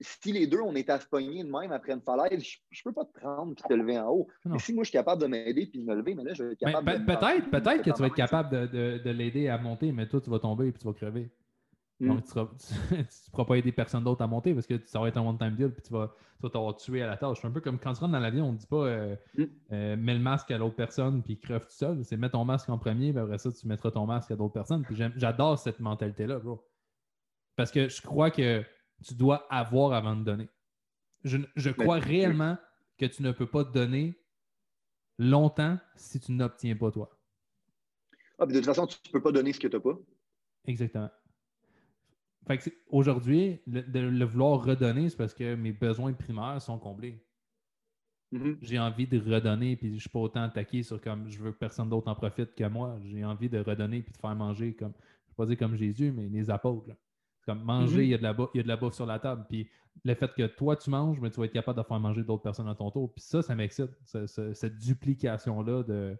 si 0.00 0.32
les 0.32 0.46
deux, 0.46 0.60
on 0.60 0.74
est 0.74 0.90
à 0.90 1.00
se 1.00 1.06
pogner 1.06 1.42
de 1.44 1.48
même 1.50 1.72
après 1.72 1.92
une 1.92 2.02
falaise, 2.02 2.42
je 2.42 2.80
ne 2.84 2.90
peux 2.90 2.92
pas 2.92 3.04
te 3.04 3.12
prendre 3.18 3.52
et 3.52 3.54
te 3.68 3.72
lever 3.72 3.98
en 3.98 4.08
haut. 4.08 4.28
Mais 4.52 4.58
si 4.58 4.72
moi, 4.74 4.82
je 4.84 4.90
suis 4.90 4.98
capable 4.98 5.22
de 5.22 5.26
m'aider 5.28 5.70
et 5.72 5.78
de 5.78 5.84
me 5.84 5.94
lever, 5.94 6.14
mais 6.14 6.24
là, 6.24 6.34
je 6.34 6.42
vais 6.44 6.52
être 6.52 6.58
capable 6.58 6.90
de. 6.90 6.98
Peut-être 7.50 7.76
peut 7.76 7.82
que 7.82 7.90
tu 7.90 8.00
vas 8.00 8.06
être 8.08 8.14
capable 8.14 8.50
de, 8.50 8.66
de, 8.66 8.98
de 8.98 9.10
l'aider 9.10 9.48
à 9.48 9.58
monter, 9.58 9.92
mais 9.92 10.08
toi, 10.08 10.20
tu 10.20 10.30
vas 10.30 10.38
tomber 10.40 10.68
et 10.68 10.72
tu 10.72 10.84
vas 10.84 10.92
crever. 10.92 11.30
Donc, 12.00 12.20
mm. 12.20 12.56
tu 12.58 12.94
ne 12.94 13.02
pourras 13.30 13.44
pas 13.44 13.56
aider 13.56 13.72
personne 13.72 14.04
d'autre 14.04 14.22
à 14.22 14.26
monter 14.26 14.54
parce 14.54 14.66
que 14.66 14.80
ça 14.86 15.00
va 15.00 15.08
être 15.08 15.16
un 15.16 15.26
one-time 15.26 15.54
deal 15.54 15.70
puis 15.70 15.82
tu 15.82 15.92
vas 15.92 16.12
t'avoir 16.50 16.74
tué 16.76 17.02
à 17.02 17.06
la 17.06 17.16
tâche. 17.16 17.38
C'est 17.40 17.46
un 17.46 17.52
peu 17.52 17.60
comme 17.60 17.78
quand 17.78 17.92
tu 17.92 18.00
rentres 18.00 18.12
dans 18.12 18.18
l'avion, 18.18 18.48
on 18.48 18.52
ne 18.52 18.58
dit 18.58 18.66
pas 18.66 18.84
euh, 18.86 19.16
mm. 19.36 19.44
euh, 19.72 19.96
mets 19.96 20.14
le 20.14 20.20
masque 20.20 20.50
à 20.50 20.58
l'autre 20.58 20.74
personne 20.74 21.22
puis 21.22 21.38
crève 21.38 21.62
tout 21.62 21.72
seul. 21.72 22.04
C'est 22.04 22.16
mets 22.16 22.30
ton 22.30 22.44
masque 22.44 22.68
en 22.68 22.78
premier, 22.78 23.12
puis 23.12 23.20
après 23.20 23.38
ça, 23.38 23.52
tu 23.52 23.66
mettras 23.68 23.90
ton 23.90 24.06
masque 24.06 24.30
à 24.30 24.36
d'autres 24.36 24.54
personnes. 24.54 24.84
J'adore 25.16 25.58
cette 25.58 25.80
mentalité-là, 25.80 26.38
bro. 26.38 26.64
Parce 27.56 27.70
que 27.70 27.88
je 27.88 28.02
crois 28.02 28.30
que 28.30 28.64
tu 29.04 29.14
dois 29.14 29.46
avoir 29.50 29.92
avant 29.92 30.16
de 30.16 30.24
donner. 30.24 30.48
Je, 31.24 31.38
je 31.54 31.70
crois 31.70 31.98
réellement 31.98 32.56
que 32.98 33.06
tu 33.06 33.22
ne 33.22 33.30
peux 33.30 33.46
pas 33.46 33.62
donner 33.62 34.18
longtemps 35.18 35.78
si 35.94 36.18
tu 36.18 36.32
n'obtiens 36.32 36.76
pas 36.76 36.90
toi. 36.90 37.16
Ah, 38.38 38.46
de 38.46 38.54
toute 38.54 38.64
façon, 38.64 38.86
tu 38.86 38.98
ne 39.06 39.12
peux 39.12 39.22
pas 39.22 39.30
donner 39.30 39.52
ce 39.52 39.60
que 39.60 39.68
tu 39.68 39.76
n'as 39.76 39.82
pas. 39.82 39.96
Exactement. 40.64 41.10
Aujourd'hui, 42.90 43.60
le, 43.66 43.82
de 43.82 44.00
le 44.00 44.24
vouloir 44.24 44.64
redonner, 44.64 45.08
c'est 45.08 45.16
parce 45.16 45.34
que 45.34 45.54
mes 45.54 45.72
besoins 45.72 46.12
primaires 46.12 46.60
sont 46.60 46.78
comblés. 46.78 47.24
Mm-hmm. 48.32 48.56
J'ai 48.62 48.78
envie 48.78 49.06
de 49.06 49.18
redonner, 49.18 49.76
puis 49.76 49.88
je 49.88 49.94
ne 49.94 49.98
suis 49.98 50.08
pas 50.08 50.18
autant 50.18 50.42
attaqué 50.42 50.82
sur 50.82 51.00
comme 51.00 51.28
je 51.28 51.38
veux 51.38 51.52
que 51.52 51.58
personne 51.58 51.88
d'autre 51.88 52.08
en 52.08 52.14
profite 52.14 52.54
que 52.54 52.64
moi. 52.64 52.98
J'ai 53.04 53.24
envie 53.24 53.48
de 53.48 53.58
redonner 53.58 54.02
puis 54.02 54.12
de 54.12 54.18
faire 54.18 54.34
manger 54.34 54.74
comme, 54.74 54.92
je 54.92 55.02
ne 55.02 55.30
vais 55.30 55.36
pas 55.36 55.46
dire 55.46 55.58
comme 55.58 55.76
Jésus, 55.76 56.12
mais 56.12 56.28
les 56.28 56.50
apôtres. 56.50 56.90
Comme 57.44 57.62
manger, 57.62 58.02
mm-hmm. 58.02 58.04
il, 58.04 58.08
y 58.08 58.14
a 58.14 58.18
de 58.18 58.22
la 58.22 58.36
il 58.54 58.56
y 58.56 58.60
a 58.60 58.62
de 58.62 58.68
la 58.68 58.76
bouffe 58.76 58.94
sur 58.94 59.06
la 59.06 59.18
table. 59.18 59.44
Puis 59.48 59.68
le 60.04 60.14
fait 60.14 60.32
que 60.32 60.46
toi, 60.46 60.76
tu 60.76 60.90
manges, 60.90 61.20
mais 61.20 61.30
tu 61.30 61.38
vas 61.38 61.46
être 61.46 61.52
capable 61.52 61.78
de 61.78 61.84
faire 61.84 62.00
manger 62.00 62.22
d'autres 62.22 62.42
personnes 62.42 62.68
à 62.68 62.74
ton 62.74 62.90
tour. 62.90 63.12
Puis 63.12 63.22
ça, 63.22 63.42
ça 63.42 63.54
m'excite. 63.54 63.90
Cette 64.04 64.78
duplication-là 64.78 65.82
de, 65.82 66.16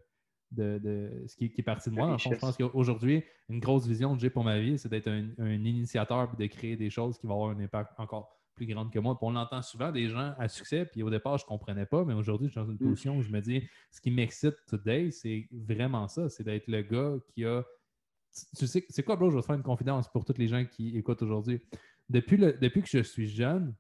de, 0.53 1.25
ce 1.27 1.37
qui, 1.37 1.47
est 1.47 1.63
parti 1.63 1.91
de 1.91 1.95
moi. 1.95 2.17
je 2.19 2.29
pense 2.37 2.57
qu'aujourd'hui, 2.57 3.25
une 3.49 3.61
grosse 3.61 3.87
vision 3.87 4.15
que 4.15 4.21
j'ai 4.21 4.31
pour 4.31 4.45
ma 4.45 4.59
vie, 4.59 4.79
c'est 4.79 4.89
d'être 4.89 5.09
un, 5.09 5.65
initiateur 5.65 6.31
et 6.33 6.43
de 6.43 6.47
créer 6.47 6.77
des 6.77 6.91
choses 6.91 7.19
qui 7.19 7.27
vont 7.27 7.35
avoir 7.35 7.51
un 7.51 7.61
impact 7.61 7.93
encore 7.99 8.39
plus 8.55 8.67
grande 8.67 8.93
que 8.93 8.99
moi. 8.99 9.17
Puis 9.19 9.27
on 9.27 9.33
l'entend 9.33 9.63
souvent 9.63 9.91
des 9.91 10.09
gens 10.09 10.35
à 10.39 10.49
succès, 10.49 10.85
puis 10.85 11.03
au 11.03 11.11
départ, 11.11 11.39
je 11.39 11.45
ne 11.45 11.49
comprenais 11.49 11.87
pas, 11.87 12.05
mais 12.05 12.15
aujourd'hui, 12.15 12.49
je 12.49 12.53
suis 12.53 12.61
dans 12.61 12.71
une 12.71 12.75
mm. 12.75 12.91
position 12.91 13.17
où 13.17 13.23
je 13.23 13.31
me 13.31 13.41
dis, 13.41 13.63
ce 13.91 14.01
qui 14.01 14.11
m'excite 14.11 14.57
today, 14.67 15.11
c'est 15.11 15.49
vraiment 15.53 16.09
ça, 16.09 16.29
c'est 16.29 16.45
d'être 16.45 16.69
le 16.69 16.83
gars 16.83 17.15
qui 17.29 17.45
a. 17.45 17.63
Tu 18.59 18.67
sais, 18.67 18.85
c'est 18.89 19.03
quoi, 19.03 19.17
bro? 19.17 19.31
Je 19.31 19.37
vais 19.37 19.43
te 19.43 19.47
faire 19.47 19.57
une 19.57 19.63
confidence 19.63 20.11
pour 20.11 20.25
tous 20.25 20.39
les 20.39 20.49
gens 20.49 20.65
qui 20.65 20.97
écoutent 20.97 21.21
aujourd'hui. 21.23 21.61
Depuis, 22.09 22.39
depuis 22.39 22.83
que 22.83 22.89
je 22.89 23.03
suis 23.03 23.29
jeune, 23.29 23.75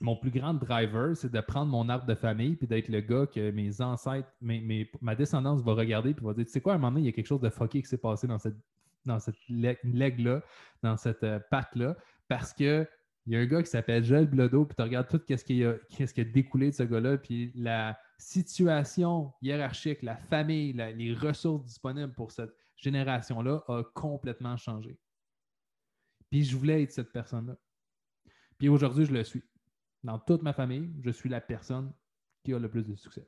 mon 0.00 0.16
plus 0.16 0.30
grand 0.30 0.54
driver, 0.54 1.14
c'est 1.14 1.30
de 1.30 1.40
prendre 1.40 1.70
mon 1.70 1.88
arbre 1.88 2.06
de 2.06 2.14
famille 2.14 2.56
puis 2.56 2.66
d'être 2.66 2.88
le 2.88 3.00
gars 3.00 3.26
que 3.26 3.50
mes 3.50 3.80
ancêtres, 3.82 4.28
ma 4.40 5.14
descendance 5.14 5.62
va 5.62 5.74
regarder 5.74 6.14
puis 6.14 6.24
va 6.24 6.32
dire 6.32 6.46
Tu 6.46 6.52
sais 6.52 6.60
quoi, 6.60 6.72
à 6.72 6.76
un 6.76 6.78
moment 6.78 6.92
donné, 6.92 7.02
il 7.02 7.06
y 7.06 7.08
a 7.10 7.12
quelque 7.12 7.26
chose 7.26 7.40
de 7.40 7.50
fucké 7.50 7.82
qui 7.82 7.88
s'est 7.88 7.98
passé 7.98 8.26
dans 8.26 8.38
cette, 8.38 8.56
dans 9.04 9.18
cette 9.18 9.36
leg-là, 9.48 10.42
dans 10.82 10.96
cette 10.96 11.22
euh, 11.22 11.38
patte-là, 11.50 11.96
parce 12.28 12.52
que 12.54 12.86
il 13.26 13.34
y 13.34 13.36
a 13.36 13.40
un 13.40 13.46
gars 13.46 13.62
qui 13.62 13.68
s'appelle 13.68 14.02
Joel 14.02 14.26
Blodo, 14.26 14.64
puis 14.64 14.74
tu 14.74 14.82
regardes 14.82 15.06
tout 15.06 15.20
ce 15.28 15.44
qui, 15.44 15.62
a, 15.64 15.74
ce 15.90 16.12
qui 16.12 16.20
a 16.20 16.24
découlé 16.24 16.70
de 16.70 16.74
ce 16.74 16.82
gars-là, 16.82 17.18
puis 17.18 17.52
la 17.54 17.98
situation 18.18 19.32
hiérarchique, 19.42 20.02
la 20.02 20.16
famille, 20.16 20.72
les 20.72 21.14
ressources 21.14 21.64
disponibles 21.64 22.12
pour 22.14 22.32
cette 22.32 22.54
génération-là 22.76 23.62
a 23.68 23.82
complètement 23.94 24.56
changé. 24.56 24.98
Puis 26.30 26.44
je 26.44 26.56
voulais 26.56 26.82
être 26.82 26.92
cette 26.92 27.12
personne-là. 27.12 27.56
Puis 28.58 28.68
aujourd'hui, 28.68 29.04
je 29.04 29.12
le 29.12 29.24
suis. 29.24 29.42
Dans 30.02 30.18
toute 30.18 30.42
ma 30.42 30.52
famille, 30.52 30.90
je 31.02 31.10
suis 31.10 31.28
la 31.28 31.40
personne 31.40 31.92
qui 32.42 32.54
a 32.54 32.58
le 32.58 32.70
plus 32.70 32.86
de 32.86 32.94
succès. 32.94 33.26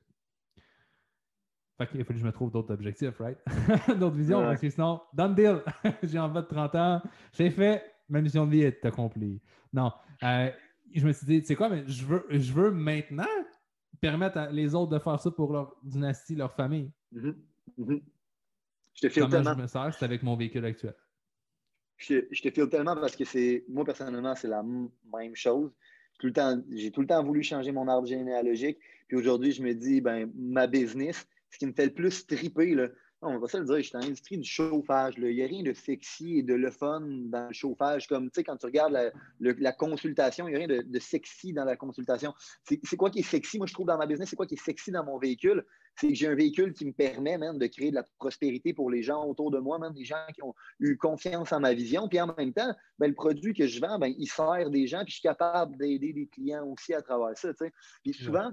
Fait 1.79 1.87
qu'il 1.87 2.05
faut 2.05 2.13
que 2.13 2.19
je 2.19 2.25
me 2.25 2.33
trouve 2.33 2.51
d'autres 2.51 2.73
objectifs, 2.73 3.19
right? 3.19 3.39
d'autres 3.99 4.17
visions, 4.17 4.41
parce 4.43 4.61
que 4.61 4.71
sinon, 4.71 5.01
done 5.13 5.35
deal. 5.35 5.63
j'ai 6.03 6.19
en 6.19 6.29
bas 6.29 6.43
de 6.43 6.47
30 6.47 6.75
ans, 6.75 7.03
j'ai 7.33 7.51
fait, 7.51 7.83
ma 8.09 8.21
mission 8.21 8.47
de 8.47 8.53
vie 8.53 8.63
est 8.63 8.85
accomplie. 8.85 9.41
Non. 9.73 9.93
Euh, 10.23 10.51
je 10.95 11.07
me 11.07 11.13
suis 11.13 11.27
dit, 11.27 11.41
tu 11.41 11.49
sais 11.49 11.57
quoi, 11.57 11.69
mais 11.69 11.87
je 11.87 12.05
veux, 12.05 12.27
je 12.31 12.53
veux 12.53 12.71
maintenant 12.71 13.25
permettre 14.01 14.39
à 14.39 14.51
les 14.51 14.75
autres 14.75 14.93
de 14.93 14.99
faire 14.99 15.19
ça 15.21 15.31
pour 15.31 15.53
leur 15.53 15.77
dynastie, 15.83 16.35
leur 16.35 16.53
famille. 16.55 16.91
Mm-hmm. 17.15 17.35
Mm-hmm. 17.79 18.03
Je 18.95 19.01
te 19.01 19.09
file 19.09 19.29
tellement. 19.29 19.55
je 19.55 19.63
me 19.63 19.67
sers, 19.67 19.95
c'est 19.95 20.05
avec 20.05 20.23
mon 20.23 20.37
véhicule 20.37 20.65
actuel. 20.65 20.95
Je, 21.97 22.27
je 22.31 22.43
te 22.43 22.51
file 22.51 22.69
tellement 22.69 22.97
parce 22.97 23.17
que 23.17 23.25
c'est, 23.25 23.65
moi 23.69 23.85
personnellement, 23.85 24.35
c'est 24.35 24.49
la 24.49 24.63
même 24.63 25.37
chose 25.37 25.73
j'ai 26.71 26.91
tout 26.91 27.01
le 27.01 27.07
temps 27.07 27.23
voulu 27.25 27.43
changer 27.43 27.73
mon 27.73 27.89
arbre 27.89 28.07
généalogique. 28.07 28.79
Puis 29.09 29.17
aujourd'hui, 29.17 29.53
je 29.53 29.63
me 29.63 29.75
dis, 29.75 30.01
ben, 30.01 30.31
ma 30.35 30.67
business, 30.67 31.27
ce 31.51 31.59
qui 31.59 31.67
me 31.67 31.73
fait 31.73 31.87
le 31.87 31.95
plus 31.95 32.27
triper, 32.27 32.77
on 33.23 33.39
va 33.39 33.47
se 33.47 33.57
le 33.57 33.65
dire, 33.65 33.77
je 33.77 33.83
suis 33.83 33.93
dans 33.93 34.01
l'industrie 34.01 34.37
du 34.37 34.49
chauffage. 34.49 35.15
Il 35.17 35.25
n'y 35.25 35.43
a 35.43 35.47
rien 35.47 35.63
de 35.63 35.73
sexy 35.73 36.39
et 36.39 36.43
de 36.43 36.55
le 36.55 36.71
fun 36.71 37.01
dans 37.01 37.47
le 37.47 37.53
chauffage. 37.53 38.09
Comme, 38.09 38.31
tu 38.31 38.37
sais, 38.37 38.45
quand 38.45 38.57
tu 38.57 38.67
regardes 38.67 39.13
la, 39.39 39.73
consultation, 39.73 40.49
il 40.49 40.51
n'y 40.51 40.57
a 40.57 40.67
rien 40.67 40.83
de, 40.83 40.99
sexy 40.99 41.53
dans 41.53 41.65
la 41.65 41.77
consultation. 41.77 42.35
C'est 42.65 42.97
quoi 42.97 43.11
qui 43.11 43.21
est 43.21 43.25
sexy, 43.25 43.59
moi, 43.59 43.67
je 43.67 43.75
trouve, 43.75 43.87
dans 43.87 43.97
ma 43.97 44.07
business? 44.07 44.31
C'est 44.31 44.37
quoi 44.37 44.47
qui 44.47 44.55
est 44.55 44.65
sexy 44.65 44.91
dans 44.91 45.05
mon 45.05 45.19
véhicule? 45.19 45.65
C'est 45.95 46.09
que 46.09 46.15
j'ai 46.15 46.27
un 46.27 46.35
véhicule 46.35 46.73
qui 46.73 46.85
me 46.85 46.93
permet 46.93 47.39
même 47.39 47.59
de 47.59 47.67
créer 47.67 47.91
de 47.91 47.97
la 47.97 48.05
prospérité 48.19 48.75
pour 48.75 48.91
les 48.91 49.03
gens 49.03 49.25
autour 49.25 49.51
de 49.51 49.59
moi, 49.59 49.79
même 49.79 49.93
des 49.93 50.05
gens 50.05 50.17
qui 50.35 50.43
ont 50.43 50.55
eu 50.81 50.97
confiance 50.97 51.53
en 51.53 51.61
ma 51.61 51.75
vision. 51.75 52.09
Puis 52.09 52.21
en 52.21 52.35
même 52.37 52.53
temps, 52.53 52.75
ben, 52.99 53.07
le 53.09 53.15
produit 53.15 53.55
que 53.55 53.67
je 53.67 53.81
vends, 53.81 53.99
ben, 53.99 54.13
il 54.19 54.27
sert 54.27 54.69
des 54.71 54.87
gens, 54.89 55.05
puis 55.05 55.13
je 55.13 55.19
suis 55.19 55.29
capable 55.29 55.77
d'aider 55.77 56.13
des 56.13 56.27
clients 56.27 56.67
aussi 56.67 56.93
à 56.93 57.03
travers 57.03 57.37
ça. 57.39 57.53
Tu 57.53 57.67
sais. 57.67 57.73
Puis 58.03 58.15
souvent, 58.15 58.53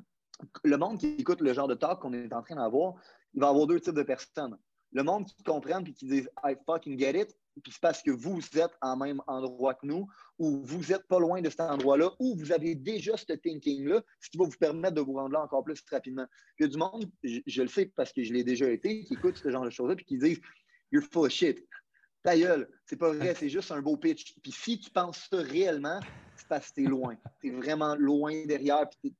le 0.64 0.78
monde 0.78 1.00
qui 1.00 1.16
écoute 1.18 1.42
le 1.42 1.54
genre 1.54 1.68
de 1.68 1.76
talk 1.76 2.00
qu'on 2.00 2.14
est 2.14 2.34
en 2.34 2.42
train 2.42 2.56
d'avoir, 2.56 2.96
il 3.34 3.42
va 3.42 3.48
y 3.48 3.50
avoir 3.50 3.68
deux 3.68 3.80
types 3.80 3.96
de 3.96 4.04
personnes. 4.04 4.58
Le 4.92 5.04
monde 5.04 5.26
qui 5.26 5.44
comprend 5.44 5.84
et 5.84 5.94
qui 5.94 6.08
disent 6.08 6.30
I 6.44 6.56
fucking 6.66 6.98
get 6.98 7.20
it, 7.20 7.36
puis 7.62 7.72
c'est 7.72 7.82
parce 7.82 8.02
que 8.02 8.12
vous 8.12 8.40
êtes 8.56 8.72
en 8.82 8.98
même 8.98 9.22
endroit 9.28 9.74
que 9.76 9.86
nous, 9.86 10.08
ou 10.38 10.62
vous 10.64 10.92
n'êtes 10.92 11.08
pas 11.08 11.20
loin 11.20 11.42
de 11.42 11.50
cet 11.50 11.62
endroit-là, 11.62 12.12
ou 12.20 12.36
vous 12.36 12.52
avez 12.52 12.76
déjà 12.76 13.18
ce 13.18 13.34
thinking-là, 13.34 14.02
ce 14.20 14.30
qui 14.30 14.38
va 14.38 14.46
vous 14.46 14.58
permettre 14.58 14.96
de 14.96 15.02
vous 15.02 15.14
rendre 15.14 15.34
là 15.34 15.42
encore 15.42 15.64
plus 15.64 15.84
rapidement. 15.92 16.26
Il 16.58 16.64
y 16.64 16.66
a 16.66 16.70
du 16.70 16.78
monde, 16.78 17.12
je, 17.24 17.62
le 17.62 17.68
sais 17.68 17.92
parce 17.96 18.14
que 18.14 18.24
je 18.24 18.34
l'ai 18.34 18.44
déjà 18.44 18.70
été, 18.70 19.04
qui 19.04 19.14
écoute 19.14 19.38
ce 19.38 19.50
genre 19.50 19.66
de 19.66 19.70
choses-là, 19.70 19.96
puis 19.96 20.06
qui 20.06 20.18
disent 20.18 20.40
You're 20.92 21.04
full 21.12 21.30
shit. 21.30 21.64
Ta 22.24 22.38
gueule, 22.38 22.70
c'est 22.86 22.98
pas 22.98 23.14
vrai, 23.14 23.36
c'est 23.36 23.50
juste 23.50 23.72
un 23.72 23.82
beau 23.82 23.96
pitch. 23.96 24.36
Puis 24.42 24.52
si 24.52 24.80
tu 24.80 24.90
penses 24.90 25.28
ça 25.30 25.38
réellement, 25.38 26.00
c'est 26.36 26.48
parce 26.48 26.70
que 26.70 26.76
tu 26.76 26.84
es 26.86 26.88
loin. 26.88 27.16
Tu 27.42 27.48
es 27.48 27.52
vraiment 27.52 27.96
loin 27.96 28.46
derrière, 28.46 28.90
puis 28.90 29.14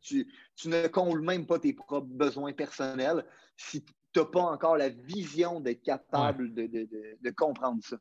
tu, 0.00 0.26
ne 0.66 0.86
combles 0.88 1.20
même 1.20 1.46
pas 1.46 1.58
tes 1.58 1.72
propres 1.72 2.06
besoins 2.06 2.52
personnels 2.52 3.24
si 3.56 3.84
tu 3.84 3.92
n'as 4.16 4.24
pas 4.24 4.42
encore 4.42 4.76
la 4.76 4.88
vision 4.88 5.60
d'être 5.60 5.82
capable 5.82 6.54
de, 6.54 7.30
comprendre 7.30 7.82
ça. 7.82 7.96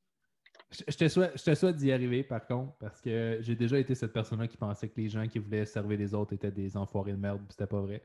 Je 0.71 0.97
te 0.97 1.07
souhaite, 1.07 1.33
je 1.35 1.55
souhaite 1.55 1.77
d'y 1.77 1.91
arriver, 1.91 2.23
par 2.23 2.45
contre, 2.45 2.73
parce 2.77 2.99
que 2.99 3.37
j'ai 3.39 3.55
déjà 3.55 3.79
été 3.79 3.95
cette 3.95 4.11
personne-là 4.11 4.47
qui 4.47 4.57
pensait 4.57 4.89
que 4.89 4.99
les 4.99 5.07
gens 5.07 5.25
qui 5.27 5.39
voulaient 5.39 5.65
servir 5.65 5.97
les 5.97 6.13
autres 6.13 6.33
étaient 6.33 6.51
des 6.51 6.75
enfoirés 6.75 7.13
de 7.13 7.17
merde, 7.17 7.41
c'était 7.49 7.67
pas 7.67 7.81
vrai. 7.81 8.01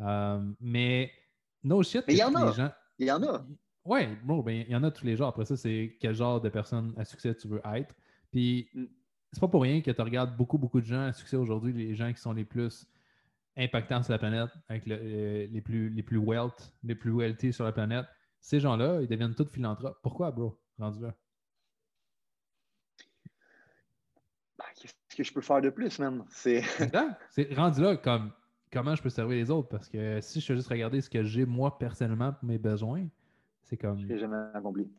Euh, 0.00 0.42
mais 0.60 1.10
no 1.62 1.82
shit. 1.82 2.04
Mais 2.06 2.14
il 2.14 2.18
y 2.18 2.22
en 2.22 2.34
a. 2.34 2.76
Il 2.98 3.06
y 3.06 3.10
en 3.10 3.22
a. 3.22 3.46
Oui, 3.84 4.00
bon, 4.22 4.40
ben, 4.40 4.64
il 4.66 4.72
y 4.72 4.76
en 4.76 4.82
a 4.82 4.90
tous 4.90 5.04
les 5.04 5.16
jours. 5.16 5.26
Après 5.26 5.44
ça, 5.44 5.56
c'est 5.56 5.96
quel 6.00 6.14
genre 6.14 6.40
de 6.40 6.48
personne 6.48 6.94
à 6.96 7.04
succès 7.04 7.34
tu 7.34 7.48
veux 7.48 7.60
être. 7.74 7.94
Puis, 8.30 8.68
mm. 8.74 8.84
c'est 9.32 9.40
pas 9.40 9.48
pour 9.48 9.62
rien 9.62 9.80
que 9.82 9.90
tu 9.90 10.02
regardes 10.02 10.36
beaucoup, 10.36 10.58
beaucoup 10.58 10.80
de 10.80 10.86
gens 10.86 11.06
à 11.06 11.12
succès 11.12 11.36
aujourd'hui, 11.36 11.72
les 11.72 11.94
gens 11.94 12.12
qui 12.12 12.20
sont 12.20 12.32
les 12.32 12.44
plus 12.44 12.86
impactants 13.56 14.02
sur 14.02 14.12
la 14.12 14.18
planète, 14.18 14.50
avec 14.68 14.86
euh, 14.88 15.46
les, 15.50 15.60
plus, 15.60 15.90
les 15.90 16.02
plus 16.02 16.18
wealth, 16.18 16.74
les 16.82 16.94
plus 16.94 17.12
wealthy 17.12 17.52
sur 17.52 17.64
la 17.64 17.72
planète, 17.72 18.06
ces 18.40 18.60
gens-là, 18.60 19.00
ils 19.00 19.08
deviennent 19.08 19.34
tous 19.34 19.48
philanthropes. 19.48 19.98
Pourquoi, 20.02 20.30
bro, 20.30 20.58
rendu 20.78 21.00
là? 21.00 21.14
Ben, 24.58 24.64
qu'est-ce 24.76 25.16
que 25.16 25.24
je 25.24 25.32
peux 25.32 25.40
faire 25.40 25.60
de 25.60 25.70
plus, 25.70 25.98
même? 25.98 26.24
C'est 26.28 27.54
rendu 27.54 27.80
là 27.80 27.96
comme 27.96 28.32
comment 28.74 28.94
je 28.94 29.02
peux 29.02 29.08
servir 29.08 29.36
les 29.36 29.50
autres? 29.50 29.68
Parce 29.68 29.88
que 29.88 30.20
si 30.20 30.40
je 30.40 30.46
fais 30.46 30.56
juste 30.56 30.68
regarder 30.68 31.00
ce 31.00 31.08
que 31.08 31.22
j'ai 31.22 31.46
moi 31.46 31.78
personnellement 31.78 32.32
pour 32.32 32.44
mes 32.44 32.58
besoins, 32.58 33.06
c'est 33.62 33.76
comme. 33.76 33.98
Je 33.98 34.16
jamais 34.18 34.36
accompli 34.52 34.90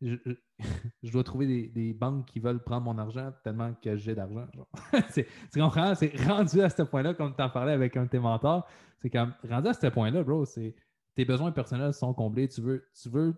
je, 1.02 1.10
dois 1.12 1.24
trouver 1.24 1.68
des, 1.68 1.92
banques 1.92 2.26
qui 2.26 2.40
veulent 2.40 2.62
prendre 2.62 2.82
mon 2.82 2.96
argent 2.96 3.32
tellement 3.44 3.74
que 3.74 3.96
j'ai 3.96 4.14
d'argent. 4.14 4.46
tu 5.14 5.60
comprends? 5.60 5.94
C'est 5.94 6.16
rendu 6.26 6.62
à 6.62 6.70
ce 6.70 6.82
point-là, 6.82 7.14
comme 7.14 7.34
tu 7.34 7.42
en 7.42 7.50
parlais 7.50 7.72
avec 7.72 7.96
un 7.96 8.04
de 8.04 8.10
tes 8.10 8.18
mentors. 8.18 8.66
C'est 8.98 9.10
comme 9.10 9.34
rendu 9.48 9.68
à 9.68 9.74
ce 9.74 9.86
point-là, 9.86 10.22
bro, 10.22 10.44
c'est 10.44 10.74
tes 11.14 11.24
besoins 11.24 11.52
personnels 11.52 11.92
sont 11.92 12.14
comblés. 12.14 12.48
Tu 12.48 12.62
veux, 12.62 12.88
tu 13.00 13.08
veux 13.10 13.34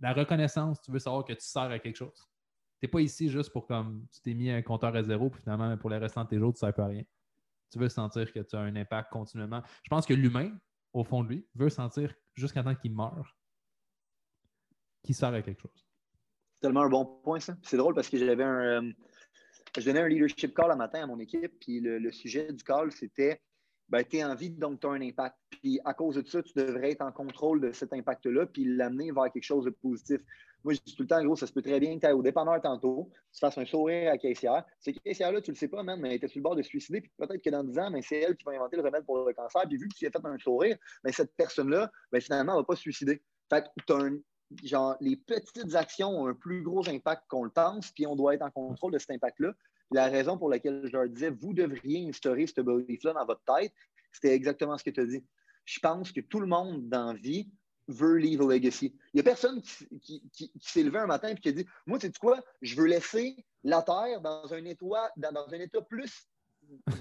la 0.00 0.12
reconnaissance, 0.12 0.80
tu 0.80 0.92
veux 0.92 0.98
savoir 0.98 1.24
que 1.24 1.32
tu 1.32 1.44
sers 1.44 1.62
à 1.62 1.78
quelque 1.78 1.96
chose. 1.96 2.28
Tu 2.80 2.86
n'es 2.86 2.88
pas 2.88 3.00
ici 3.00 3.28
juste 3.28 3.50
pour 3.50 3.66
comme 3.66 4.06
tu 4.12 4.20
t'es 4.20 4.34
mis 4.34 4.50
un 4.50 4.62
compteur 4.62 4.94
à 4.94 5.02
zéro, 5.02 5.30
puis 5.30 5.40
finalement, 5.42 5.76
pour 5.76 5.90
les 5.90 5.98
restants 5.98 6.24
de 6.24 6.28
tes 6.28 6.38
jours, 6.38 6.52
tu 6.52 6.56
ne 6.56 6.68
sers 6.68 6.74
pas 6.74 6.84
à 6.84 6.88
rien. 6.88 7.04
Tu 7.70 7.78
veux 7.78 7.88
sentir 7.88 8.32
que 8.32 8.40
tu 8.40 8.54
as 8.54 8.60
un 8.60 8.76
impact 8.76 9.10
continuellement. 9.10 9.62
Je 9.82 9.88
pense 9.88 10.06
que 10.06 10.14
l'humain, 10.14 10.52
au 10.92 11.02
fond 11.02 11.24
de 11.24 11.28
lui, 11.30 11.46
veut 11.54 11.70
sentir 11.70 12.14
jusqu'à 12.34 12.62
temps 12.62 12.74
qu'il 12.74 12.92
meurt 12.92 13.26
qui 15.04 15.14
sert 15.14 15.32
à 15.32 15.42
quelque 15.42 15.60
chose. 15.60 15.86
C'est 16.54 16.68
tellement 16.68 16.82
un 16.82 16.88
bon 16.88 17.04
point, 17.04 17.38
ça. 17.38 17.56
C'est 17.62 17.76
drôle 17.76 17.94
parce 17.94 18.08
que 18.08 18.16
j'avais 18.16 18.42
un. 18.42 18.82
Euh, 18.82 18.92
je 19.78 19.84
donnais 19.84 20.00
un 20.00 20.08
leadership 20.08 20.54
call 20.54 20.70
un 20.70 20.76
matin 20.76 21.02
à 21.02 21.06
mon 21.06 21.18
équipe, 21.18 21.52
puis 21.60 21.80
le, 21.80 22.10
sujet 22.12 22.52
du 22.52 22.62
call, 22.62 22.92
c'était 22.92 23.40
ben, 23.88 24.02
tu 24.02 24.16
es 24.16 24.24
en 24.24 24.34
vie, 24.34 24.50
donc 24.50 24.80
tu 24.80 24.86
as 24.86 24.90
un 24.90 25.02
impact. 25.02 25.36
Puis 25.50 25.78
à 25.84 25.92
cause 25.94 26.16
de 26.16 26.26
ça, 26.26 26.42
tu 26.42 26.52
devrais 26.54 26.92
être 26.92 27.02
en 27.02 27.12
contrôle 27.12 27.60
de 27.60 27.72
cet 27.72 27.92
impact-là, 27.92 28.46
puis 28.46 28.64
l'amener 28.64 29.12
vers 29.12 29.30
quelque 29.32 29.44
chose 29.44 29.64
de 29.64 29.70
positif. 29.70 30.20
Moi, 30.62 30.72
je 30.72 30.80
dis 30.86 30.94
tout 30.96 31.02
le 31.02 31.08
temps, 31.08 31.22
gros, 31.22 31.36
ça 31.36 31.46
se 31.46 31.52
peut 31.52 31.60
très 31.60 31.78
bien 31.78 31.94
que 31.96 32.00
tu 32.00 32.06
ailles 32.06 32.14
au 32.14 32.22
dépanneur 32.22 32.58
tantôt, 32.62 33.10
tu 33.32 33.38
fasses 33.38 33.58
un 33.58 33.66
sourire 33.66 34.10
à 34.12 34.16
caissière. 34.16 34.64
Ces 34.80 34.94
caissière-là, 34.94 35.42
tu 35.42 35.50
le 35.50 35.56
sais 35.56 35.68
pas, 35.68 35.82
même, 35.82 36.00
mais 36.00 36.08
elle 36.08 36.14
était 36.14 36.28
sur 36.28 36.38
le 36.38 36.44
bord 36.44 36.56
de 36.56 36.62
suicider, 36.62 37.02
puis 37.02 37.12
peut-être 37.18 37.42
que 37.42 37.50
dans 37.50 37.62
10 37.62 37.78
ans, 37.78 37.92
c'est 38.00 38.20
elle 38.20 38.36
qui 38.36 38.44
va 38.44 38.52
inventer 38.52 38.76
le 38.76 38.82
remède 38.82 39.04
pour 39.04 39.26
le 39.26 39.34
cancer. 39.34 39.62
Puis 39.68 39.76
vu 39.76 39.88
que 39.88 39.94
tu 39.94 40.06
as 40.06 40.10
fait 40.10 40.26
un 40.26 40.38
sourire, 40.38 40.78
ben, 41.02 41.12
cette 41.12 41.34
personne-là, 41.36 41.90
ben, 42.10 42.20
finalement, 42.22 42.52
elle 42.52 42.60
va 42.60 42.64
pas 42.64 42.76
se 42.76 42.82
suicider. 42.82 43.20
Fait 43.50 43.62
que 43.62 43.84
tu 43.86 43.92
as 43.92 43.96
un, 43.96 44.18
genre, 44.62 44.96
les 45.00 45.16
petites 45.16 45.74
actions 45.74 46.08
ont 46.08 46.26
un 46.26 46.34
plus 46.34 46.62
gros 46.62 46.88
impact 46.88 47.24
qu'on 47.28 47.44
le 47.44 47.50
pense, 47.50 47.90
puis 47.92 48.06
on 48.06 48.16
doit 48.16 48.34
être 48.34 48.42
en 48.42 48.50
contrôle 48.50 48.92
de 48.92 48.98
cet 48.98 49.10
impact-là. 49.10 49.52
La 49.90 50.06
raison 50.06 50.38
pour 50.38 50.48
laquelle 50.48 50.82
je 50.84 50.92
leur 50.92 51.08
disais, 51.08 51.30
vous 51.30 51.52
devriez 51.52 52.08
instaurer 52.08 52.46
ce 52.46 52.60
belief-là 52.60 53.12
dans 53.12 53.26
votre 53.26 53.42
tête, 53.44 53.72
c'était 54.12 54.34
exactement 54.34 54.78
ce 54.78 54.84
que 54.84 54.90
tu 54.90 55.00
as 55.00 55.06
dit. 55.06 55.24
Je 55.64 55.80
pense 55.80 56.12
que 56.12 56.20
tout 56.20 56.40
le 56.40 56.46
monde 56.46 56.88
dans 56.88 57.12
la 57.12 57.18
vie 57.18 57.48
veut 57.88 58.16
leave 58.16 58.40
a 58.40 58.46
legacy. 58.46 58.94
Il 59.12 59.16
n'y 59.16 59.20
a 59.20 59.24
personne 59.24 59.60
qui, 59.62 60.22
s'est 60.60 60.82
levé 60.82 60.98
un 60.98 61.06
matin 61.06 61.28
et 61.28 61.34
qui 61.34 61.48
a 61.48 61.52
dit 61.52 61.66
Moi, 61.86 61.98
tu 61.98 62.06
sais 62.06 62.12
quoi, 62.20 62.40
je 62.62 62.76
veux 62.76 62.86
laisser 62.86 63.36
la 63.62 63.82
Terre 63.82 64.20
dans 64.20 64.52
un 64.52 64.64
état, 64.64 65.12
dans, 65.16 65.46
un 65.52 65.60
état 65.60 65.80
plus 65.82 66.28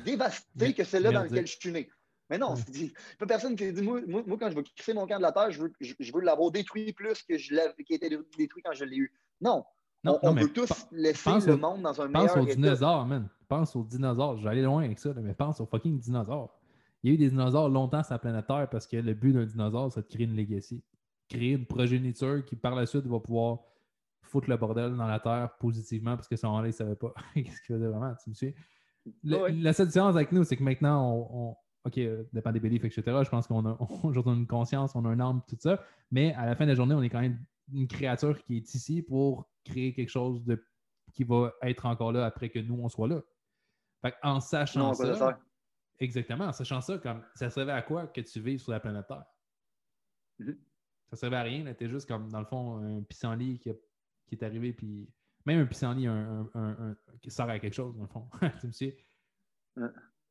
dévasté 0.04 0.74
que 0.74 0.84
celle-là 0.84 1.12
dans 1.12 1.24
lequel 1.24 1.48
je 1.48 1.58
suis 1.58 1.72
né. 1.72 1.90
Mais 2.30 2.38
non, 2.38 2.56
il 2.74 2.84
n'y 2.84 2.94
a 3.20 3.26
personne 3.26 3.56
qui 3.56 3.72
dit 3.72 3.82
moi, 3.82 4.00
moi, 4.08 4.38
quand 4.40 4.50
je 4.50 4.56
veux 4.56 4.64
quitter 4.64 4.94
mon 4.94 5.06
camp 5.06 5.18
de 5.18 5.22
la 5.22 5.32
Terre, 5.32 5.52
je 5.52 5.62
veux, 5.62 5.74
je, 5.80 6.14
veux 6.14 6.22
l'avoir 6.22 6.52
détruit 6.52 6.94
plus 6.94 7.22
que 7.22 7.38
je 7.38 7.54
qui 7.84 7.94
était 7.94 8.10
détruit 8.10 8.64
quand 8.64 8.74
je 8.74 8.86
l'ai 8.86 8.98
eu. 8.98 9.14
Non. 9.42 9.64
Non, 10.06 10.20
on, 10.22 10.34
veut 10.34 10.52
tous 10.52 10.88
laisser 10.92 11.30
le 11.46 11.56
monde 11.56 11.82
dans 11.82 12.02
un 12.02 12.10
meilleur 12.10 12.34
Pense 12.34 12.44
aux 12.44 12.46
dinosaures, 12.46 13.06
man. 13.06 13.30
Pense 13.48 13.76
aux 13.76 13.84
dinosaures. 13.84 14.38
J'allais 14.38 14.62
loin 14.62 14.84
avec 14.84 15.00
ça, 15.00 15.14
mais 15.14 15.34
pense 15.34 15.62
aux 15.62 15.66
fucking 15.66 15.98
dinosaures. 15.98 16.60
Il 17.04 17.10
y 17.10 17.12
a 17.12 17.16
eu 17.16 17.18
des 17.18 17.30
dinosaures 17.30 17.70
longtemps 17.70 18.04
sur 18.04 18.14
la 18.14 18.20
planète 18.20 18.48
Terre 18.48 18.68
parce 18.70 18.86
que 18.86 18.98
le 18.98 19.14
but 19.14 19.32
d'un 19.32 19.46
dinosaure, 19.46 19.92
c'est 19.92 20.02
de 20.02 20.08
créer 20.08 20.26
une 20.26 20.36
legacy. 20.36 20.84
Créer 21.30 21.52
une 21.52 21.66
progéniture 21.66 22.44
qui, 22.44 22.56
par 22.58 22.76
la 22.76 22.86
suite, 22.86 23.06
va 23.06 23.20
pouvoir 23.20 23.60
foutre 24.22 24.50
le 24.50 24.58
bordel 24.58 24.96
dans 24.96 25.08
la 25.08 25.20
Terre 25.20 25.52
positivement 25.60 26.16
parce 26.16 26.28
que 26.28 26.36
ce 26.36 26.46
moment-là, 26.48 26.68
ils 26.68 26.72
ne 26.72 26.76
savaient 26.76 26.96
pas 26.96 27.14
qu'est-ce 27.34 27.62
qu'il 27.62 27.76
faisait 27.76 27.88
vraiment? 27.88 28.14
Tu 28.22 28.30
me 28.30 28.36
suis? 28.36 28.56
la 29.24 29.74
seule 29.74 29.88
différence 29.88 30.16
avec 30.16 30.32
nous, 30.32 30.44
c'est 30.44 30.56
que 30.56 30.64
maintenant, 30.64 31.28
on, 31.30 31.56
OK, 31.86 31.98
euh, 31.98 32.24
dépend 32.32 32.52
des 32.52 32.60
beliefs, 32.60 32.86
etc. 32.86 33.04
Je 33.24 33.30
pense 33.30 33.48
qu'on 33.48 33.66
a 33.66 34.34
une 34.34 34.48
conscience, 34.48 34.96
on 34.96 35.06
a 35.06 35.10
un 35.10 35.20
âme, 35.20 35.42
tout 35.48 35.58
ça. 35.60 35.84
Mais 36.12 36.34
à 36.36 36.46
la 36.46 36.56
fin 36.56 36.66
de 36.66 36.70
la 36.70 36.76
journée, 36.76 36.96
on 36.96 37.02
est 37.02 37.10
quand 37.10 37.22
même 37.22 37.44
une 37.72 37.88
créature 37.88 38.42
qui 38.44 38.58
est 38.58 38.74
ici 38.74 39.02
pour 39.02 39.50
créer 39.64 39.94
quelque 39.94 40.10
chose 40.10 40.44
de, 40.44 40.64
qui 41.14 41.24
va 41.24 41.54
être 41.62 41.86
encore 41.86 42.12
là 42.12 42.26
après 42.26 42.50
que 42.50 42.60
nous, 42.60 42.80
on 42.82 42.90
soit 42.90 43.08
là. 43.08 43.22
en 44.22 44.40
sachant 44.40 44.94
ça, 44.94 45.40
exactement, 46.00 46.46
en 46.46 46.54
sachant 46.54 46.82
ça, 46.82 46.98
comme 46.98 47.24
ça 47.36 47.50
servait 47.50 47.72
à 47.72 47.82
quoi 47.82 48.08
que 48.08 48.22
tu 48.22 48.42
vives 48.42 48.60
sur 48.60 48.72
la 48.72 48.80
planète 48.80 49.08
Terre? 49.08 49.26
Mm-hmm. 50.40 50.58
Ça 51.10 51.16
servait 51.18 51.38
à 51.38 51.44
rien. 51.44 51.74
T'es 51.74 51.90
juste 51.90 52.08
comme, 52.08 52.30
dans 52.30 52.40
le 52.40 52.46
fond, 52.46 52.78
un 52.78 53.04
pissenlit 53.04 53.60
qui, 53.60 53.72
qui 54.26 54.36
est 54.36 54.44
arrivé, 54.44 54.74
puis 54.74 55.08
même 55.46 55.60
un 55.60 55.66
pissenlit 55.66 56.08
un, 56.08 56.50
un, 56.54 56.96
qui 57.22 57.30
sert 57.30 57.50
à 57.50 57.60
quelque 57.60 57.74
chose, 57.74 57.96
dans 57.96 58.04
le 58.04 58.08
fond. 58.08 58.30
tu 58.62 58.68
me 58.68 58.72
sais? 58.72 58.98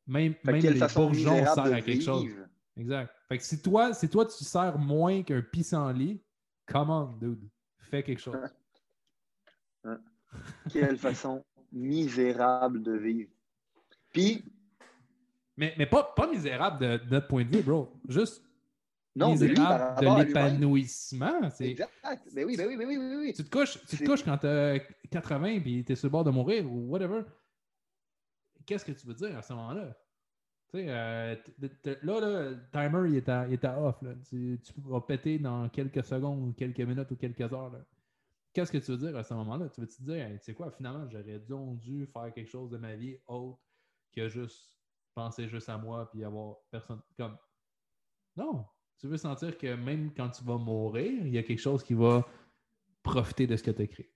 Même, 0.05 0.35
même 0.43 0.55
les 0.57 0.79
bourgeons 0.93 1.45
servent 1.45 1.73
à 1.73 1.81
quelque 1.81 2.03
chose. 2.03 2.29
Exact. 2.75 3.13
Fait 3.29 3.37
que 3.37 3.43
si 3.43 3.61
toi, 3.61 3.93
si 3.93 4.09
toi 4.09 4.25
tu 4.25 4.43
sers 4.43 4.77
moins 4.77 5.21
qu'un 5.23 5.41
pissenlit, 5.41 6.21
comment, 6.65 7.05
dude? 7.21 7.47
Fais 7.77 8.03
quelque 8.03 8.21
chose. 8.21 8.35
Quelle 10.71 10.97
façon 10.97 11.43
misérable 11.71 12.81
de 12.81 12.93
vivre. 12.93 13.29
Puis. 14.11 14.43
Mais, 15.55 15.73
mais 15.77 15.85
pas, 15.85 16.03
pas 16.15 16.27
misérable 16.27 16.79
de, 16.79 16.99
notre 17.11 17.27
point 17.27 17.43
de 17.43 17.55
vue, 17.55 17.61
bro. 17.61 17.91
Juste 18.07 18.43
non, 19.15 19.31
misérable 19.31 20.01
de, 20.01 20.25
l'épanouissement. 20.25 21.41
Exact. 21.59 21.91
Mais 22.33 22.43
oui, 22.43 22.55
mais 22.57 22.65
oui, 22.65 22.75
mais 22.75 22.85
oui, 22.85 22.97
oui, 22.97 23.15
oui. 23.17 23.33
Tu 23.33 23.43
te 23.43 23.49
couches, 23.49 23.77
tu 23.87 23.97
te 23.97 24.03
couches 24.03 24.23
quand 24.23 24.39
tu 24.39 24.47
as 24.47 24.79
80 25.11 25.45
et 25.45 25.83
tu 25.85 25.91
es 25.91 25.95
sur 25.95 26.07
le 26.07 26.11
bord 26.11 26.23
de 26.23 26.31
mourir 26.31 26.65
ou 26.65 26.89
whatever. 26.89 27.21
Qu'est-ce 28.65 28.85
que 28.85 28.91
tu 28.91 29.07
veux 29.07 29.13
dire 29.13 29.37
à 29.37 29.41
ce 29.41 29.53
moment-là? 29.53 29.95
Tu 30.71 30.79
sais, 30.79 30.85
euh, 30.89 31.35
là, 32.03 32.19
le 32.19 32.69
timer, 32.71 33.09
il 33.09 33.15
est 33.17 33.29
à, 33.29 33.47
il 33.47 33.53
est 33.53 33.65
à 33.65 33.79
off. 33.79 34.01
Là. 34.01 34.13
Tu, 34.27 34.59
tu, 34.63 34.73
vas 34.77 35.01
péter 35.01 35.37
dans 35.39 35.69
quelques 35.69 36.03
secondes, 36.03 36.47
ou 36.47 36.53
quelques 36.53 36.79
minutes 36.79 37.11
ou 37.11 37.15
quelques 37.15 37.53
heures. 37.53 37.71
Qu'est-ce 38.53 38.71
que 38.71 38.77
tu 38.77 38.91
veux 38.91 38.97
dire 38.97 39.15
à 39.17 39.23
ce 39.23 39.33
moment-là? 39.33 39.69
Tu 39.69 39.81
veux 39.81 39.87
te 39.87 40.01
dire, 40.01 40.27
tu 40.31 40.39
sais 40.39 40.53
quoi, 40.53 40.71
finalement, 40.71 41.07
j'aurais 41.09 41.39
dû 41.39 42.05
faire 42.07 42.33
quelque 42.33 42.49
chose 42.49 42.69
de 42.69 42.77
ma 42.77 42.95
vie 42.95 43.17
autre 43.27 43.59
que 44.11 44.29
juste 44.29 44.77
penser 45.15 45.47
juste 45.47 45.69
à 45.69 45.77
moi 45.77 46.09
puis 46.11 46.23
avoir 46.23 46.57
personne. 46.71 47.01
Comme, 47.17 47.37
non, 48.35 48.65
tu 48.99 49.07
veux 49.07 49.17
sentir 49.17 49.57
que 49.57 49.75
même 49.75 50.13
quand 50.13 50.29
tu 50.29 50.43
vas 50.43 50.57
mourir, 50.57 51.25
il 51.25 51.33
y 51.33 51.37
a 51.37 51.43
quelque 51.43 51.61
chose 51.61 51.83
qui 51.83 51.93
va 51.93 52.27
profiter 53.01 53.47
de 53.47 53.55
ce 53.55 53.63
que 53.63 53.71
tu 53.71 53.81
as 53.81 53.87
créé. 53.87 54.11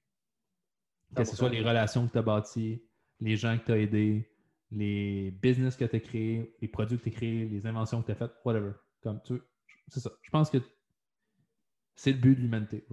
Que 1.15 1.23
ce 1.23 1.35
soit 1.35 1.49
les 1.49 1.61
relations 1.61 2.07
que 2.07 2.11
tu 2.11 2.17
as 2.17 2.21
bâties, 2.21 2.83
les 3.19 3.35
gens 3.35 3.57
que 3.57 3.65
tu 3.65 3.71
as 3.71 3.77
aidés, 3.77 4.29
les 4.71 5.31
business 5.31 5.75
que 5.75 5.85
tu 5.85 5.95
as 5.95 5.99
créés, 5.99 6.55
les 6.61 6.67
produits 6.67 6.97
que 6.97 7.03
tu 7.03 7.09
as 7.09 7.13
créés, 7.13 7.45
les 7.45 7.65
inventions 7.65 8.01
que 8.01 8.07
tu 8.07 8.11
as 8.11 8.15
faites, 8.15 8.31
whatever. 8.43 8.71
Comme 9.01 9.21
tu 9.23 9.41
c'est 9.87 10.01
ça. 10.01 10.11
Je 10.21 10.29
pense 10.29 10.49
que 10.49 10.57
c'est 11.95 12.11
le 12.11 12.17
but 12.17 12.35
de 12.35 12.41
l'humanité. 12.41 12.85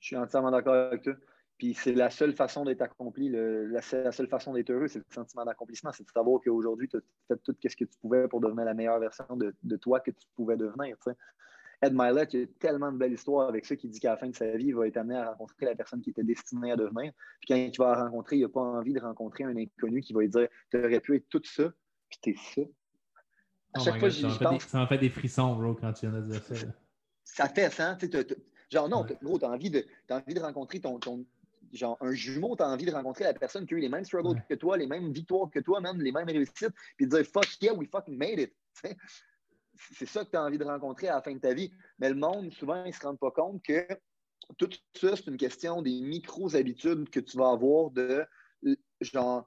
Je 0.00 0.06
suis 0.06 0.16
entièrement 0.16 0.50
d'accord 0.50 0.74
avec 0.74 1.02
toi. 1.02 1.14
Puis 1.58 1.74
c'est 1.74 1.92
la 1.92 2.08
seule 2.08 2.34
façon 2.34 2.64
d'être 2.64 2.80
accompli, 2.80 3.28
la, 3.28 3.82
seule 3.82 4.28
façon 4.28 4.54
d'être 4.54 4.70
heureux, 4.70 4.88
c'est 4.88 5.00
le 5.00 5.04
sentiment 5.10 5.44
d'accomplissement. 5.44 5.92
C'est 5.92 6.04
de 6.04 6.10
savoir 6.10 6.40
qu'aujourd'hui, 6.42 6.88
tu 6.88 6.96
as 6.96 7.00
fait 7.28 7.36
tout 7.44 7.54
ce 7.62 7.76
que 7.76 7.84
tu 7.84 7.98
pouvais 8.00 8.26
pour 8.28 8.40
devenir 8.40 8.64
la 8.64 8.72
meilleure 8.72 8.98
version 8.98 9.36
de, 9.36 9.76
toi 9.76 10.00
que 10.00 10.10
tu 10.10 10.26
pouvais 10.34 10.56
devenir. 10.56 10.96
Ed 11.82 11.94
Milet, 11.94 12.28
il 12.32 12.42
a 12.42 12.46
tellement 12.58 12.92
de 12.92 12.98
belles 12.98 13.14
histoires 13.14 13.48
avec 13.48 13.64
ça 13.64 13.74
qui 13.74 13.88
dit 13.88 14.00
qu'à 14.00 14.10
la 14.10 14.16
fin 14.18 14.28
de 14.28 14.34
sa 14.34 14.50
vie, 14.56 14.66
il 14.66 14.74
va 14.74 14.86
être 14.86 14.98
amené 14.98 15.16
à 15.16 15.30
rencontrer 15.30 15.64
la 15.66 15.74
personne 15.74 16.02
qui 16.02 16.10
était 16.10 16.22
destinée 16.22 16.72
à 16.72 16.76
devenir. 16.76 17.12
Puis 17.40 17.48
quand 17.48 17.54
il 17.56 17.76
va 17.78 17.96
la 17.96 18.04
rencontrer, 18.04 18.36
il 18.36 18.42
n'a 18.42 18.48
pas 18.48 18.60
envie 18.60 18.92
de 18.92 19.00
rencontrer 19.00 19.44
un 19.44 19.56
inconnu 19.56 20.02
qui 20.02 20.12
va 20.12 20.20
lui 20.20 20.28
dire 20.28 20.48
Tu 20.70 20.78
aurais 20.78 21.00
pu 21.00 21.16
être 21.16 21.28
tout 21.30 21.42
ça, 21.44 21.72
puis 22.10 22.18
t'es 22.22 22.34
ça. 22.36 22.60
À 23.72 23.80
oh 23.80 23.84
chaque 23.84 23.98
fois, 23.98 24.08
God, 24.08 24.30
ça, 24.30 24.44
pense... 24.44 24.62
ça 24.64 24.80
en 24.80 24.86
fait 24.86 24.98
des 24.98 25.08
frissons, 25.08 25.54
bro, 25.54 25.74
quand 25.74 25.92
tu 25.92 26.08
viens 26.08 26.20
de 26.20 26.26
dire 26.26 26.42
ça. 26.42 26.54
Ça 27.24 27.48
fait 27.48 27.70
ça. 27.70 27.96
Genre, 28.70 28.88
non, 28.88 29.06
gros, 29.22 29.38
tu 29.38 29.44
as, 29.44 29.50
envie 29.50 29.70
de, 29.70 29.84
envie 30.10 30.34
de 30.34 30.40
rencontrer 30.40 30.80
ton, 30.80 30.98
genre 31.72 31.96
un 32.00 32.12
jumeau, 32.12 32.56
tu 32.56 32.62
as 32.62 32.68
envie 32.68 32.84
de 32.84 32.92
rencontrer 32.92 33.24
la 33.24 33.32
personne 33.34 33.66
qui 33.66 33.74
a 33.74 33.78
eu 33.78 33.80
les 33.80 33.88
mêmes 33.88 34.04
struggles 34.04 34.42
que 34.48 34.54
toi, 34.54 34.76
les 34.76 34.86
mêmes 34.86 35.12
victoires 35.12 35.50
que 35.50 35.60
toi, 35.60 35.80
même 35.80 36.00
les 36.00 36.12
mêmes 36.12 36.28
réussites, 36.28 36.74
puis 36.96 37.06
de 37.06 37.16
dire 37.16 37.24
fuck 37.24 37.46
yeah, 37.62 37.72
we 37.72 37.88
fucking 37.90 38.16
made 38.16 38.38
it 38.38 38.54
c'est 39.94 40.08
ça 40.08 40.24
que 40.24 40.30
tu 40.30 40.36
as 40.36 40.42
envie 40.42 40.58
de 40.58 40.64
rencontrer 40.64 41.08
à 41.08 41.14
la 41.14 41.22
fin 41.22 41.32
de 41.32 41.38
ta 41.38 41.54
vie. 41.54 41.72
Mais 41.98 42.08
le 42.08 42.14
monde, 42.14 42.52
souvent, 42.52 42.84
ils 42.84 42.88
ne 42.88 42.94
se 42.94 43.00
rendent 43.00 43.18
pas 43.18 43.30
compte 43.30 43.62
que 43.62 43.86
tout 44.58 44.70
ça, 44.94 45.16
c'est 45.16 45.26
une 45.26 45.36
question 45.36 45.82
des 45.82 46.00
micro-habitudes 46.00 47.08
que 47.10 47.20
tu 47.20 47.36
vas 47.36 47.50
avoir 47.50 47.90
de, 47.90 48.26
genre, 49.00 49.46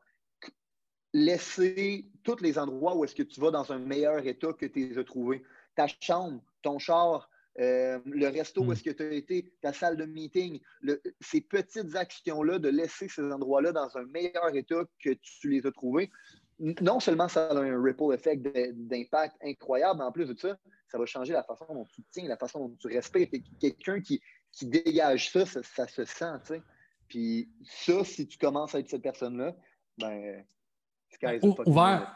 laisser 1.14 2.08
tous 2.24 2.42
les 2.42 2.58
endroits 2.58 2.96
où 2.96 3.04
est-ce 3.04 3.16
que 3.16 3.24
tu 3.24 3.40
vas 3.40 3.52
dans 3.52 3.72
un 3.72 3.80
meilleur 3.80 4.26
état 4.26 4.54
que 4.54 4.66
tu 4.66 4.98
as 4.98 5.04
trouvé. 5.04 5.44
Ta 5.76 5.88
chambre, 5.88 6.42
ton 6.62 6.80
char, 6.80 7.30
euh, 7.60 8.00
le 8.06 8.28
resto 8.28 8.62
où 8.62 8.66
hmm. 8.66 8.72
est-ce 8.72 8.84
que 8.84 8.90
tu 8.90 9.04
as 9.04 9.12
été, 9.12 9.54
ta 9.62 9.74
salle 9.74 9.96
de 9.96 10.06
meeting, 10.06 10.60
ces 11.22 11.42
petites 11.42 11.96
actions-là, 11.96 12.58
de 12.58 12.70
laisser 12.70 13.08
ces 13.08 13.22
endroits-là 13.22 13.72
dans 13.72 13.96
un 13.98 14.06
meilleur 14.06 14.56
état 14.56 14.84
que 15.00 15.12
tu 15.12 15.50
les 15.50 15.66
as 15.68 15.72
trouvés, 15.72 16.10
non 16.60 17.00
seulement 17.00 17.28
ça 17.28 17.48
a 17.48 17.56
un 17.56 17.82
ripple 17.82 18.14
effect 18.14 18.42
d'impact 18.76 19.36
incroyable, 19.44 20.00
mais 20.00 20.06
en 20.06 20.12
plus 20.12 20.28
de 20.28 20.38
ça, 20.38 20.58
ça 20.88 20.98
va 20.98 21.06
changer 21.06 21.34
la 21.34 21.44
façon 21.44 21.66
dont 21.70 21.86
tu 21.86 22.02
tiens, 22.12 22.28
la 22.28 22.38
façon 22.38 22.68
dont 22.68 22.76
tu 22.80 22.88
respires. 22.88 23.28
Quelqu'un 23.60 24.00
qui, 24.00 24.22
dégage 24.62 25.32
ça, 25.32 25.46
ça, 25.46 25.88
se 25.88 26.06
sent, 26.06 26.40
tu 26.42 26.54
sais. 26.54 26.62
Puis 27.08 27.50
ça, 27.64 28.04
si 28.04 28.28
tu 28.28 28.38
commences 28.38 28.76
à 28.76 28.80
être 28.80 28.90
cette 28.90 29.02
personne-là, 29.02 29.56
ben, 29.98 30.44
Ouvert, 31.66 32.16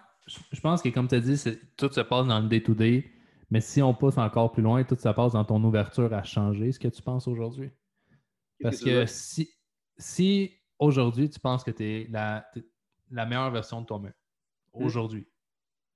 je 0.52 0.60
pense 0.60 0.82
que 0.82 0.90
comme 0.90 1.08
tu 1.08 1.16
as 1.16 1.20
dit, 1.20 1.42
tout 1.76 1.92
se 1.92 2.02
passe 2.02 2.28
dans 2.28 2.40
le 2.40 2.48
day-to-day, 2.48 3.10
mais 3.50 3.62
si 3.62 3.82
on 3.82 3.94
pousse 3.94 4.18
encore 4.18 4.52
plus 4.52 4.64
loin, 4.64 4.84
tout 4.84 4.96
se 4.96 5.10
passe 5.10 5.34
dans 5.34 5.46
ton 5.46 5.64
ouverture 5.64 6.14
à 6.14 6.24
changer 6.24 6.72
ce 6.72 6.80
que 6.80 6.88
tu 6.88 7.02
penses 7.02 7.28
aujourd'hui. 7.28 7.72
Parce 8.62 8.82
que 8.82 9.06
si, 9.06 9.54
si 9.98 10.58
aujourd'hui 10.80 11.30
tu 11.30 11.40
penses 11.40 11.64
que 11.64 11.72
tu 11.72 11.84
es 11.84 12.08
la, 12.10 12.46
la 13.12 13.26
meilleure 13.26 13.52
version 13.52 13.82
de 13.82 13.86
toi-même, 13.86 14.14
Mm. 14.80 14.86
aujourd'hui. 14.86 15.28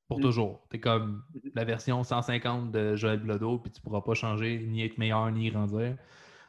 Pour 0.07 0.19
mm. 0.19 0.21
toujours. 0.21 0.67
Tu 0.69 0.77
es 0.77 0.79
comme 0.79 1.23
mm-hmm. 1.33 1.51
la 1.55 1.63
version 1.65 2.03
150 2.03 2.71
de 2.71 2.95
Joël 2.95 3.19
Blodo, 3.19 3.59
puis 3.59 3.71
tu 3.71 3.79
ne 3.79 3.83
pourras 3.83 4.01
pas 4.01 4.13
changer, 4.13 4.59
ni 4.59 4.83
être 4.83 4.97
meilleur, 4.97 5.31
ni 5.31 5.49
grandir. 5.49 5.97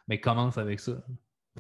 Mais 0.09 0.21
commence 0.21 0.59
avec 0.59 0.81
ça. 0.81 1.03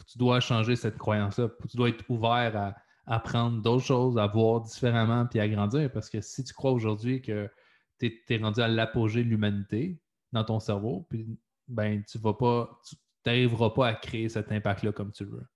Tu 0.06 0.18
dois 0.18 0.40
changer 0.40 0.74
cette 0.76 0.98
croyance-là. 0.98 1.48
Tu 1.68 1.76
dois 1.76 1.90
être 1.90 2.04
ouvert 2.08 2.56
à 2.56 2.74
apprendre 3.06 3.62
d'autres 3.62 3.84
choses, 3.84 4.18
à 4.18 4.26
voir 4.26 4.62
différemment, 4.62 5.26
puis 5.26 5.38
à 5.40 5.48
grandir. 5.48 5.90
Parce 5.92 6.08
que 6.08 6.20
si 6.20 6.44
tu 6.44 6.52
crois 6.54 6.72
aujourd'hui 6.72 7.20
que 7.20 7.50
tu 7.98 8.22
es, 8.28 8.36
rendu 8.38 8.60
à 8.60 8.68
l'apogée 8.68 9.22
de 9.22 9.28
l'humanité 9.28 10.00
dans 10.32 10.44
ton 10.44 10.60
cerveau, 10.60 11.06
puis 11.08 11.26
ben 11.68 12.02
tu 12.04 12.18
vas 12.18 12.34
pas, 12.34 12.80
tu 12.88 12.96
n'arriveras 13.26 13.70
pas 13.70 13.88
à 13.88 13.94
créer 13.94 14.28
cet 14.28 14.50
impact-là 14.50 14.92
comme 14.92 15.12
tu 15.12 15.24
veux. 15.24 15.46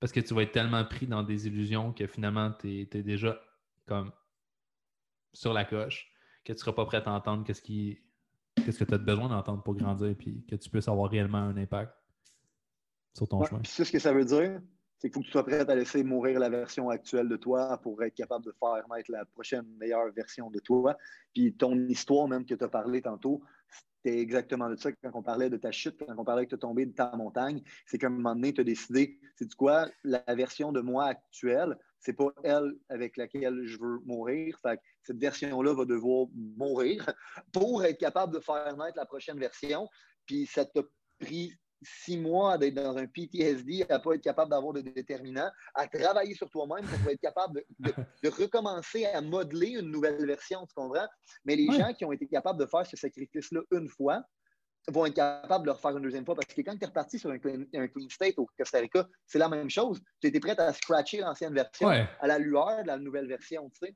Parce 0.00 0.12
que 0.12 0.20
tu 0.20 0.34
vas 0.34 0.42
être 0.42 0.52
tellement 0.52 0.84
pris 0.84 1.06
dans 1.06 1.22
des 1.22 1.46
illusions 1.46 1.92
que 1.92 2.06
finalement, 2.06 2.52
tu 2.58 2.80
es, 2.80 3.02
déjà 3.02 3.40
comme 3.86 4.12
sur 5.32 5.52
la 5.52 5.64
coche, 5.64 6.12
que 6.44 6.52
tu 6.52 6.56
ne 6.56 6.58
seras 6.58 6.72
pas 6.72 6.84
prêt 6.86 7.02
à 7.04 7.12
entendre 7.12 7.44
qu'est-ce 7.44 7.62
qui 7.62 8.00
qu'est-ce 8.64 8.78
que 8.78 8.84
tu 8.84 8.94
as 8.94 8.98
besoin 8.98 9.28
d'entendre 9.28 9.62
pour 9.62 9.74
grandir, 9.74 10.14
puis 10.16 10.44
que 10.46 10.56
tu 10.56 10.70
puisses 10.70 10.88
avoir 10.88 11.10
réellement 11.10 11.38
un 11.38 11.56
impact 11.56 11.92
sur 13.14 13.28
ton 13.28 13.44
chemin. 13.44 13.60
C'est 13.64 13.84
ce 13.84 13.92
que 13.92 13.98
ça 13.98 14.12
veut 14.12 14.24
dire, 14.24 14.60
c'est 14.98 15.08
qu'il 15.08 15.14
faut 15.14 15.20
que 15.20 15.26
tu 15.26 15.32
sois 15.32 15.44
prêt 15.44 15.68
à 15.68 15.74
laisser 15.74 16.04
mourir 16.04 16.38
la 16.38 16.48
version 16.48 16.88
actuelle 16.90 17.28
de 17.28 17.36
toi 17.36 17.78
pour 17.78 18.02
être 18.02 18.14
capable 18.14 18.44
de 18.44 18.52
faire 18.52 18.84
naître 18.94 19.10
la 19.10 19.24
prochaine 19.24 19.66
meilleure 19.78 20.12
version 20.12 20.50
de 20.50 20.58
toi. 20.60 20.96
Puis 21.34 21.54
ton 21.54 21.76
histoire 21.88 22.28
même 22.28 22.44
que 22.44 22.54
tu 22.54 22.64
as 22.64 22.68
parlé 22.68 23.02
tantôt, 23.02 23.42
c'était 24.04 24.18
exactement 24.18 24.68
de 24.68 24.76
ça 24.76 24.90
quand 24.92 25.10
on 25.14 25.22
parlait 25.22 25.50
de 25.50 25.56
ta 25.56 25.70
chute, 25.70 25.96
quand 25.98 26.14
on 26.18 26.24
parlait 26.24 26.44
que 26.44 26.50
tu 26.50 26.56
es 26.56 26.58
tombé 26.58 26.86
de 26.86 26.92
ta 26.92 27.14
montagne. 27.16 27.62
C'est 27.86 27.98
qu'à 27.98 28.08
un 28.08 28.10
moment 28.10 28.34
donné, 28.34 28.52
tu 28.52 28.60
as 28.60 28.64
décidé, 28.64 29.20
c'est 29.36 29.52
quoi, 29.54 29.88
la 30.02 30.22
version 30.34 30.72
de 30.72 30.80
moi 30.80 31.06
actuelle, 31.06 31.78
c'est 32.00 32.12
pas 32.14 32.32
elle 32.42 32.74
avec 32.88 33.16
laquelle 33.16 33.64
je 33.64 33.78
veux 33.78 34.00
mourir. 34.04 34.58
Fait 34.60 34.80
cette 35.04 35.18
version-là 35.18 35.72
va 35.74 35.84
devoir 35.84 36.26
mourir 36.34 37.12
pour 37.52 37.84
être 37.84 37.98
capable 37.98 38.34
de 38.34 38.40
faire 38.40 38.76
naître 38.76 38.96
la 38.96 39.06
prochaine 39.06 39.38
version. 39.38 39.88
Puis 40.26 40.46
ça 40.46 40.64
t'a 40.64 40.82
pris 41.20 41.52
six 41.82 42.16
mois 42.16 42.58
d'être 42.58 42.74
dans 42.74 42.96
un 42.96 43.06
PTSD, 43.06 43.84
à 43.88 43.98
ne 43.98 44.02
pas 44.02 44.14
être 44.14 44.22
capable 44.22 44.50
d'avoir 44.50 44.72
de 44.72 44.80
déterminants, 44.80 45.50
à 45.74 45.86
travailler 45.86 46.34
sur 46.34 46.48
toi-même 46.50 46.84
pour 46.86 47.10
être 47.10 47.20
capable 47.20 47.62
de, 47.78 48.28
recommencer 48.28 49.04
à 49.06 49.20
modeler 49.20 49.78
une 49.78 49.90
nouvelle 49.90 50.24
version, 50.26 50.66
tu 50.66 50.74
comprends? 50.74 51.08
Mais 51.44 51.56
les 51.56 51.66
gens 51.66 51.92
qui 51.92 52.04
ont 52.04 52.12
été 52.12 52.26
capables 52.26 52.58
de 52.58 52.66
faire 52.66 52.86
ce 52.86 52.96
sacrifice-là 52.96 53.60
une 53.72 53.88
fois, 53.88 54.22
vont 54.88 55.06
être 55.06 55.14
capables 55.14 55.64
de 55.64 55.66
le 55.66 55.72
refaire 55.74 55.96
une 55.96 56.02
deuxième 56.02 56.24
fois. 56.24 56.34
Parce 56.34 56.52
que 56.52 56.60
quand 56.60 56.76
tu 56.76 56.82
es 56.82 56.86
reparti 56.86 57.16
sur 57.16 57.30
un 57.30 57.38
clean, 57.38 57.64
state 58.08 58.34
au 58.36 58.48
Costa 58.58 58.78
Rica, 58.78 59.06
c'est 59.26 59.38
la 59.38 59.48
même 59.48 59.70
chose. 59.70 60.00
Tu 60.20 60.26
étais 60.26 60.40
prêt 60.40 60.58
à 60.58 60.72
scratcher 60.72 61.18
l'ancienne 61.18 61.54
version 61.54 61.88
à 61.88 62.26
la 62.26 62.38
lueur 62.38 62.82
de 62.82 62.88
la 62.88 62.98
nouvelle 62.98 63.28
version. 63.28 63.70
Tu 63.70 63.86
sais. 63.86 63.94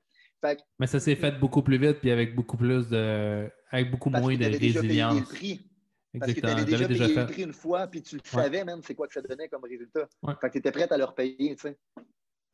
Mais 0.78 0.86
ça 0.86 1.00
s'est 1.00 1.16
fait 1.16 1.32
beaucoup 1.32 1.62
plus 1.62 1.78
vite 1.78 2.00
puis 2.00 2.10
avec 2.10 2.34
beaucoup 2.34 2.56
plus 2.56 2.88
de. 2.88 3.50
avec 3.70 3.90
beaucoup 3.90 4.10
moins 4.10 4.36
de 4.36 4.44
résilience. 4.44 5.32
Parce 6.18 6.32
que 6.32 6.40
tu 6.40 6.46
avais 6.46 6.64
déjà 6.64 6.86
payé 6.86 7.14
le 7.14 7.26
prix 7.26 7.42
une 7.42 7.52
fois, 7.52 7.86
puis 7.86 8.02
tu 8.02 8.16
le 8.16 8.22
savais 8.24 8.64
même 8.64 8.80
c'est 8.82 8.94
quoi 8.94 9.06
que 9.06 9.14
ça 9.14 9.22
donnait 9.22 9.48
comme 9.48 9.64
résultat. 9.64 10.08
Fait 10.40 10.48
que 10.48 10.52
tu 10.52 10.58
étais 10.58 10.72
prêt 10.72 10.90
à 10.90 10.96
leur 10.96 11.14
payer, 11.14 11.56
tu 11.56 11.62
sais. 11.62 11.78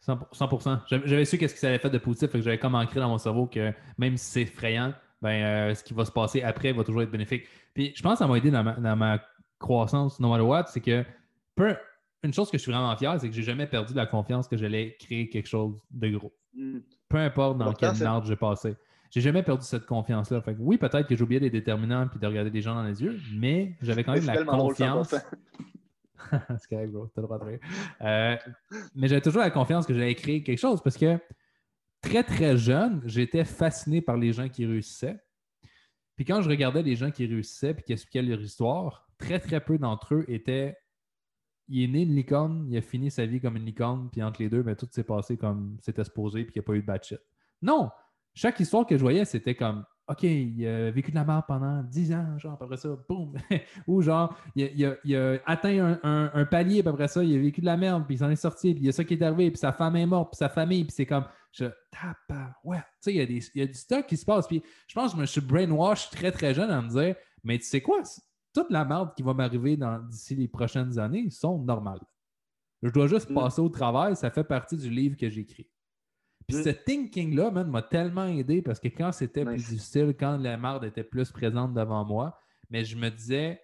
100%. 0.07 0.81
J'avais 0.87 1.25
su 1.25 1.39
qu'est-ce 1.39 1.55
que 1.55 1.61
ça 1.61 1.69
allait 1.69 1.79
faire 1.79 1.91
de 1.91 1.99
positif, 1.99 2.31
que 2.31 2.41
j'avais 2.41 2.59
comme 2.59 2.75
ancré 2.75 2.99
dans 2.99 3.09
mon 3.09 3.19
cerveau 3.19 3.47
que 3.47 3.73
même 3.99 4.17
si 4.17 4.31
c'est 4.31 4.43
effrayant, 4.43 4.93
ben, 5.21 5.71
euh, 5.71 5.75
ce 5.75 5.85
qui 5.85 5.95
va 5.95 6.05
se 6.05 6.11
passer 6.11 6.43
après 6.43 6.73
va 6.73 6.83
toujours 6.83 7.03
être 7.03 7.11
bénéfique. 7.11 7.47
Puis 7.73 7.93
je 7.95 8.03
pense 8.03 8.15
que 8.15 8.19
ça 8.19 8.27
m'a 8.27 8.37
aidé 8.37 8.51
dans 8.51 8.97
ma, 8.97 9.23
croissance, 9.61 10.19
no 10.19 10.29
matter 10.29 10.43
what, 10.43 10.65
c'est 10.67 10.81
que 10.81 11.05
une 12.25 12.35
chose 12.35 12.51
que 12.51 12.59
je 12.59 12.63
suis 12.63 12.73
vraiment 12.73 12.97
fier, 12.97 13.17
c'est 13.21 13.29
que 13.29 13.35
j'ai 13.35 13.45
jamais 13.45 13.67
perdu 13.69 13.95
la 13.95 14.07
confiance 14.07 14.49
que 14.49 14.57
j'allais 14.57 14.97
créer 14.99 15.29
quelque 15.29 15.47
chose 15.47 15.79
de 15.93 16.09
gros. 16.09 16.33
Hmm. 16.53 16.81
Peu 17.09 17.19
importe 17.19 17.59
dans 17.59 17.73
quel 17.73 18.05
ordre 18.05 18.27
j'ai 18.27 18.37
passé. 18.37 18.75
J'ai 19.13 19.21
jamais 19.21 19.43
perdu 19.43 19.65
cette 19.65 19.85
confiance-là. 19.85 20.41
Fait 20.41 20.57
oui, 20.59 20.79
peut-être 20.79 21.07
que 21.07 21.15
j'oubliais 21.15 21.39
des 21.39 21.51
déterminants 21.51 22.09
puis 22.09 22.19
de 22.19 22.27
regarder 22.27 22.51
des 22.51 22.63
gens 22.63 22.75
dans 22.75 22.83
les 22.83 23.03
yeux, 23.03 23.19
mais 23.35 23.77
j'avais 23.83 24.05
quand 24.05 24.15
même 24.15 24.25
la 24.25 24.43
confiance. 24.43 25.15
c'est 26.31 26.69
correct, 26.71 26.91
bro. 26.91 27.07
T'as 27.15 27.21
le 27.21 27.27
droit 27.27 27.39
de 27.39 27.45
rire. 27.45 27.59
Euh, 28.01 28.37
mais 28.95 29.09
j'avais 29.09 29.21
toujours 29.21 29.43
la 29.43 29.51
confiance 29.51 29.85
que 29.85 29.93
j'allais 29.93 30.15
créer 30.15 30.43
quelque 30.43 30.59
chose 30.59 30.83
parce 30.83 30.97
que 30.97 31.19
très, 32.01 32.25
très 32.25 32.57
jeune, 32.57 33.03
j'étais 33.05 33.45
fasciné 33.45 34.01
par 34.01 34.17
les 34.17 34.33
gens 34.33 34.49
qui 34.49 34.65
réussissaient. 34.65 35.21
Puis 36.17 36.25
quand 36.25 36.41
je 36.41 36.49
regardais 36.49 36.83
les 36.83 36.97
gens 36.97 37.11
qui 37.11 37.27
réussissaient 37.27 37.73
et 37.73 37.83
qui 37.83 37.93
expliquaient 37.93 38.23
leur 38.23 38.41
histoire, 38.41 39.07
très, 39.19 39.39
très 39.41 39.61
peu 39.61 39.77
d'entre 39.77 40.15
eux 40.15 40.25
étaient. 40.29 40.75
Il 41.69 41.85
est 41.85 41.89
né 41.89 42.03
une 42.03 42.15
licorne, 42.15 42.67
il 42.71 42.77
a 42.79 42.83
fini 42.83 43.11
sa 43.11 43.25
vie 43.25 43.41
comme 43.41 43.57
une 43.57 43.65
licorne, 43.65 44.09
puis 44.11 44.23
entre 44.23 44.43
les 44.43 44.49
deux, 44.49 44.63
ben, 44.63 44.75
tout 44.75 44.89
s'est 44.91 45.05
passé 45.05 45.37
comme 45.37 45.77
c'était 45.81 46.05
supposé, 46.05 46.45
puis 46.45 46.55
il 46.57 46.59
n'y 46.59 46.65
a 46.65 46.67
pas 46.67 46.75
eu 46.75 46.81
de 46.81 46.87
bad 46.87 47.05
shit. 47.05 47.21
Non! 47.63 47.91
Chaque 48.35 48.61
histoire 48.61 48.87
que 48.87 48.97
je 48.97 49.03
voyais, 49.03 49.25
c'était 49.25 49.55
comme 49.55 49.85
OK, 50.09 50.25
il 50.25 50.67
a 50.67 50.91
vécu 50.91 51.11
de 51.11 51.17
la 51.17 51.25
mort 51.25 51.47
pendant 51.47 51.83
10 51.83 52.13
ans, 52.13 52.39
genre, 52.39 52.59
après 52.61 52.77
ça, 52.77 52.89
boum! 53.09 53.35
Ou 53.87 54.03
genre, 54.03 54.37
il 54.57 54.85
a, 54.85 55.39
atteint 55.47 55.99
un, 56.03 56.45
palier, 56.45 56.83
puis 56.83 56.89
après 56.89 57.09
ça, 57.09 57.23
il 57.23 57.35
a 57.37 57.41
vécu 57.41 57.61
de 57.61 57.67
la 57.67 57.77
merde, 57.77 58.05
puis 58.05 58.17
il 58.17 58.19
s'en 58.19 58.29
est 58.29 58.37
sorti, 58.37 58.75
puis 58.75 58.83
il 58.83 58.87
y 58.87 58.89
a 58.89 58.93
ça 58.93 59.05
qui 59.05 59.15
est 59.15 59.23
arrivé, 59.23 59.51
puis 59.51 59.59
sa 59.59 59.73
femme 59.73 59.95
est 59.97 60.07
morte, 60.07 60.33
puis 60.33 60.39
sa 60.39 60.49
famille, 60.49 60.85
puis 60.85 60.93
c'est 60.93 61.07
comme, 61.07 61.25
je 61.53 61.67
tape, 61.91 62.39
ouais. 62.65 62.79
Tu 62.79 62.83
sais, 63.01 63.13
il 63.15 63.17
y, 63.17 63.21
a 63.21 63.27
des, 63.27 63.39
il 63.55 63.61
y 63.61 63.63
a 63.63 63.67
du 63.67 63.75
stock 63.75 64.07
qui 64.07 64.17
se 64.17 64.25
passe, 64.25 64.49
puis 64.49 64.63
je 64.89 64.95
pense 64.95 65.13
que 65.13 65.17
je 65.17 65.21
me 65.21 65.27
suis 65.27 65.41
brainwash 65.41 66.11
très, 66.11 66.33
très 66.33 66.53
jeune 66.53 66.71
à 66.71 66.83
me 66.83 66.89
dire, 66.89 67.15
mais 67.45 67.59
tu 67.59 67.65
sais 67.65 67.81
quoi, 67.81 68.03
toute 68.53 68.71
la 68.71 68.85
merde 68.85 69.15
qui 69.17 69.23
va 69.23 69.35
m'arriver 69.35 69.79
d'ici 70.11 70.35
les 70.35 70.49
prochaines 70.49 70.99
années 70.99 71.31
sont 71.31 71.59
normales. 71.59 72.01
Je 72.83 72.91
dois 72.91 73.07
juste 73.07 73.31
mm. 73.31 73.35
passer 73.35 73.61
au 73.61 73.69
travail, 73.69 74.17
ça 74.17 74.31
fait 74.31 74.45
partie 74.45 74.77
du 74.77 74.91
livre 74.91 75.17
que 75.17 75.31
j'écris. 75.31 75.71
Puis 76.49 76.59
mm. 76.59 76.63
ce 76.63 76.69
thinking-là, 76.71 77.51
m'a 77.51 77.83
tellement 77.83 78.27
aidé 78.27 78.63
parce 78.63 78.81
que 78.81 78.89
quand 78.89 79.13
c'était 79.13 79.45
plus 79.45 79.57
difficile, 79.57 80.15
quand 80.19 80.37
la 80.37 80.57
marde 80.57 80.85
était 80.85 81.05
plus 81.05 81.31
présente 81.31 81.75
devant 81.75 82.05
moi, 82.05 82.39
mais 82.71 82.85
je 82.85 82.97
me 82.97 83.11
disais, 83.11 83.61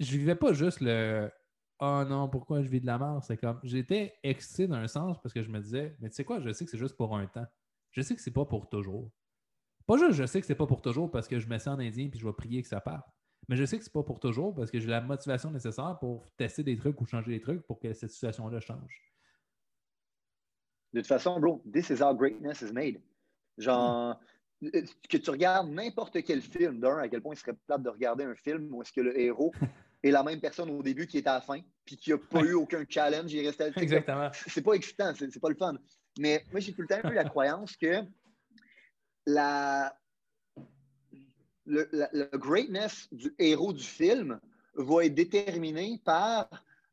je 0.00 0.16
vivais 0.16 0.34
pas 0.34 0.52
juste 0.52 0.80
le 0.80 1.30
Oh 1.78 2.04
non, 2.08 2.28
pourquoi 2.28 2.62
je 2.62 2.68
vis 2.68 2.80
de 2.80 2.86
la 2.86 2.98
merde? 2.98 3.22
C'est 3.22 3.36
comme 3.36 3.60
j'étais 3.62 4.14
excité 4.22 4.66
d'un 4.66 4.86
sens 4.88 5.20
parce 5.22 5.34
que 5.34 5.42
je 5.42 5.50
me 5.50 5.60
disais, 5.60 5.94
mais 6.00 6.08
tu 6.08 6.16
sais 6.16 6.24
quoi, 6.24 6.40
je 6.40 6.50
sais 6.52 6.64
que 6.64 6.70
c'est 6.70 6.78
juste 6.78 6.96
pour 6.96 7.14
un 7.14 7.26
temps. 7.26 7.46
Je 7.90 8.00
sais 8.00 8.14
que 8.14 8.22
c'est 8.22 8.32
pas 8.32 8.46
pour 8.46 8.68
toujours. 8.68 9.10
Pas 9.86 9.98
juste 9.98 10.12
je 10.12 10.24
sais 10.24 10.40
que 10.40 10.46
c'est 10.46 10.54
pas 10.54 10.66
pour 10.66 10.80
toujours 10.80 11.10
parce 11.10 11.28
que 11.28 11.38
je 11.38 11.46
me 11.48 11.58
sens 11.58 11.76
en 11.76 11.78
indien 11.78 12.08
puis 12.08 12.18
je 12.18 12.26
vais 12.26 12.32
prier 12.32 12.62
que 12.62 12.68
ça 12.68 12.80
parte. 12.80 13.06
Mais 13.48 13.56
je 13.56 13.64
sais 13.64 13.78
que 13.78 13.84
c'est 13.84 13.92
pas 13.92 14.02
pour 14.02 14.20
toujours 14.20 14.54
parce 14.54 14.70
que 14.70 14.80
j'ai 14.80 14.88
la 14.88 15.02
motivation 15.02 15.50
nécessaire 15.50 15.98
pour 16.00 16.30
tester 16.36 16.62
des 16.62 16.76
trucs 16.76 17.00
ou 17.00 17.06
changer 17.06 17.32
des 17.32 17.40
trucs 17.40 17.64
pour 17.66 17.78
que 17.78 17.92
cette 17.92 18.10
situation-là 18.10 18.58
change. 18.60 19.02
De 20.96 21.02
toute 21.02 21.08
façon, 21.08 21.38
bro, 21.38 21.62
this 21.70 21.90
is 21.90 22.00
how 22.00 22.14
greatness 22.14 22.62
is 22.62 22.72
made. 22.72 22.98
Genre, 23.58 24.18
euh, 24.64 24.82
que 25.10 25.18
tu 25.18 25.28
regardes 25.28 25.68
n'importe 25.68 26.24
quel 26.24 26.40
film, 26.40 26.80
d'un, 26.80 26.96
à 26.96 27.08
quel 27.08 27.20
point 27.20 27.34
il 27.34 27.38
serait 27.38 27.52
plate 27.66 27.82
de 27.82 27.90
regarder 27.90 28.24
un 28.24 28.34
film 28.34 28.72
où 28.72 28.80
est-ce 28.80 28.94
que 28.94 29.02
le 29.02 29.20
héros 29.20 29.52
est 30.02 30.10
la 30.10 30.22
même 30.22 30.40
personne 30.40 30.70
au 30.70 30.82
début 30.82 31.06
qui 31.06 31.18
est 31.18 31.26
à 31.26 31.34
la 31.34 31.40
fin, 31.42 31.60
puis 31.84 31.98
qui 31.98 32.12
n'a 32.12 32.16
pas 32.16 32.40
eu 32.40 32.54
aucun 32.54 32.82
challenge, 32.88 33.30
il 33.30 33.44
est 33.44 33.48
resté 33.48 33.70
Exactement. 33.76 34.30
C'est 34.32 34.62
pas 34.62 34.72
excitant, 34.72 35.12
c'est 35.14 35.38
pas 35.38 35.50
le 35.50 35.54
fun. 35.54 35.74
Mais 36.18 36.42
moi, 36.50 36.60
j'ai 36.60 36.72
tout 36.72 36.80
le 36.80 36.88
temps 36.88 37.10
eu 37.10 37.12
la 37.12 37.24
croyance 37.24 37.76
que 37.76 38.02
la, 39.26 39.94
le, 41.66 41.90
le, 41.92 42.38
greatness 42.38 43.06
du 43.12 43.34
héros 43.38 43.74
du 43.74 43.84
film 43.84 44.40
va 44.76 45.04
être 45.04 45.14
déterminé 45.14 46.00
par 46.02 46.48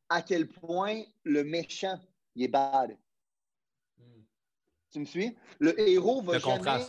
à 0.10 0.22
quel 0.22 0.50
point 0.50 1.04
le 1.24 1.46
méchant 1.46 1.98
il 2.36 2.44
est 2.44 2.48
bad. 2.50 2.98
Tu 4.94 5.00
me 5.00 5.06
suis? 5.06 5.36
Le 5.60 5.80
héros 5.80 6.22
va 6.22 6.38
jamais... 6.38 6.86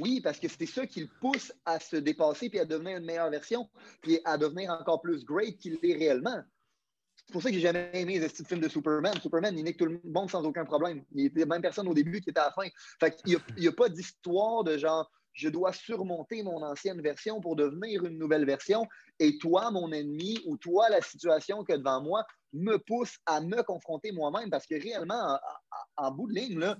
Oui, 0.00 0.20
parce 0.20 0.38
que 0.38 0.46
c'est 0.48 0.66
ça 0.66 0.86
qui 0.86 1.00
le 1.00 1.08
pousse 1.20 1.52
à 1.64 1.80
se 1.80 1.96
dépasser 1.96 2.48
puis 2.48 2.60
à 2.60 2.64
devenir 2.64 2.98
une 2.98 3.04
meilleure 3.04 3.30
version, 3.30 3.68
puis 4.02 4.20
à 4.24 4.38
devenir 4.38 4.70
encore 4.70 5.00
plus 5.00 5.24
great 5.24 5.58
qu'il 5.58 5.78
l'est 5.82 5.96
réellement. 5.96 6.42
C'est 7.26 7.32
pour 7.32 7.42
ça 7.42 7.50
que 7.50 7.54
j'ai 7.54 7.60
jamais 7.60 7.90
aimé 7.94 8.18
les 8.18 8.28
films 8.28 8.60
de 8.60 8.68
Superman. 8.68 9.14
Superman, 9.20 9.56
il 9.56 9.64
n'est 9.64 9.72
que 9.72 9.78
tout 9.78 9.86
le 9.86 10.00
monde 10.04 10.30
sans 10.30 10.44
aucun 10.44 10.64
problème. 10.64 11.04
Il 11.12 11.26
était 11.26 11.40
la 11.40 11.46
même 11.46 11.62
personne 11.62 11.88
au 11.88 11.94
début 11.94 12.20
qui 12.20 12.30
était 12.30 12.40
à 12.40 12.46
la 12.46 12.52
fin. 12.52 12.68
Fait 12.98 13.14
qu'il 13.16 13.38
n'y 13.56 13.66
a, 13.66 13.70
a, 13.70 13.72
pas 13.72 13.88
d'histoire 13.88 14.64
de 14.64 14.76
genre 14.78 15.10
je 15.32 15.48
dois 15.48 15.72
surmonter 15.72 16.42
mon 16.42 16.62
ancienne 16.62 17.00
version 17.00 17.40
pour 17.40 17.56
devenir 17.56 18.04
une 18.04 18.18
nouvelle 18.18 18.46
version. 18.46 18.86
Et 19.18 19.38
toi, 19.38 19.70
mon 19.70 19.92
ennemi, 19.92 20.38
ou 20.46 20.56
toi, 20.56 20.88
la 20.88 21.00
situation 21.00 21.64
que 21.64 21.72
devant 21.72 22.02
moi, 22.02 22.24
me 22.52 22.76
pousse 22.78 23.16
à 23.26 23.40
me 23.40 23.62
confronter 23.62 24.12
moi-même 24.12 24.50
parce 24.50 24.66
que 24.66 24.74
réellement, 24.74 25.38
en, 25.96 26.10
bout 26.12 26.28
de 26.28 26.34
ligne, 26.34 26.74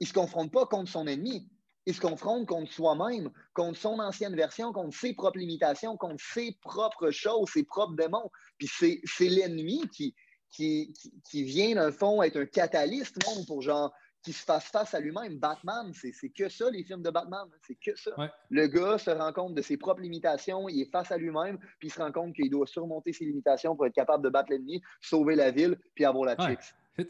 il 0.00 0.04
ne 0.04 0.06
se 0.06 0.12
confronte 0.12 0.52
pas 0.52 0.66
contre 0.66 0.90
son 0.90 1.06
ennemi. 1.06 1.48
Il 1.86 1.94
se 1.94 2.00
confronte 2.00 2.46
contre 2.46 2.72
soi-même, 2.72 3.30
contre 3.54 3.78
son 3.78 4.00
ancienne 4.00 4.34
version, 4.34 4.72
contre 4.72 4.96
ses 4.96 5.14
propres 5.14 5.38
limitations, 5.38 5.96
contre 5.96 6.22
ses 6.34 6.58
propres 6.60 7.12
choses, 7.12 7.48
ses 7.50 7.62
propres 7.62 7.94
démons. 7.94 8.28
Puis 8.58 8.68
c'est 9.04 9.28
l'ennemi 9.28 9.88
qui, 9.94 10.12
qui, 10.50 10.92
qui, 11.30 11.44
vient, 11.44 11.76
d'un 11.76 11.92
fond, 11.92 12.22
être 12.22 12.40
un 12.40 12.46
catalyste, 12.46 13.18
pour 13.46 13.62
genre 13.62 13.92
qui 14.26 14.32
se 14.32 14.44
fasse 14.44 14.64
face 14.64 14.92
à 14.92 14.98
lui-même. 14.98 15.38
Batman, 15.38 15.92
c'est 15.94 16.28
que 16.30 16.48
ça, 16.48 16.68
les 16.68 16.82
films 16.82 17.02
de 17.02 17.10
Batman. 17.10 17.46
C'est 17.64 17.76
que 17.76 17.94
ça. 17.96 18.10
Le 18.50 18.66
gars 18.66 18.98
se 18.98 19.10
rend 19.10 19.32
compte 19.32 19.54
de 19.54 19.62
ses 19.62 19.76
propres 19.76 20.02
limitations, 20.02 20.68
il 20.68 20.80
est 20.80 20.90
face 20.90 21.12
à 21.12 21.16
lui-même, 21.16 21.58
puis 21.78 21.86
il 21.86 21.90
se 21.92 22.02
rend 22.02 22.10
compte 22.10 22.34
qu'il 22.34 22.50
doit 22.50 22.66
surmonter 22.66 23.12
ses 23.12 23.24
limitations 23.24 23.76
pour 23.76 23.86
être 23.86 23.94
capable 23.94 24.24
de 24.24 24.28
battre 24.28 24.50
l'ennemi, 24.50 24.82
sauver 25.00 25.36
la 25.36 25.52
ville, 25.52 25.78
puis 25.94 26.04
avoir 26.04 26.24
la 26.24 26.36
chick. 26.36 26.58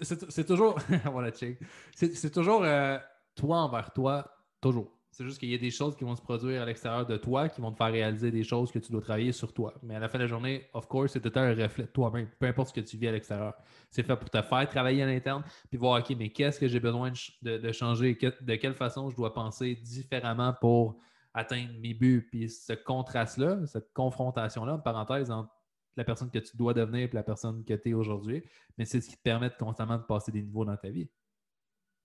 C'est 0.03 0.47
toujours. 0.47 0.79
avoir 1.07 1.23
la 1.23 1.33
chick. 1.33 1.59
C'est 1.95 2.31
toujours 2.31 2.62
euh, 2.64 2.99
toi 3.35 3.61
envers 3.61 3.91
toi, 3.95 4.31
toujours. 4.61 4.93
C'est 5.17 5.25
juste 5.25 5.39
qu'il 5.39 5.49
y 5.49 5.55
a 5.55 5.59
des 5.59 5.71
choses 5.71 5.97
qui 5.97 6.05
vont 6.05 6.14
se 6.14 6.21
produire 6.21 6.61
à 6.61 6.67
l'extérieur 6.67 7.07
de 7.07 7.17
toi 7.17 7.49
qui 7.49 7.62
vont 7.62 7.73
te 7.73 7.79
faire 7.79 7.91
réaliser 7.91 8.31
des 8.31 8.45
choses 8.45 8.71
que 8.71 8.79
tu 8.79 8.93
dois 8.93 9.01
travailler 9.01 9.33
sur 9.33 9.51
toi. 9.55 9.73
Mais 9.83 9.95
à 9.95 9.99
la 9.99 10.11
fin 10.11 10.19
de 10.19 10.25
la 10.25 10.29
journée, 10.29 10.69
of 10.75 10.87
course, 10.89 11.14
c'est 11.14 11.23
tout 11.23 11.33
un 11.39 11.55
reflet 11.55 11.85
de 11.85 11.89
toi-même, 11.89 12.29
peu 12.39 12.45
importe 12.45 12.69
ce 12.69 12.75
que 12.75 12.83
tu 12.83 12.99
vis 12.99 13.09
à 13.09 13.12
l'extérieur. 13.12 13.55
C'est 13.91 14.03
fait 14.03 14.14
pour 14.14 14.29
te 14.29 14.43
faire 14.43 14.69
travailler 14.69 15.05
à 15.05 15.07
l'interne, 15.07 15.43
puis 15.71 15.79
voir, 15.79 16.01
OK, 16.01 16.14
mais 16.19 16.29
qu'est-ce 16.29 16.61
que 16.61 16.69
j'ai 16.69 16.81
besoin 16.81 17.12
de, 17.41 17.73
changer, 17.73 18.14
de 18.14 18.55
quelle 18.57 18.75
façon 18.75 19.09
je 19.09 19.17
dois 19.17 19.33
penser 19.33 19.77
différemment 19.77 20.53
pour 20.61 20.99
atteindre 21.33 21.73
mes 21.81 21.95
buts? 21.95 22.29
Puis 22.31 22.51
ce 22.51 22.75
contraste-là, 22.75 23.64
cette 23.64 23.95
confrontation-là, 23.95 24.77
parenthèse, 24.77 25.31
entre 25.31 25.51
la 25.97 26.05
personne 26.05 26.31
que 26.31 26.41
tu 26.41 26.59
dois 26.59 26.75
devenir 26.75 27.09
et 27.09 27.11
la 27.14 27.23
personne 27.23 27.64
que 27.64 27.73
tu 27.73 27.89
es 27.89 27.95
aujourd'hui, 27.95 28.45
mais 28.77 28.85
c'est 28.85 29.01
ce 29.01 29.09
qui 29.09 29.17
te 29.17 29.23
permet 29.23 29.49
de 29.49 29.55
constamment 29.55 29.97
de 29.97 30.03
passer 30.03 30.31
des 30.31 30.43
niveaux 30.43 30.67
dans 30.67 30.77
ta 30.77 30.91
vie. 30.91 31.09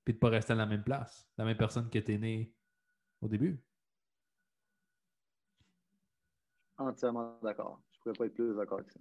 Puis 0.06 0.14
de 0.14 0.18
ne 0.18 0.22
pas 0.22 0.30
rester 0.30 0.54
à 0.54 0.56
la 0.56 0.66
même 0.66 0.84
place, 0.84 1.28
la 1.38 1.44
même 1.44 1.58
personne 1.58 1.90
que 1.90 2.00
tu 2.00 2.14
es 2.14 2.18
né 2.18 2.56
au 3.22 3.28
début. 3.28 3.58
Entièrement 6.78 7.38
d'accord. 7.44 7.80
Je 7.92 7.98
ne 7.98 8.02
pourrais 8.04 8.18
pas 8.18 8.26
être 8.26 8.34
plus 8.34 8.56
d'accord 8.56 8.80
avec 8.80 8.92
ça. 8.92 9.00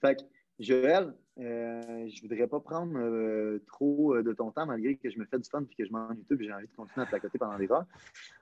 Fait 0.00 0.16
que, 0.16 0.22
Joël, 0.58 1.14
euh, 1.38 2.08
je 2.08 2.16
ne 2.16 2.28
voudrais 2.28 2.46
pas 2.46 2.60
prendre 2.60 2.98
euh, 2.98 3.62
trop 3.66 4.14
euh, 4.14 4.22
de 4.22 4.32
ton 4.32 4.50
temps, 4.50 4.66
malgré 4.66 4.96
que 4.96 5.10
je 5.10 5.18
me 5.18 5.24
fais 5.26 5.38
du 5.38 5.48
fun 5.48 5.62
et 5.62 5.74
que 5.74 5.86
je 5.86 5.92
m'en 5.92 6.12
YouTube 6.12 6.40
et 6.40 6.46
j'ai 6.46 6.52
envie 6.52 6.66
de 6.66 6.76
continuer 6.76 7.04
à 7.04 7.08
placoter 7.08 7.38
pendant 7.38 7.58
des 7.58 7.70
heures. 7.70 7.84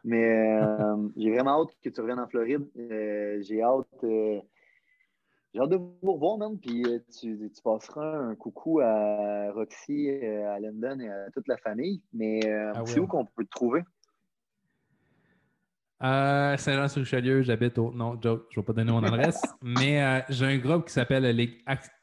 Mais 0.05 0.61
j'ai 1.17 1.31
vraiment 1.33 1.63
hâte 1.63 1.77
que 1.83 1.89
tu 1.89 2.01
reviennes 2.01 2.21
en 2.21 2.29
Floride. 2.29 2.67
j'ai 2.77 3.63
hâte. 3.63 3.87
j'ai 4.03 5.61
hâte 5.61 5.71
de 5.71 5.77
vous 5.77 6.13
revoir, 6.13 6.39
même. 6.39 6.59
Puis 6.59 6.85
tu, 7.19 7.51
tu, 7.53 7.63
passeras 7.63 8.17
un 8.17 8.35
coucou 8.37 8.81
à 8.81 9.51
Roxy, 9.53 10.09
à 10.11 10.61
London 10.61 11.01
et 11.01 11.09
à 11.09 11.31
toute 11.33 11.49
la 11.49 11.57
famille. 11.57 12.01
Mais 12.13 12.41
ah 12.47 12.83
c'est 12.87 13.01
où 13.01 13.07
qu'on 13.07 13.27
peut 13.27 13.45
te 13.45 13.51
trouver? 13.51 13.83
Euh, 16.05 16.57
Saint-Jean-sur-Richelieu, 16.59 17.41
j'habite 17.43 17.79
au. 17.79 17.91
Non, 17.91 18.21
joke, 18.21 18.47
je 18.51 18.61
ne 18.61 18.63
vais 18.63 18.67
pas 18.67 18.73
donner 18.75 18.93
mon 18.93 19.03
adresse. 19.03 19.41
mais 19.63 20.03
euh, 20.03 20.21
j'ai 20.29 20.45
un 20.45 20.59
groupe 20.59 20.87
qui 20.87 20.93
s'appelle 20.93 21.25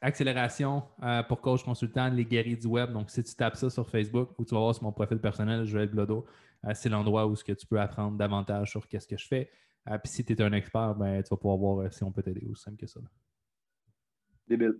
Accélération 0.00 0.82
euh, 1.04 1.22
pour 1.22 1.40
coach 1.40 1.62
consultant, 1.62 2.08
les 2.08 2.24
guéris 2.24 2.56
du 2.56 2.66
web. 2.66 2.92
Donc, 2.92 3.10
si 3.10 3.22
tu 3.22 3.32
tapes 3.36 3.54
ça 3.54 3.70
sur 3.70 3.88
Facebook 3.88 4.30
ou 4.38 4.44
tu 4.44 4.54
vas 4.54 4.60
voir 4.60 4.74
sur 4.74 4.82
mon 4.82 4.92
profil 4.92 5.18
personnel, 5.18 5.64
Joël 5.66 5.88
Blodo, 5.88 6.26
c'est 6.74 6.88
l'endroit 6.88 7.26
où 7.26 7.34
que 7.34 7.52
tu 7.52 7.66
peux 7.66 7.80
apprendre 7.80 8.16
davantage 8.16 8.70
sur 8.70 8.88
qu'est-ce 8.88 9.06
que 9.06 9.16
je 9.16 9.26
fais. 9.26 9.50
Puis 9.84 10.12
si 10.12 10.24
tu 10.24 10.32
es 10.32 10.42
un 10.42 10.52
expert, 10.52 10.94
ben, 10.94 11.22
tu 11.22 11.28
vas 11.30 11.36
pouvoir 11.36 11.56
voir 11.56 11.92
si 11.92 12.02
on 12.02 12.10
peut 12.10 12.22
t'aider 12.22 12.46
aussi 12.50 12.62
simple 12.62 12.78
que 12.78 12.86
ça. 12.86 13.00
Débile. 14.48 14.78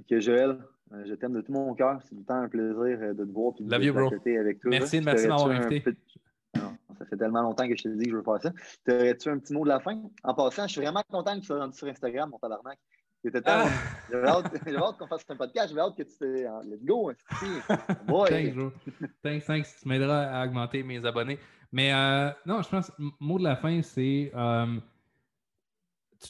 Ok, 0.00 0.18
Joël, 0.18 0.58
je 1.06 1.14
t'aime 1.14 1.34
de 1.34 1.42
tout 1.42 1.52
mon 1.52 1.74
cœur. 1.74 2.00
C'est 2.02 2.10
tout 2.10 2.20
le 2.20 2.24
temps 2.24 2.42
un 2.42 2.48
plaisir 2.48 3.14
de 3.14 3.24
te 3.24 3.30
voir 3.30 3.54
et 3.58 3.64
de 3.64 3.70
Love 3.70 4.12
avec 4.40 4.60
toi. 4.60 4.70
Merci, 4.70 5.00
merci 5.00 5.24
de 5.24 5.28
m'avoir 5.28 5.50
invité. 5.50 5.84
Fait 7.10 7.16
tellement 7.16 7.42
longtemps 7.42 7.68
que 7.68 7.76
je 7.76 7.82
te 7.82 7.88
dis 7.88 8.04
que 8.04 8.10
je 8.10 8.16
veux 8.16 8.22
faire 8.22 8.40
ça. 8.40 8.52
T'aurais-tu 8.84 9.28
un 9.28 9.38
petit 9.38 9.52
mot 9.52 9.64
de 9.64 9.68
la 9.68 9.80
fin? 9.80 10.00
En 10.24 10.34
passant, 10.34 10.66
je 10.66 10.72
suis 10.72 10.80
vraiment 10.80 11.02
content 11.10 11.34
que 11.34 11.40
tu 11.40 11.46
sois 11.46 11.58
rendu 11.58 11.76
sur 11.76 11.88
Instagram, 11.88 12.30
mon 12.30 12.38
tabarnak. 12.38 12.78
J'avais 13.22 13.42
ah. 13.46 13.68
hâte, 14.14 14.98
qu'on 14.98 15.06
fasse 15.06 15.24
un 15.28 15.36
podcast. 15.36 15.68
J'avais 15.68 15.82
hâte 15.82 15.96
que 15.96 16.02
tu 16.02 16.16
te. 16.16 16.24
Let's 16.66 16.84
go. 16.84 17.12
Thanks, 18.26 18.54
Thanks, 19.22 19.44
thanks. 19.44 19.76
Tu 19.82 19.88
m'aideras 19.88 20.40
à 20.40 20.46
augmenter 20.46 20.82
mes 20.82 21.04
abonnés. 21.04 21.38
Mais 21.72 21.92
euh, 21.92 22.30
non, 22.46 22.62
je 22.62 22.68
pense, 22.68 22.90
mot 22.98 23.38
de 23.38 23.44
la 23.44 23.56
fin, 23.56 23.82
c'est. 23.82 24.32
Euh, 24.34 24.80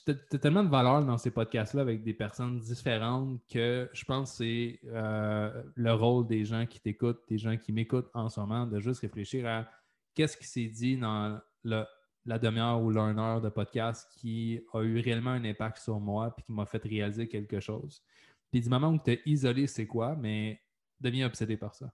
tu 0.05 0.12
as 0.12 0.39
tellement 0.39 0.62
de 0.62 0.68
valeur 0.68 1.05
dans 1.05 1.18
ces 1.18 1.31
podcasts-là 1.31 1.83
avec 1.83 2.05
des 2.05 2.14
personnes 2.14 2.61
différentes 2.61 3.41
que 3.53 3.89
je 3.93 4.05
pense 4.05 4.31
que 4.31 4.37
c'est 4.37 4.81
euh, 4.87 5.62
le 5.74 5.93
rôle 5.93 6.26
des 6.28 6.45
gens 6.45 6.64
qui 6.66 6.81
t'écoutent, 6.81 7.22
des 7.28 7.39
gens 7.39 7.57
qui 7.57 7.72
m'écoutent 7.72 8.11
en 8.14 8.28
ce 8.28 8.39
moment, 8.39 8.66
de 8.66 8.78
juste 8.78 9.01
réfléchir 9.01 9.49
à 9.49 9.66
qu'est-ce 10.15 10.37
qui 10.37 10.47
s'est 10.47 10.69
dit 10.69 10.97
dans 10.97 11.41
la 11.63 12.39
demi-heure 12.39 12.83
ou 12.83 12.91
l'une 12.91 13.19
heure 13.19 13.41
de 13.41 13.49
podcast 13.49 14.11
qui 14.17 14.61
a 14.73 14.83
eu 14.83 15.01
réellement 15.01 15.31
un 15.31 15.45
impact 15.45 15.79
sur 15.79 16.01
moi 16.01 16.35
puis 16.35 16.45
qui 16.45 16.53
m'a 16.53 16.67
fait 16.67 16.83
réaliser 16.83 17.29
quelque 17.29 17.61
chose? 17.61 18.03
Puis 18.51 18.61
du 18.61 18.69
moment 18.69 18.89
où 18.89 18.99
tu 18.99 19.13
as 19.13 19.17
isolé 19.27 19.67
c'est 19.67 19.87
quoi, 19.87 20.17
mais 20.17 20.61
deviens 21.01 21.27
obsédé 21.27 21.57
par 21.57 21.75
ça. 21.75 21.93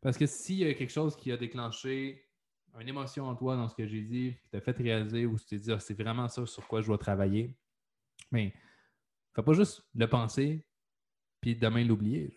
Parce 0.00 0.16
que 0.16 0.26
s'il 0.26 0.58
y 0.58 0.64
a 0.64 0.74
quelque 0.74 0.92
chose 0.92 1.16
qui 1.16 1.30
a 1.32 1.36
déclenché 1.36 2.24
une 2.78 2.88
émotion 2.88 3.26
en 3.26 3.34
toi 3.34 3.56
dans 3.56 3.68
ce 3.68 3.74
que 3.74 3.86
j'ai 3.86 4.02
dit, 4.02 4.36
qui 4.42 4.48
t'a 4.50 4.60
fait 4.60 4.76
réaliser 4.76 5.26
ou 5.26 5.38
tu 5.38 5.46
t'es 5.46 5.58
dit, 5.58 5.72
ah, 5.72 5.80
c'est 5.80 6.00
vraiment 6.00 6.28
ça 6.28 6.46
sur 6.46 6.66
quoi 6.66 6.80
je 6.80 6.86
dois 6.86 6.98
travailler, 6.98 7.56
mais 8.30 8.54
fais 9.34 9.42
pas 9.42 9.52
juste 9.52 9.82
le 9.94 10.08
penser, 10.08 10.64
puis 11.40 11.56
demain 11.56 11.84
l'oublier. 11.84 12.32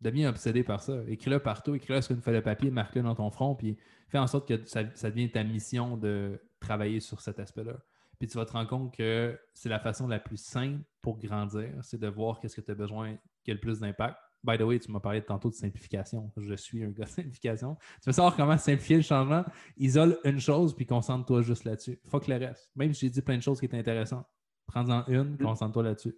Deviens 0.00 0.28
obsédé 0.28 0.62
par 0.62 0.82
ça. 0.82 1.02
Écris-le 1.08 1.38
partout, 1.38 1.74
écris-le 1.74 2.02
sur 2.02 2.14
une 2.14 2.20
feuille 2.20 2.36
de 2.36 2.40
papier, 2.40 2.70
marque-le 2.70 3.02
dans 3.02 3.14
ton 3.14 3.30
front, 3.30 3.54
puis 3.54 3.76
fais 4.08 4.18
en 4.18 4.26
sorte 4.26 4.46
que 4.46 4.64
ça, 4.66 4.82
ça 4.94 5.10
devienne 5.10 5.30
ta 5.30 5.42
mission 5.42 5.96
de 5.96 6.40
travailler 6.60 7.00
sur 7.00 7.20
cet 7.20 7.38
aspect-là. 7.38 7.76
Puis 8.18 8.28
tu 8.28 8.36
vas 8.36 8.46
te 8.46 8.52
rendre 8.52 8.68
compte 8.68 8.94
que 8.94 9.38
c'est 9.52 9.68
la 9.68 9.78
façon 9.78 10.06
la 10.08 10.18
plus 10.18 10.38
simple 10.38 10.82
pour 11.02 11.18
grandir, 11.18 11.72
c'est 11.82 12.00
de 12.00 12.08
voir 12.08 12.40
qu'est-ce 12.40 12.56
que 12.56 12.60
tu 12.60 12.70
as 12.70 12.74
besoin 12.74 13.16
qui 13.44 13.50
a 13.50 13.54
le 13.54 13.60
plus 13.60 13.80
d'impact, 13.80 14.18
By 14.46 14.56
the 14.56 14.62
way, 14.62 14.78
tu 14.78 14.92
m'as 14.92 15.00
parlé 15.00 15.22
tantôt 15.22 15.50
de 15.50 15.54
simplification. 15.54 16.30
Je 16.36 16.54
suis 16.54 16.84
un 16.84 16.90
gars 16.90 17.04
de 17.04 17.10
simplification. 17.10 17.76
Tu 18.00 18.06
veux 18.06 18.12
savoir 18.12 18.36
comment 18.36 18.56
simplifier 18.56 18.96
le 18.96 19.02
changement? 19.02 19.44
Isole 19.76 20.18
une 20.22 20.38
chose 20.38 20.74
puis 20.74 20.86
concentre-toi 20.86 21.42
juste 21.42 21.64
là-dessus. 21.64 21.98
Fuck 22.08 22.28
le 22.28 22.36
reste. 22.36 22.70
Même 22.76 22.94
si 22.94 23.06
j'ai 23.06 23.10
dit 23.10 23.22
plein 23.22 23.36
de 23.36 23.42
choses 23.42 23.58
qui 23.58 23.66
étaient 23.66 23.78
intéressantes, 23.78 24.26
prends-en 24.66 25.04
une, 25.08 25.34
mm. 25.34 25.38
concentre-toi 25.38 25.82
là-dessus. 25.82 26.16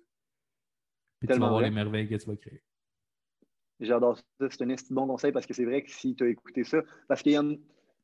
Puis 1.20 1.28
tu 1.28 1.38
vas 1.38 1.48
voir 1.48 1.62
les 1.62 1.70
merveilles 1.70 2.06
que 2.06 2.16
tu 2.16 2.26
vas 2.26 2.36
créer. 2.36 2.62
J'adore 3.80 4.18
ça. 4.18 4.48
C'est 4.50 4.62
un 4.62 4.74
bon 4.90 5.06
conseil 5.06 5.32
parce 5.32 5.46
que 5.46 5.54
c'est 5.54 5.64
vrai 5.64 5.82
que 5.82 5.90
si 5.90 6.14
tu 6.14 6.24
as 6.24 6.28
écouté 6.28 6.64
ça, 6.64 6.78
parce 7.06 7.22
qu'il 7.22 7.32
y 7.32 7.36
a 7.36 7.42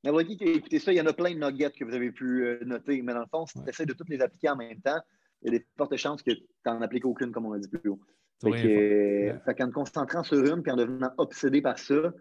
N'importe 0.04 0.26
qui 0.26 0.44
a 0.44 0.52
écouté 0.52 0.78
ça, 0.78 0.92
il 0.92 0.96
y 0.96 1.00
en 1.00 1.06
a 1.06 1.14
plein 1.14 1.32
de 1.34 1.38
nuggets 1.38 1.70
que 1.70 1.82
vous 1.82 1.94
avez 1.94 2.12
pu 2.12 2.44
euh, 2.44 2.58
noter. 2.66 3.00
Mais 3.00 3.14
dans 3.14 3.20
le 3.20 3.26
fond, 3.26 3.46
si 3.46 3.54
tu 3.62 3.70
essaies 3.70 3.86
de 3.86 3.94
toutes 3.94 4.10
les 4.10 4.20
appliquer 4.20 4.50
en 4.50 4.56
même 4.56 4.78
temps, 4.82 5.00
il 5.40 5.52
y 5.52 5.56
a 5.56 5.58
des 5.58 5.66
fortes 5.78 5.96
chances 5.96 6.22
que 6.22 6.32
tu 6.32 6.44
n'en 6.66 6.82
appliques 6.82 7.06
aucune, 7.06 7.32
comme 7.32 7.46
on 7.46 7.52
a 7.52 7.58
dit 7.58 7.68
plus 7.68 7.88
haut. 7.88 8.00
Fait, 8.42 9.54
qu'en 9.56 9.68
te 9.68 9.72
concentrant 9.72 10.22
sur 10.22 10.38
une 10.44 10.62
et 10.66 10.70
en 10.70 10.76
devenant 10.76 11.10
obsédé 11.16 11.62
par 11.62 11.78
ça, 11.78 12.12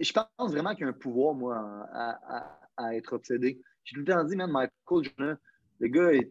je 0.00 0.12
pense 0.12 0.50
vraiment 0.50 0.74
qu'il 0.74 0.80
y 0.80 0.84
a 0.84 0.88
un 0.88 0.92
pouvoir, 0.92 1.34
moi, 1.34 1.86
à, 1.92 2.96
être 2.96 3.12
obsédé. 3.12 3.60
J'ai 3.84 3.94
tout 3.94 4.00
le 4.00 4.06
temps 4.06 4.24
dit, 4.24 4.34
même 4.34 4.50
Michael 4.50 5.38
le 5.78 5.88
gars, 5.88 6.12
il 6.12 6.30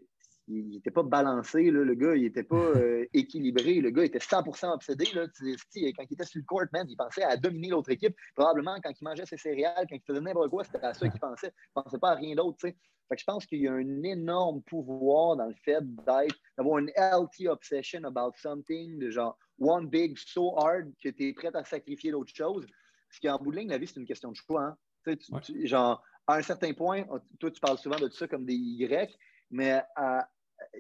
n'était 0.49 0.91
pas 0.91 1.03
balancé, 1.03 1.69
le 1.69 1.93
gars, 1.93 2.15
il 2.15 2.23
n'était 2.23 2.43
pas 2.43 2.55
euh, 2.75 3.05
équilibré, 3.13 3.75
le 3.75 3.91
gars 3.91 4.03
était 4.03 4.19
100% 4.19 4.73
obsédé. 4.73 5.05
Là. 5.13 5.27
Quand 5.27 5.71
il 5.73 6.13
était 6.13 6.25
sur 6.25 6.39
le 6.39 6.45
court, 6.45 6.63
man, 6.73 6.85
il 6.89 6.95
pensait 6.95 7.23
à 7.23 7.37
dominer 7.37 7.69
l'autre 7.69 7.91
équipe. 7.91 8.15
Probablement, 8.35 8.77
quand 8.83 8.91
il 8.99 9.03
mangeait 9.03 9.25
ses 9.25 9.37
céréales, 9.37 9.85
quand 9.89 9.95
il 9.95 10.03
faisait 10.05 10.21
n'importe 10.21 10.49
quoi, 10.49 10.63
c'était 10.63 10.83
à 10.83 10.93
ça 10.93 11.07
qu'il 11.07 11.19
pensait. 11.19 11.53
Il 11.75 11.79
ne 11.79 11.83
pensait 11.83 11.99
pas 11.99 12.11
à 12.11 12.15
rien 12.15 12.35
d'autre. 12.35 12.57
je 12.63 13.23
pense 13.25 13.45
qu'il 13.45 13.61
y 13.61 13.67
a 13.67 13.73
un 13.73 14.03
énorme 14.03 14.61
pouvoir 14.63 15.35
dans 15.35 15.47
le 15.47 15.55
fait 15.63 15.81
d'être, 15.81 16.35
d'avoir 16.57 16.79
une 16.79 16.91
LT 16.97 17.47
obsession 17.47 18.03
about 18.03 18.33
something, 18.37 18.99
de 18.99 19.09
genre 19.09 19.37
one 19.59 19.87
big 19.87 20.17
so 20.17 20.57
hard 20.57 20.91
que 21.03 21.09
tu 21.09 21.29
es 21.29 21.33
prêt 21.33 21.51
à 21.53 21.63
sacrifier 21.63 22.11
d'autres 22.11 22.33
choses. 22.33 22.65
Parce 23.09 23.19
qu'en 23.21 23.43
bout 23.43 23.51
de 23.51 23.57
ligne, 23.57 23.69
la 23.69 23.77
vie, 23.77 23.87
c'est 23.87 23.99
une 23.99 24.05
question 24.05 24.31
de 24.31 24.35
choix. 24.35 24.75
Hein. 25.05 25.15
genre, 25.63 26.03
à 26.27 26.35
un 26.35 26.41
certain 26.41 26.73
point, 26.73 27.03
toi, 27.39 27.51
tu 27.51 27.59
parles 27.59 27.77
souvent 27.77 27.99
de 27.99 28.09
ça 28.09 28.27
comme 28.27 28.45
des 28.45 28.53
Y, 28.53 29.17
mais 29.49 29.81
à, 29.95 30.29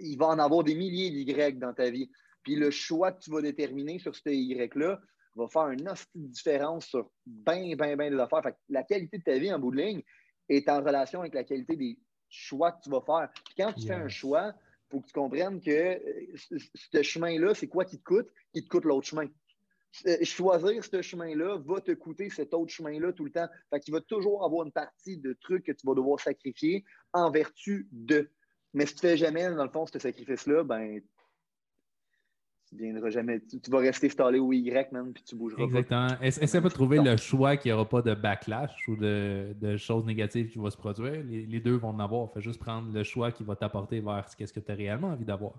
il 0.01 0.17
va 0.17 0.27
en 0.27 0.39
avoir 0.39 0.63
des 0.63 0.75
milliers 0.75 1.09
d'Y 1.09 1.53
dans 1.53 1.73
ta 1.73 1.89
vie. 1.89 2.09
Puis 2.43 2.55
le 2.55 2.71
choix 2.71 3.11
que 3.11 3.21
tu 3.21 3.31
vas 3.31 3.41
déterminer 3.41 3.99
sur 3.99 4.15
ce 4.15 4.29
Y-là 4.29 4.99
va 5.35 5.47
faire 5.47 5.69
une 5.69 5.87
différence 6.15 6.87
sur 6.87 7.11
bien, 7.25 7.75
bien, 7.75 7.95
bien 7.95 8.11
des 8.11 8.19
affaires. 8.19 8.41
la 8.69 8.83
qualité 8.83 9.19
de 9.19 9.23
ta 9.23 9.37
vie 9.37 9.53
en 9.53 9.59
bout 9.59 9.71
de 9.71 9.77
ligne 9.77 10.03
est 10.47 10.67
en 10.69 10.79
relation 10.79 11.19
avec 11.21 11.33
la 11.33 11.43
qualité 11.43 11.75
des 11.75 11.97
choix 12.29 12.71
que 12.71 12.81
tu 12.83 12.89
vas 12.89 13.01
faire. 13.01 13.29
Puis 13.45 13.55
quand 13.57 13.73
tu 13.73 13.87
fais 13.87 13.93
un 13.93 14.07
choix, 14.07 14.53
il 14.53 14.91
faut 14.91 15.01
que 15.01 15.07
tu 15.07 15.13
comprennes 15.13 15.61
que 15.61 15.71
euh, 15.71 16.57
ce 16.91 17.03
chemin-là, 17.03 17.53
c'est 17.53 17.67
quoi 17.67 17.85
qui 17.85 17.99
te 17.99 18.03
coûte? 18.03 18.27
Qui 18.53 18.63
te 18.63 18.69
coûte 18.69 18.85
l'autre 18.85 19.07
chemin. 19.07 19.27
Euh, 20.05 20.23
choisir 20.23 20.83
ce 20.83 21.01
chemin-là 21.01 21.57
va 21.65 21.81
te 21.81 21.91
coûter 21.91 22.29
cet 22.29 22.53
autre 22.53 22.71
chemin-là 22.71 23.11
tout 23.13 23.25
le 23.25 23.31
temps. 23.31 23.47
Fait 23.69 23.79
qu'il 23.79 23.93
va 23.93 24.01
toujours 24.01 24.43
avoir 24.45 24.65
une 24.65 24.71
partie 24.71 25.17
de 25.17 25.33
trucs 25.33 25.65
que 25.65 25.71
tu 25.71 25.85
vas 25.85 25.95
devoir 25.95 26.19
sacrifier 26.19 26.83
en 27.13 27.31
vertu 27.31 27.87
de. 27.91 28.29
Mais 28.73 28.85
si 28.85 28.95
tu 28.95 29.01
fais 29.01 29.17
jamais, 29.17 29.49
dans 29.53 29.63
le 29.63 29.69
fond, 29.69 29.85
ce 29.85 29.97
sacrifice-là, 29.97 30.63
ben, 30.63 31.01
tu 32.69 32.75
viendras 32.75 33.09
jamais. 33.09 33.39
Tu, 33.39 33.71
vas 33.71 33.79
rester 33.79 34.07
installé 34.07 34.39
au 34.39 34.53
Y, 34.53 34.91
même, 34.91 35.11
puis 35.13 35.23
tu 35.23 35.35
bougeras 35.35 35.63
Exactement. 35.63 36.07
pas. 36.07 36.25
Essaie 36.25 36.61
pas 36.61 36.69
de 36.69 36.73
trouver 36.73 36.99
le 36.99 37.17
choix 37.17 37.57
qui 37.57 37.71
aura 37.71 37.87
pas 37.87 38.01
de 38.01 38.13
backlash 38.13 38.87
ou 38.87 38.95
de, 38.95 39.77
choses 39.77 40.05
négatives 40.05 40.49
qui 40.49 40.59
vont 40.59 40.69
se 40.69 40.77
produire. 40.77 41.23
Les, 41.23 41.59
deux 41.59 41.75
vont 41.75 41.89
en 41.89 41.99
avoir. 41.99 42.31
Fais 42.31 42.41
juste 42.41 42.59
prendre 42.59 42.91
le 42.93 43.03
choix 43.03 43.31
qui 43.31 43.43
va 43.43 43.55
t'apporter 43.55 44.01
vers 44.01 44.27
ce 44.29 44.35
que 44.35 44.59
tu 44.59 44.71
as 44.71 44.75
réellement 44.75 45.09
envie 45.09 45.25
d'avoir. 45.25 45.53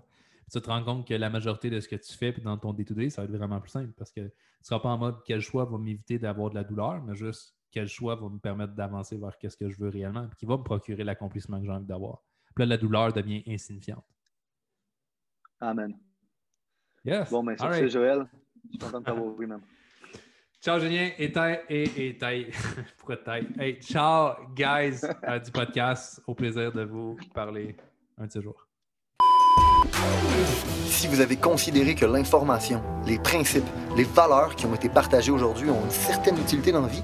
Tu 0.51 0.59
te 0.59 0.69
rends 0.69 0.83
compte 0.83 1.07
que 1.07 1.13
la 1.13 1.29
majorité 1.29 1.69
de 1.69 1.79
ce 1.79 1.87
que 1.87 1.95
tu 1.95 2.13
fais 2.13 2.33
puis 2.33 2.41
dans 2.41 2.57
ton 2.57 2.73
day-to-day, 2.73 3.09
ça 3.09 3.21
va 3.21 3.25
être 3.25 3.37
vraiment 3.37 3.61
plus 3.61 3.69
simple 3.69 3.93
parce 3.97 4.11
que 4.11 4.19
tu 4.19 4.25
ne 4.25 4.65
seras 4.65 4.81
pas 4.81 4.89
en 4.89 4.97
mode 4.97 5.15
quel 5.25 5.39
choix 5.39 5.63
va 5.63 5.77
m'éviter 5.77 6.19
d'avoir 6.19 6.49
de 6.49 6.55
la 6.55 6.65
douleur, 6.65 7.01
mais 7.03 7.15
juste 7.15 7.55
quel 7.71 7.87
choix 7.87 8.15
va 8.15 8.27
me 8.27 8.37
permettre 8.37 8.73
d'avancer 8.73 9.17
vers 9.17 9.33
ce 9.41 9.55
que 9.55 9.69
je 9.69 9.77
veux 9.79 9.87
réellement 9.87 10.25
et 10.25 10.35
qui 10.35 10.45
va 10.45 10.57
me 10.57 10.63
procurer 10.63 11.05
l'accomplissement 11.05 11.57
que 11.59 11.65
j'ai 11.65 11.71
envie 11.71 11.85
d'avoir. 11.85 12.21
Puis 12.55 12.63
là, 12.63 12.65
la 12.65 12.77
douleur 12.77 13.13
devient 13.13 13.43
insignifiante. 13.47 14.05
Amen. 15.59 15.97
Yes. 17.05 17.29
Bon, 17.29 17.43
mais 17.43 17.55
c'est 17.57 17.89
Joël. 17.89 18.27
Je 18.65 18.69
suis 18.69 18.77
content 18.79 18.99
de 18.99 19.05
t'avoir 19.05 19.33
vu, 19.33 19.47
même. 19.47 19.61
Ciao, 20.61 20.79
Julien. 20.79 21.09
Et 21.17 21.31
taille, 21.31 21.61
et, 21.69 22.07
et 22.07 22.17
taille. 22.17 22.51
Pourquoi 22.97 23.17
taille? 23.17 23.47
Hey, 23.59 23.79
ciao, 23.81 24.35
guys, 24.55 25.01
euh, 25.27 25.39
du 25.39 25.51
podcast. 25.51 26.21
Au 26.27 26.35
plaisir 26.35 26.71
de 26.71 26.83
vous 26.83 27.17
parler 27.33 27.75
un 28.17 28.27
de 28.27 28.31
ces 28.31 28.41
jours. 28.41 28.67
Si 30.85 31.07
vous 31.07 31.19
avez 31.19 31.37
considéré 31.37 31.95
que 31.95 32.05
l'information, 32.05 32.83
les 33.07 33.17
principes, 33.17 33.65
les 33.97 34.03
valeurs 34.03 34.55
qui 34.55 34.67
ont 34.67 34.75
été 34.75 34.87
partagées 34.87 35.31
aujourd'hui 35.31 35.69
ont 35.69 35.83
une 35.83 35.89
certaine 35.89 36.37
utilité 36.37 36.71
dans 36.71 36.81
la 36.81 36.87
vie, 36.87 37.03